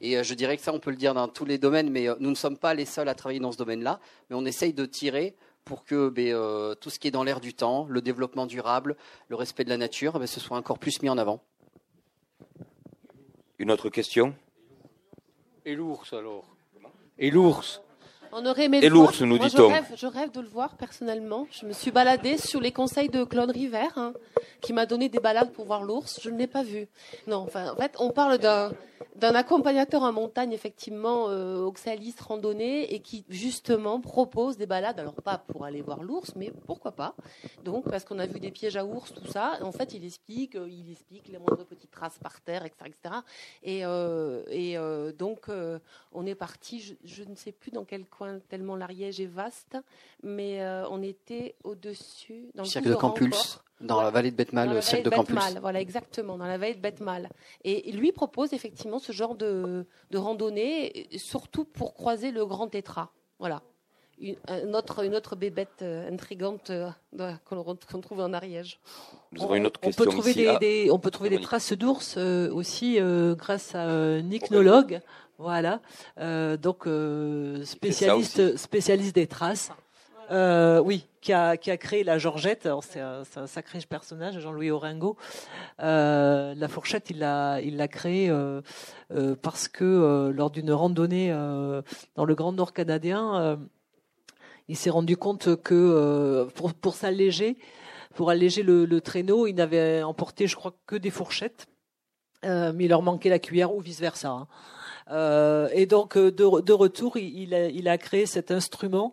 Et 0.00 0.22
je 0.22 0.34
dirais 0.34 0.56
que 0.56 0.62
ça, 0.62 0.72
on 0.72 0.80
peut 0.80 0.90
le 0.90 0.96
dire 0.96 1.14
dans 1.14 1.28
tous 1.28 1.44
les 1.44 1.56
domaines, 1.56 1.90
mais 1.90 2.08
nous 2.18 2.30
ne 2.30 2.34
sommes 2.34 2.58
pas 2.58 2.74
les 2.74 2.84
seuls 2.84 3.08
à 3.08 3.14
travailler 3.14 3.40
dans 3.40 3.52
ce 3.52 3.58
domaine-là. 3.58 4.00
Mais 4.28 4.36
on 4.36 4.44
essaye 4.44 4.74
de 4.74 4.84
tirer 4.86 5.34
pour 5.64 5.84
que 5.84 6.08
ben, 6.08 6.74
tout 6.80 6.90
ce 6.90 6.98
qui 6.98 7.08
est 7.08 7.10
dans 7.10 7.22
l'air 7.22 7.40
du 7.40 7.54
temps, 7.54 7.86
le 7.88 8.02
développement 8.02 8.46
durable, 8.46 8.96
le 9.28 9.36
respect 9.36 9.64
de 9.64 9.70
la 9.70 9.78
nature, 9.78 10.18
ben, 10.18 10.26
ce 10.26 10.40
soit 10.40 10.56
encore 10.56 10.78
plus 10.78 11.00
mis 11.02 11.08
en 11.08 11.16
avant. 11.16 11.42
Une 13.58 13.70
autre 13.70 13.88
question? 13.88 14.34
Et 15.64 15.74
l'ours 15.74 16.12
alors? 16.12 16.44
Et 17.18 17.30
l'ours? 17.30 17.80
On 18.34 18.44
aurait 18.46 18.64
aimé 18.64 18.80
Et 18.82 18.88
l'ours, 18.88 19.20
nous 19.22 19.38
dit-on. 19.38 19.70
Je, 19.96 20.06
rêve, 20.06 20.30
de 20.32 20.40
le 20.40 20.48
voir 20.48 20.76
personnellement. 20.76 21.46
Je 21.50 21.66
me 21.66 21.72
suis 21.72 21.90
baladée 21.90 22.36
sur 22.36 22.60
les 22.60 22.72
conseils 22.72 23.08
de 23.08 23.24
Claude 23.24 23.50
River, 23.50 23.88
hein, 23.96 24.12
qui 24.60 24.72
m'a 24.72 24.86
donné 24.86 25.08
des 25.08 25.20
balades 25.20 25.52
pour 25.52 25.64
voir 25.64 25.84
l'ours. 25.84 26.20
Je 26.22 26.30
ne 26.30 26.38
l'ai 26.38 26.46
pas 26.46 26.62
vu. 26.62 26.88
Non, 27.26 27.38
enfin, 27.38 27.72
en 27.72 27.76
fait, 27.76 27.94
on 27.98 28.10
parle 28.10 28.38
d'un 28.38 28.72
d'un 29.16 29.34
accompagnateur 29.34 30.02
en 30.02 30.12
montagne, 30.12 30.52
effectivement, 30.52 31.28
euh, 31.28 31.58
oxaliste 31.58 32.20
randonnée, 32.20 32.92
et 32.94 33.00
qui 33.00 33.24
justement 33.28 34.00
propose 34.00 34.56
des 34.56 34.66
balades, 34.66 34.98
alors 34.98 35.14
pas 35.14 35.38
pour 35.38 35.64
aller 35.64 35.82
voir 35.82 36.02
l'ours, 36.02 36.34
mais 36.34 36.52
pourquoi 36.66 36.92
pas. 36.92 37.14
Donc, 37.64 37.88
parce 37.88 38.04
qu'on 38.04 38.18
a 38.18 38.26
vu 38.26 38.40
des 38.40 38.50
pièges 38.50 38.76
à 38.76 38.84
ours, 38.84 39.12
tout 39.12 39.26
ça. 39.26 39.58
En 39.62 39.72
fait, 39.72 39.94
il 39.94 40.04
explique, 40.04 40.56
euh, 40.56 40.68
il 40.68 40.90
explique 40.90 41.28
les 41.28 41.38
moindres 41.38 41.64
petites 41.64 41.90
traces 41.90 42.18
par 42.18 42.40
terre, 42.40 42.64
etc. 42.64 42.86
etc. 42.86 43.14
Et, 43.62 43.84
euh, 43.84 44.42
et 44.48 44.76
euh, 44.76 45.12
donc, 45.12 45.48
on 46.12 46.26
est 46.26 46.34
parti, 46.34 46.80
je, 46.80 46.94
je, 47.04 47.22
ne 47.24 47.34
sais 47.36 47.52
plus 47.52 47.70
dans 47.70 47.84
quel 47.84 48.04
coin, 48.06 48.23
tellement 48.48 48.76
l'Ariège 48.76 49.20
est 49.20 49.26
vaste, 49.26 49.76
mais 50.22 50.64
on 50.90 51.02
était 51.02 51.56
au-dessus, 51.64 52.50
dans 52.54 52.62
le 52.62 52.68
cirque 52.68 52.86
de 52.86 52.94
Campulse. 52.94 53.60
Dans 53.80 54.00
la 54.00 54.10
vallée 54.10 54.30
de 54.30 54.36
Betmal, 54.36 54.72
le 54.72 54.80
cercle 54.80 55.10
de, 55.10 55.10
campus. 55.10 55.36
Voilà, 55.60 55.80
exactement, 55.80 56.38
dans 56.38 56.46
la 56.46 56.58
vallée 56.58 56.74
de 56.74 56.80
Betmal. 56.80 57.28
Et 57.64 57.90
lui 57.92 58.12
propose 58.12 58.52
effectivement 58.52 58.98
ce 58.98 59.12
genre 59.12 59.34
de, 59.34 59.84
de 60.10 60.18
randonnée, 60.18 61.08
surtout 61.16 61.64
pour 61.64 61.92
croiser 61.92 62.30
le 62.30 62.46
Grand 62.46 62.68
Tétra. 62.68 63.10
Voilà. 63.38 63.62
Une, 64.20 64.76
autre, 64.76 65.04
une 65.04 65.14
autre 65.14 65.36
bébête 65.36 65.82
euh, 65.82 66.08
intrigante 66.10 66.70
euh, 66.70 66.90
qu'on 67.44 68.00
trouve 68.00 68.20
en 68.20 68.32
Ariège. 68.32 68.78
une 69.32 69.66
autre 69.66 69.80
on, 69.82 69.90
peut 69.90 70.06
trouver 70.06 70.34
des, 70.60 70.88
on 70.90 70.98
peut 70.98 71.10
trouver 71.10 71.30
des 71.30 71.40
traces 71.40 71.72
d'ours 71.72 72.14
euh, 72.16 72.50
aussi 72.52 72.98
grâce 73.36 73.74
à 73.74 73.82
un 73.82 74.30
ichnologue. 74.30 75.00
Voilà, 75.36 75.80
donc 76.58 76.88
spécialiste, 77.64 78.56
spécialiste 78.56 79.14
des 79.14 79.26
traces. 79.26 79.72
Euh, 80.30 80.80
oui, 80.80 81.06
qui 81.20 81.32
a, 81.32 81.56
qui 81.56 81.70
a, 81.70 81.76
créé 81.76 82.04
la 82.04 82.18
Georgette. 82.18 82.68
C'est 82.82 83.00
un, 83.00 83.22
un, 83.36 83.46
sacré 83.46 83.78
personnage, 83.88 84.38
Jean-Louis 84.38 84.70
Oringo. 84.70 85.16
Euh, 85.80 86.54
la 86.56 86.68
fourchette, 86.68 87.10
il 87.10 87.18
l'a 87.18 87.60
il 87.60 87.76
l'a 87.76 87.88
créé 87.88 88.30
euh, 88.30 88.60
euh 89.12 89.36
parce 89.40 89.68
que 89.68 89.84
euh, 89.84 90.32
lors 90.32 90.50
d'une 90.50 90.72
randonnée 90.72 91.30
euh, 91.30 91.82
dans 92.14 92.24
le 92.24 92.34
Grand 92.34 92.52
Nord 92.52 92.72
canadien, 92.72 93.58
il 94.68 94.76
s'est 94.76 94.90
rendu 94.90 95.16
compte 95.16 95.56
que 95.62 96.46
pour, 96.54 96.74
pour 96.74 96.94
s'alléger, 96.94 97.56
pour 98.14 98.30
alléger 98.30 98.62
le, 98.62 98.84
le, 98.84 99.00
traîneau, 99.00 99.46
il 99.46 99.54
n'avait 99.54 100.02
emporté, 100.02 100.46
je 100.46 100.56
crois, 100.56 100.74
que 100.86 100.96
des 100.96 101.10
fourchettes, 101.10 101.66
mais 102.42 102.84
il 102.84 102.88
leur 102.88 103.02
manquait 103.02 103.30
la 103.30 103.38
cuillère 103.38 103.74
ou 103.74 103.80
vice 103.80 104.00
versa. 104.00 104.30
Hein. 104.30 104.46
Euh, 105.10 105.68
et 105.72 105.86
donc 105.86 106.16
de, 106.16 106.60
de 106.60 106.72
retour, 106.72 107.16
il, 107.16 107.42
il, 107.42 107.54
a, 107.54 107.68
il, 107.68 107.88
a, 107.88 107.98
créé 107.98 108.26
cet 108.26 108.50
instrument 108.50 109.12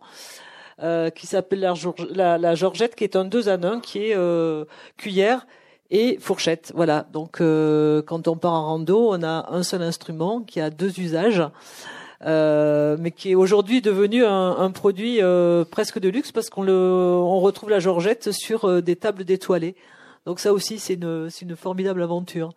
euh, 0.82 1.10
qui 1.10 1.26
s'appelle 1.26 1.60
la, 1.60 2.38
la, 2.38 2.54
Georgette, 2.54 2.94
qui 2.94 3.04
est 3.04 3.14
un 3.14 3.24
deux 3.24 3.48
en 3.48 3.62
un, 3.62 3.80
qui 3.80 4.06
est 4.06 4.16
euh, 4.16 4.64
cuillère 4.96 5.46
et 5.90 6.18
fourchette. 6.18 6.72
Voilà. 6.74 7.06
Donc, 7.12 7.40
euh, 7.40 8.00
quand 8.02 8.26
on 8.26 8.36
part 8.36 8.54
en 8.54 8.66
rando, 8.66 9.10
on 9.12 9.22
a 9.22 9.46
un 9.50 9.62
seul 9.62 9.82
instrument 9.82 10.40
qui 10.40 10.60
a 10.60 10.70
deux 10.70 10.98
usages. 10.98 11.42
Euh, 12.24 12.96
mais 13.00 13.10
qui 13.10 13.32
est 13.32 13.34
aujourd'hui 13.34 13.82
devenu 13.82 14.24
un, 14.24 14.56
un 14.56 14.70
produit 14.70 15.20
euh, 15.20 15.64
presque 15.64 15.98
de 15.98 16.08
luxe 16.08 16.30
parce 16.30 16.50
qu'on 16.50 16.62
le, 16.62 16.72
on 16.72 17.40
retrouve 17.40 17.70
la 17.70 17.80
Georgette 17.80 18.30
sur 18.30 18.82
des 18.82 18.96
tables 18.96 19.24
d'étoilées. 19.24 19.74
Donc 20.24 20.38
ça 20.38 20.52
aussi, 20.52 20.78
c'est 20.78 20.94
une, 20.94 21.28
une 21.40 21.56
formidable 21.56 22.02
aventure. 22.02 22.52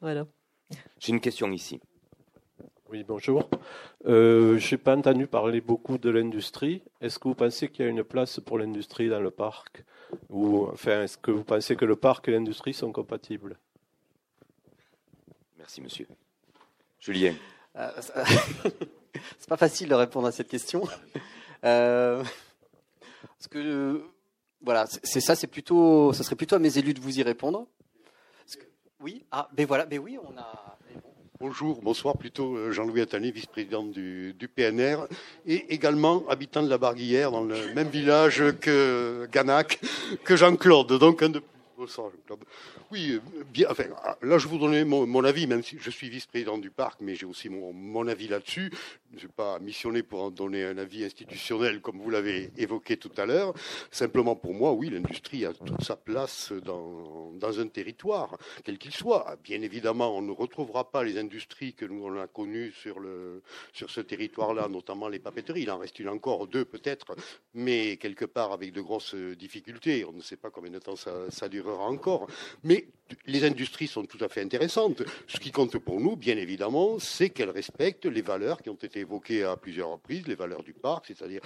Voilà. 0.00 0.26
J'ai 0.98 1.12
une 1.12 1.20
question 1.20 1.50
ici. 1.50 1.80
Oui, 2.90 3.04
bonjour. 3.06 3.48
Euh, 4.06 4.58
je 4.58 4.74
n'ai 4.74 4.78
pas 4.78 4.96
entendu 4.96 5.28
parler 5.28 5.60
beaucoup 5.60 5.96
de 5.96 6.10
l'industrie. 6.10 6.82
Est-ce 7.00 7.20
que 7.20 7.28
vous 7.28 7.36
pensez 7.36 7.68
qu'il 7.68 7.84
y 7.84 7.88
a 7.88 7.90
une 7.90 8.02
place 8.02 8.40
pour 8.40 8.58
l'industrie 8.58 9.08
dans 9.08 9.20
le 9.20 9.30
parc? 9.30 9.84
Ou 10.28 10.66
enfin, 10.72 11.04
est-ce 11.04 11.16
que 11.16 11.30
vous 11.30 11.44
pensez 11.44 11.76
que 11.76 11.84
le 11.84 11.94
parc 11.94 12.28
et 12.28 12.32
l'industrie 12.32 12.74
sont 12.74 12.90
compatibles? 12.90 13.58
Merci, 15.58 15.80
monsieur. 15.80 16.08
Julien. 16.98 17.34
C'est 19.38 19.48
pas 19.48 19.56
facile 19.56 19.88
de 19.88 19.94
répondre 19.94 20.26
à 20.26 20.32
cette 20.32 20.48
question. 20.48 20.82
Euh, 21.62 22.24
parce 23.22 23.48
que 23.50 24.02
voilà, 24.62 24.86
c'est 24.86 25.20
ça, 25.20 25.34
c'est 25.34 25.46
plutôt, 25.46 26.12
ça 26.14 26.22
serait 26.22 26.36
plutôt 26.36 26.56
à 26.56 26.58
mes 26.58 26.78
élus 26.78 26.94
de 26.94 27.00
vous 27.00 27.18
y 27.18 27.22
répondre. 27.22 27.66
oui, 29.00 29.26
ah, 29.30 29.48
ben 29.52 29.66
voilà, 29.66 29.84
ben 29.84 29.98
oui, 29.98 30.18
on 30.22 30.38
a. 30.38 30.78
Bonjour, 31.38 31.80
bonsoir 31.80 32.18
plutôt 32.18 32.54
euh, 32.54 32.70
Jean-Louis 32.70 33.00
Attali, 33.00 33.32
vice-président 33.32 33.82
du, 33.82 34.34
PNR 34.54 35.06
et 35.46 35.72
également 35.72 36.22
habitant 36.28 36.62
de 36.62 36.68
la 36.68 36.76
Barguillère 36.76 37.30
dans 37.30 37.42
le 37.42 37.72
même 37.72 37.88
village 37.88 38.42
que 38.60 39.26
Ganac, 39.32 39.80
que 40.24 40.36
Jean-Claude, 40.36 40.98
donc 40.98 41.22
Oui, 42.90 43.20
bien, 43.52 43.68
enfin, 43.70 43.84
là, 44.22 44.38
je 44.38 44.48
vous 44.48 44.58
donner 44.58 44.84
mon, 44.84 45.24
avis, 45.24 45.46
même 45.46 45.62
si 45.62 45.78
je 45.78 45.90
suis 45.90 46.08
vice-président 46.08 46.58
du 46.58 46.70
parc, 46.70 47.00
mais 47.00 47.14
j'ai 47.14 47.26
aussi 47.26 47.48
mon, 47.48 48.06
avis 48.06 48.28
là-dessus. 48.28 48.70
Je 49.10 49.14
ne 49.14 49.18
suis 49.18 49.28
pas 49.28 49.58
missionné 49.58 50.02
pour 50.02 50.22
en 50.22 50.30
donner 50.30 50.64
un 50.64 50.78
avis 50.78 51.04
institutionnel, 51.04 51.80
comme 51.80 51.98
vous 52.00 52.10
l'avez 52.10 52.50
évoqué 52.56 52.96
tout 52.96 53.12
à 53.16 53.26
l'heure. 53.26 53.54
Simplement, 53.90 54.36
pour 54.36 54.54
moi, 54.54 54.72
oui, 54.72 54.90
l'industrie 54.90 55.44
a 55.46 55.52
toute 55.52 55.82
sa 55.82 55.96
place 55.96 56.52
dans, 56.52 57.32
dans 57.32 57.60
un 57.60 57.68
territoire, 57.68 58.36
quel 58.64 58.78
qu'il 58.78 58.92
soit. 58.92 59.36
Bien 59.42 59.62
évidemment, 59.62 60.16
on 60.16 60.22
ne 60.22 60.32
retrouvera 60.32 60.90
pas 60.90 61.02
les 61.02 61.18
industries 61.18 61.74
que 61.74 61.84
nous 61.84 62.04
on 62.04 62.20
a 62.20 62.26
connues 62.26 62.72
sur, 62.72 63.00
le, 63.00 63.42
sur 63.72 63.90
ce 63.90 64.00
territoire-là, 64.00 64.68
notamment 64.68 65.08
les 65.08 65.18
papeteries. 65.18 65.62
Il 65.62 65.70
en 65.70 65.78
reste 65.78 65.98
une 65.98 66.08
encore 66.08 66.46
deux, 66.46 66.64
peut-être, 66.64 67.16
mais 67.54 67.96
quelque 67.96 68.24
part 68.24 68.52
avec 68.52 68.72
de 68.72 68.80
grosses 68.80 69.14
difficultés. 69.14 70.04
On 70.04 70.12
ne 70.12 70.22
sait 70.22 70.36
pas 70.36 70.50
combien 70.50 70.70
de 70.70 70.78
temps 70.78 70.96
ça 70.96 71.48
durera 71.48 71.69
encore. 71.78 72.26
Mais 72.62 72.88
les 73.26 73.44
industries 73.44 73.86
sont 73.86 74.04
tout 74.04 74.22
à 74.24 74.28
fait 74.28 74.42
intéressantes. 74.42 75.02
Ce 75.26 75.38
qui 75.38 75.50
compte 75.50 75.78
pour 75.78 76.00
nous, 76.00 76.16
bien 76.16 76.36
évidemment, 76.36 76.98
c'est 76.98 77.30
qu'elles 77.30 77.50
respectent 77.50 78.06
les 78.06 78.22
valeurs 78.22 78.62
qui 78.62 78.70
ont 78.70 78.74
été 78.74 79.00
évoquées 79.00 79.44
à 79.44 79.56
plusieurs 79.56 79.90
reprises, 79.90 80.26
les 80.26 80.34
valeurs 80.34 80.62
du 80.62 80.72
parc, 80.72 81.06
c'est-à-dire 81.06 81.40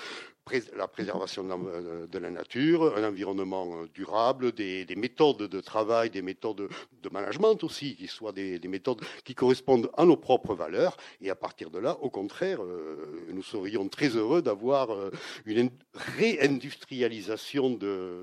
la 0.77 0.89
préservation 0.89 1.43
de 1.43 2.19
la, 2.19 2.31
nature, 2.31 2.97
un 2.97 3.09
environnement 3.09 3.77
euh, 3.77 3.89
durable, 3.95 4.53
des, 4.53 4.87
méthodes 4.97 5.49
de 5.49 5.61
travail, 5.61 6.11
des 6.11 6.23
méthodes 6.23 6.69
de 7.03 7.09
management 7.09 7.65
aussi, 7.65 7.97
qui 7.97 8.07
soient 8.07 8.33
des, 8.33 8.61
méthodes 8.69 9.01
qui 9.25 9.35
correspondent 9.35 9.91
à 9.97 10.05
nos 10.05 10.17
propres 10.17 10.55
valeurs. 10.55 10.97
Et 11.21 11.31
à 11.31 11.35
partir 11.35 11.71
de 11.71 11.79
là, 11.79 11.97
au 12.03 12.11
contraire, 12.11 12.63
euh, 12.63 13.27
nous 13.33 13.43
serions 13.43 13.89
très 13.89 14.09
heureux 14.09 14.43
d'avoir 14.43 14.93
euh, 14.93 15.11
une 15.47 15.71
réindustrialisation 15.95 17.71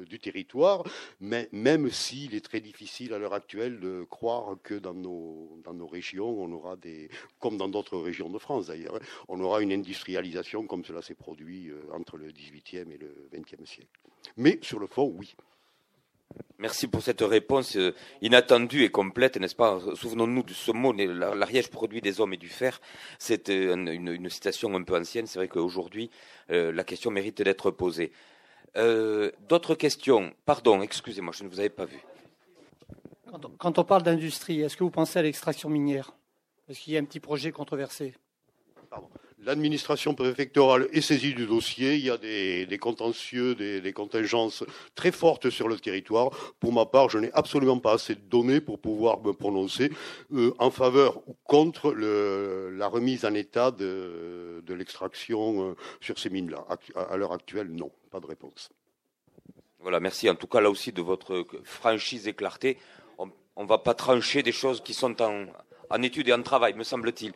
du 0.08 0.20
territoire, 0.20 0.84
même 1.20 1.90
s'il 1.90 2.36
est 2.36 2.46
très 2.46 2.60
difficile 2.60 3.14
à 3.14 3.18
l'heure 3.18 3.31
actuelle 3.34 3.80
de 3.80 4.06
croire 4.10 4.58
que 4.64 4.76
dans 4.76 4.94
nos, 4.94 5.60
dans 5.64 5.74
nos 5.74 5.88
régions, 5.88 6.30
on 6.30 6.52
aura 6.52 6.76
des, 6.76 7.10
comme 7.40 7.58
dans 7.58 7.70
d'autres 7.70 7.98
régions 7.98 8.30
de 8.30 8.40
France 8.40 8.68
d'ailleurs, 8.68 9.00
on 9.28 9.40
aura 9.42 9.62
une 9.62 9.72
industrialisation 9.72 10.66
comme 10.68 10.84
cela 10.84 11.02
s'est 11.02 11.16
produit 11.16 11.72
entre 11.94 12.18
le 12.18 12.32
XVIIIe 12.32 12.92
et 12.92 12.98
le 12.98 13.30
XXe 13.34 13.70
siècle. 13.70 14.00
Mais 14.38 14.60
sur 14.62 14.80
le 14.80 14.88
fond, 14.88 15.14
oui. 15.18 15.36
Merci 16.58 16.88
pour 16.88 17.02
cette 17.02 17.22
réponse 17.22 17.76
euh, 17.76 17.94
inattendue 18.22 18.84
et 18.84 18.90
complète, 18.90 19.38
n'est-ce 19.38 19.56
pas? 19.56 19.80
Souvenons-nous 19.96 20.44
de 20.44 20.54
ce 20.54 20.72
mot, 20.72 20.94
l'Ariège 20.94 21.70
produit 21.70 22.02
des 22.02 22.22
hommes 22.22 22.34
et 22.34 22.38
du 22.38 22.50
fer. 22.50 22.80
C'est 23.18 23.50
euh, 23.50 23.76
une, 23.76 24.30
citation 24.30 24.76
un 24.76 24.84
peu 24.84 24.96
ancienne. 24.96 25.26
C'est 25.26 25.40
vrai 25.40 25.48
qu'aujourd'hui, 25.48 26.10
euh, 26.52 26.72
la 26.72 26.84
question 26.84 27.12
mérite 27.12 27.42
d'être 27.42 27.72
posée. 27.72 28.12
D'autres 28.76 29.76
questions? 29.76 30.34
Pardon, 30.46 30.82
excusez-moi, 30.82 31.34
je 31.36 31.44
ne 31.44 31.50
vous 31.50 31.60
avais 31.60 31.70
pas 31.70 31.86
vu. 31.86 32.00
Quand 33.58 33.78
on, 33.78 33.84
parle 33.84 34.04
d'industrie, 34.04 34.62
est-ce 34.62 34.76
que 34.76 34.84
vous 34.84 34.92
pensez 34.92 35.20
à 35.20 35.22
l'extraction 35.22 35.70
minière? 35.70 36.14
Est-ce 36.68 36.82
qu'il 36.82 36.94
y 36.94 36.98
a 36.98 37.00
un 37.00 37.06
petit 37.06 37.22
projet 37.22 37.52
controversé? 37.52 38.14
Pardon. 38.90 39.08
L'administration 39.44 40.14
préfectorale 40.14 40.88
est 40.92 41.02
saisie 41.02 41.34
du 41.34 41.48
dossier. 41.48 41.96
Il 41.96 42.06
y 42.06 42.12
a 42.12 42.18
des, 42.18 42.78
contentieux, 42.80 43.56
des, 43.56 43.94
contingences 43.94 44.64
très 44.94 45.12
fortes 45.12 45.50
sur 45.50 45.68
le 45.68 45.80
territoire. 45.80 46.30
Pour 46.60 46.74
ma 46.74 46.86
part, 46.86 47.10
je 47.10 47.18
n'ai 47.18 47.32
absolument 47.34 47.80
pas 47.80 47.94
assez 47.94 48.14
de 48.14 48.22
données 48.22 48.62
pour 48.62 48.80
pouvoir 48.80 49.20
me 49.24 49.32
prononcer 49.32 49.92
euh, 50.34 50.54
en 50.60 50.70
faveur 50.70 51.28
ou 51.28 51.36
contre 51.46 51.92
la 51.92 52.88
remise 52.88 53.26
en 53.26 53.34
état 53.34 53.72
de, 53.72 54.64
l'extraction 54.68 55.72
euh, 55.72 55.76
sur 56.02 56.20
ces 56.20 56.30
mines-là. 56.30 56.66
À, 56.96 57.18
l'heure 57.18 57.34
actuelle, 57.34 57.72
non, 57.72 57.92
pas 58.12 58.20
de 58.20 58.28
réponse. 58.28 58.70
Voilà, 59.80 60.00
merci 60.00 60.30
en 60.30 60.36
tout 60.36 60.48
cas 60.48 60.62
là 60.62 60.70
aussi 60.70 60.92
de 60.92 61.02
votre 61.02 61.48
franchise 61.64 62.28
et 62.28 62.34
clarté. 62.34 62.78
On 63.56 63.64
ne 63.64 63.68
va 63.68 63.78
pas 63.78 63.94
trancher 63.94 64.44
des 64.44 64.52
choses 64.52 64.82
qui 64.82 64.94
sont 64.94 65.22
en, 65.22 66.02
étude 66.02 66.30
et 66.30 66.34
en 66.34 66.42
travail, 66.42 66.74
me 66.74 66.84
semble-t-il. 66.84 67.34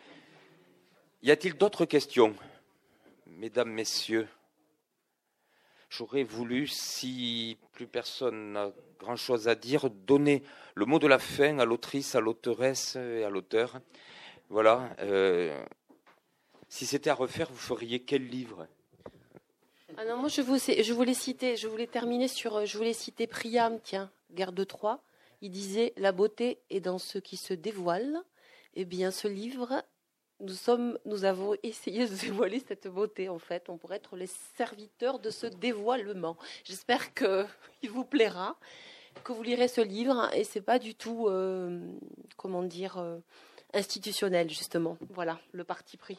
Y 1.23 1.31
a-t-il 1.31 1.55
d'autres 1.55 1.85
questions? 1.85 2.35
Mesdames, 3.27 3.71
Messieurs, 3.71 4.27
j'aurais 5.89 6.23
voulu, 6.23 6.67
si 6.67 7.57
plus 7.73 7.87
personne 7.87 8.53
n'a 8.53 8.71
grand-chose 8.99 9.47
à 9.47 9.55
dire, 9.55 9.89
donner 9.89 10.43
le 10.73 10.85
mot 10.85 10.99
de 10.99 11.07
la 11.07 11.19
fin 11.19 11.59
à 11.59 11.65
l'autrice, 11.65 12.15
à 12.15 12.21
l'auteuresse 12.21 12.95
et 12.95 13.23
à 13.23 13.29
l'auteur. 13.29 13.79
Voilà. 14.49 14.89
Euh, 14.99 15.63
si 16.69 16.85
c'était 16.85 17.09
à 17.09 17.13
refaire, 17.13 17.49
vous 17.49 17.57
feriez 17.57 17.99
quel 17.99 18.27
livre? 18.27 18.67
Ah 19.97 20.05
non, 20.05 20.17
moi 20.17 20.29
je 20.29 20.41
voulais 20.41 21.13
citer, 21.13 21.55
je 21.55 21.67
voulais 21.67 21.87
terminer 21.87 22.27
sur, 22.27 22.65
je 22.65 22.77
voulais 22.77 22.93
citer 22.93 23.27
Priam, 23.27 23.79
tiens, 23.81 24.11
Guerre 24.33 24.51
de 24.51 24.63
Troie. 24.63 25.01
Il 25.45 25.51
disait 25.51 25.93
La 25.97 26.11
beauté 26.11 26.57
est 26.71 26.79
dans 26.79 26.97
ce 26.97 27.19
qui 27.19 27.37
se 27.37 27.53
dévoile. 27.53 28.23
Eh 28.73 28.83
bien, 28.83 29.11
ce 29.11 29.27
livre 29.27 29.83
nous, 30.39 30.55
sommes, 30.55 30.97
nous 31.05 31.23
avons 31.23 31.53
essayé 31.63 32.07
de 32.07 32.15
dévoiler 32.15 32.63
cette 32.67 32.87
beauté, 32.87 33.29
en 33.29 33.37
fait. 33.37 33.69
On 33.69 33.77
pourrait 33.77 33.97
être 33.97 34.15
les 34.15 34.29
serviteurs 34.57 35.19
de 35.19 35.29
ce 35.29 35.45
dévoilement. 35.45 36.35
J'espère 36.63 37.13
qu'il 37.13 37.45
vous 37.91 38.05
plaira, 38.05 38.57
que 39.23 39.33
vous 39.33 39.43
lirez 39.43 39.67
ce 39.67 39.81
livre. 39.81 40.31
Et 40.33 40.43
c'est 40.43 40.61
pas 40.61 40.79
du 40.79 40.95
tout, 40.95 41.27
euh, 41.27 41.79
comment 42.37 42.63
dire, 42.63 42.97
euh, 42.97 43.19
institutionnel, 43.75 44.49
justement. 44.49 44.97
Voilà, 45.11 45.39
le 45.51 45.63
parti 45.63 45.95
pris. 45.95 46.17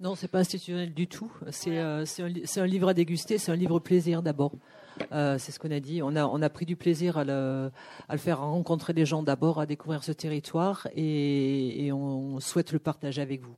Non, 0.00 0.16
c'est 0.16 0.26
pas 0.26 0.40
institutionnel 0.40 0.92
du 0.92 1.06
tout. 1.06 1.32
C'est 1.52 1.78
euh, 1.78 2.04
un, 2.18 2.60
un, 2.60 2.66
livre 2.66 2.88
à 2.88 2.94
déguster, 2.94 3.38
c'est 3.38 3.52
un 3.52 3.56
livre 3.56 3.78
plaisir 3.78 4.20
d'abord. 4.20 4.50
Euh, 5.12 5.38
c'est 5.38 5.52
ce 5.52 5.58
qu'on 5.58 5.70
a 5.70 5.80
dit. 5.80 6.02
On 6.02 6.14
a, 6.16 6.50
pris 6.50 6.66
du 6.66 6.76
plaisir 6.76 7.18
à 7.18 7.24
le, 7.24 7.70
à 8.08 8.16
faire 8.16 8.40
rencontrer 8.40 8.92
des 8.92 9.06
gens 9.06 9.22
d'abord, 9.22 9.60
à 9.60 9.66
découvrir 9.66 10.04
ce 10.04 10.12
territoire 10.12 10.88
et, 10.94 11.86
et 11.86 11.92
on 11.92 12.40
souhaite 12.40 12.72
le 12.72 12.78
partager 12.78 13.20
avec 13.22 13.42
vous. 13.42 13.56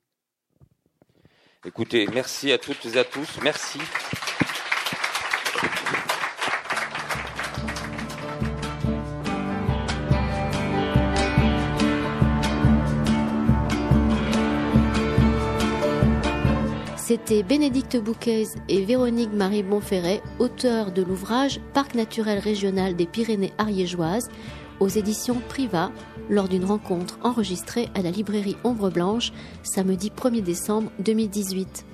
Écoutez, 1.64 2.06
merci 2.12 2.52
à 2.52 2.58
toutes 2.58 2.86
et 2.86 2.98
à 2.98 3.04
tous. 3.04 3.38
Merci. 3.42 3.80
C'était 17.08 17.42
Bénédicte 17.42 17.96
Bouquez 17.96 18.48
et 18.68 18.84
Véronique 18.84 19.32
Marie 19.32 19.62
Bonferré, 19.62 20.20
auteurs 20.38 20.92
de 20.92 21.00
l'ouvrage 21.00 21.58
Parc 21.72 21.94
naturel 21.94 22.38
régional 22.38 22.96
des 22.96 23.06
Pyrénées 23.06 23.54
ariégeoises 23.56 24.28
aux 24.78 24.88
éditions 24.88 25.40
Priva 25.48 25.90
lors 26.28 26.50
d'une 26.50 26.66
rencontre 26.66 27.18
enregistrée 27.22 27.88
à 27.94 28.02
la 28.02 28.10
librairie 28.10 28.58
Ombre 28.62 28.90
Blanche 28.90 29.32
samedi 29.62 30.12
1er 30.14 30.42
décembre 30.42 30.90
2018. 30.98 31.86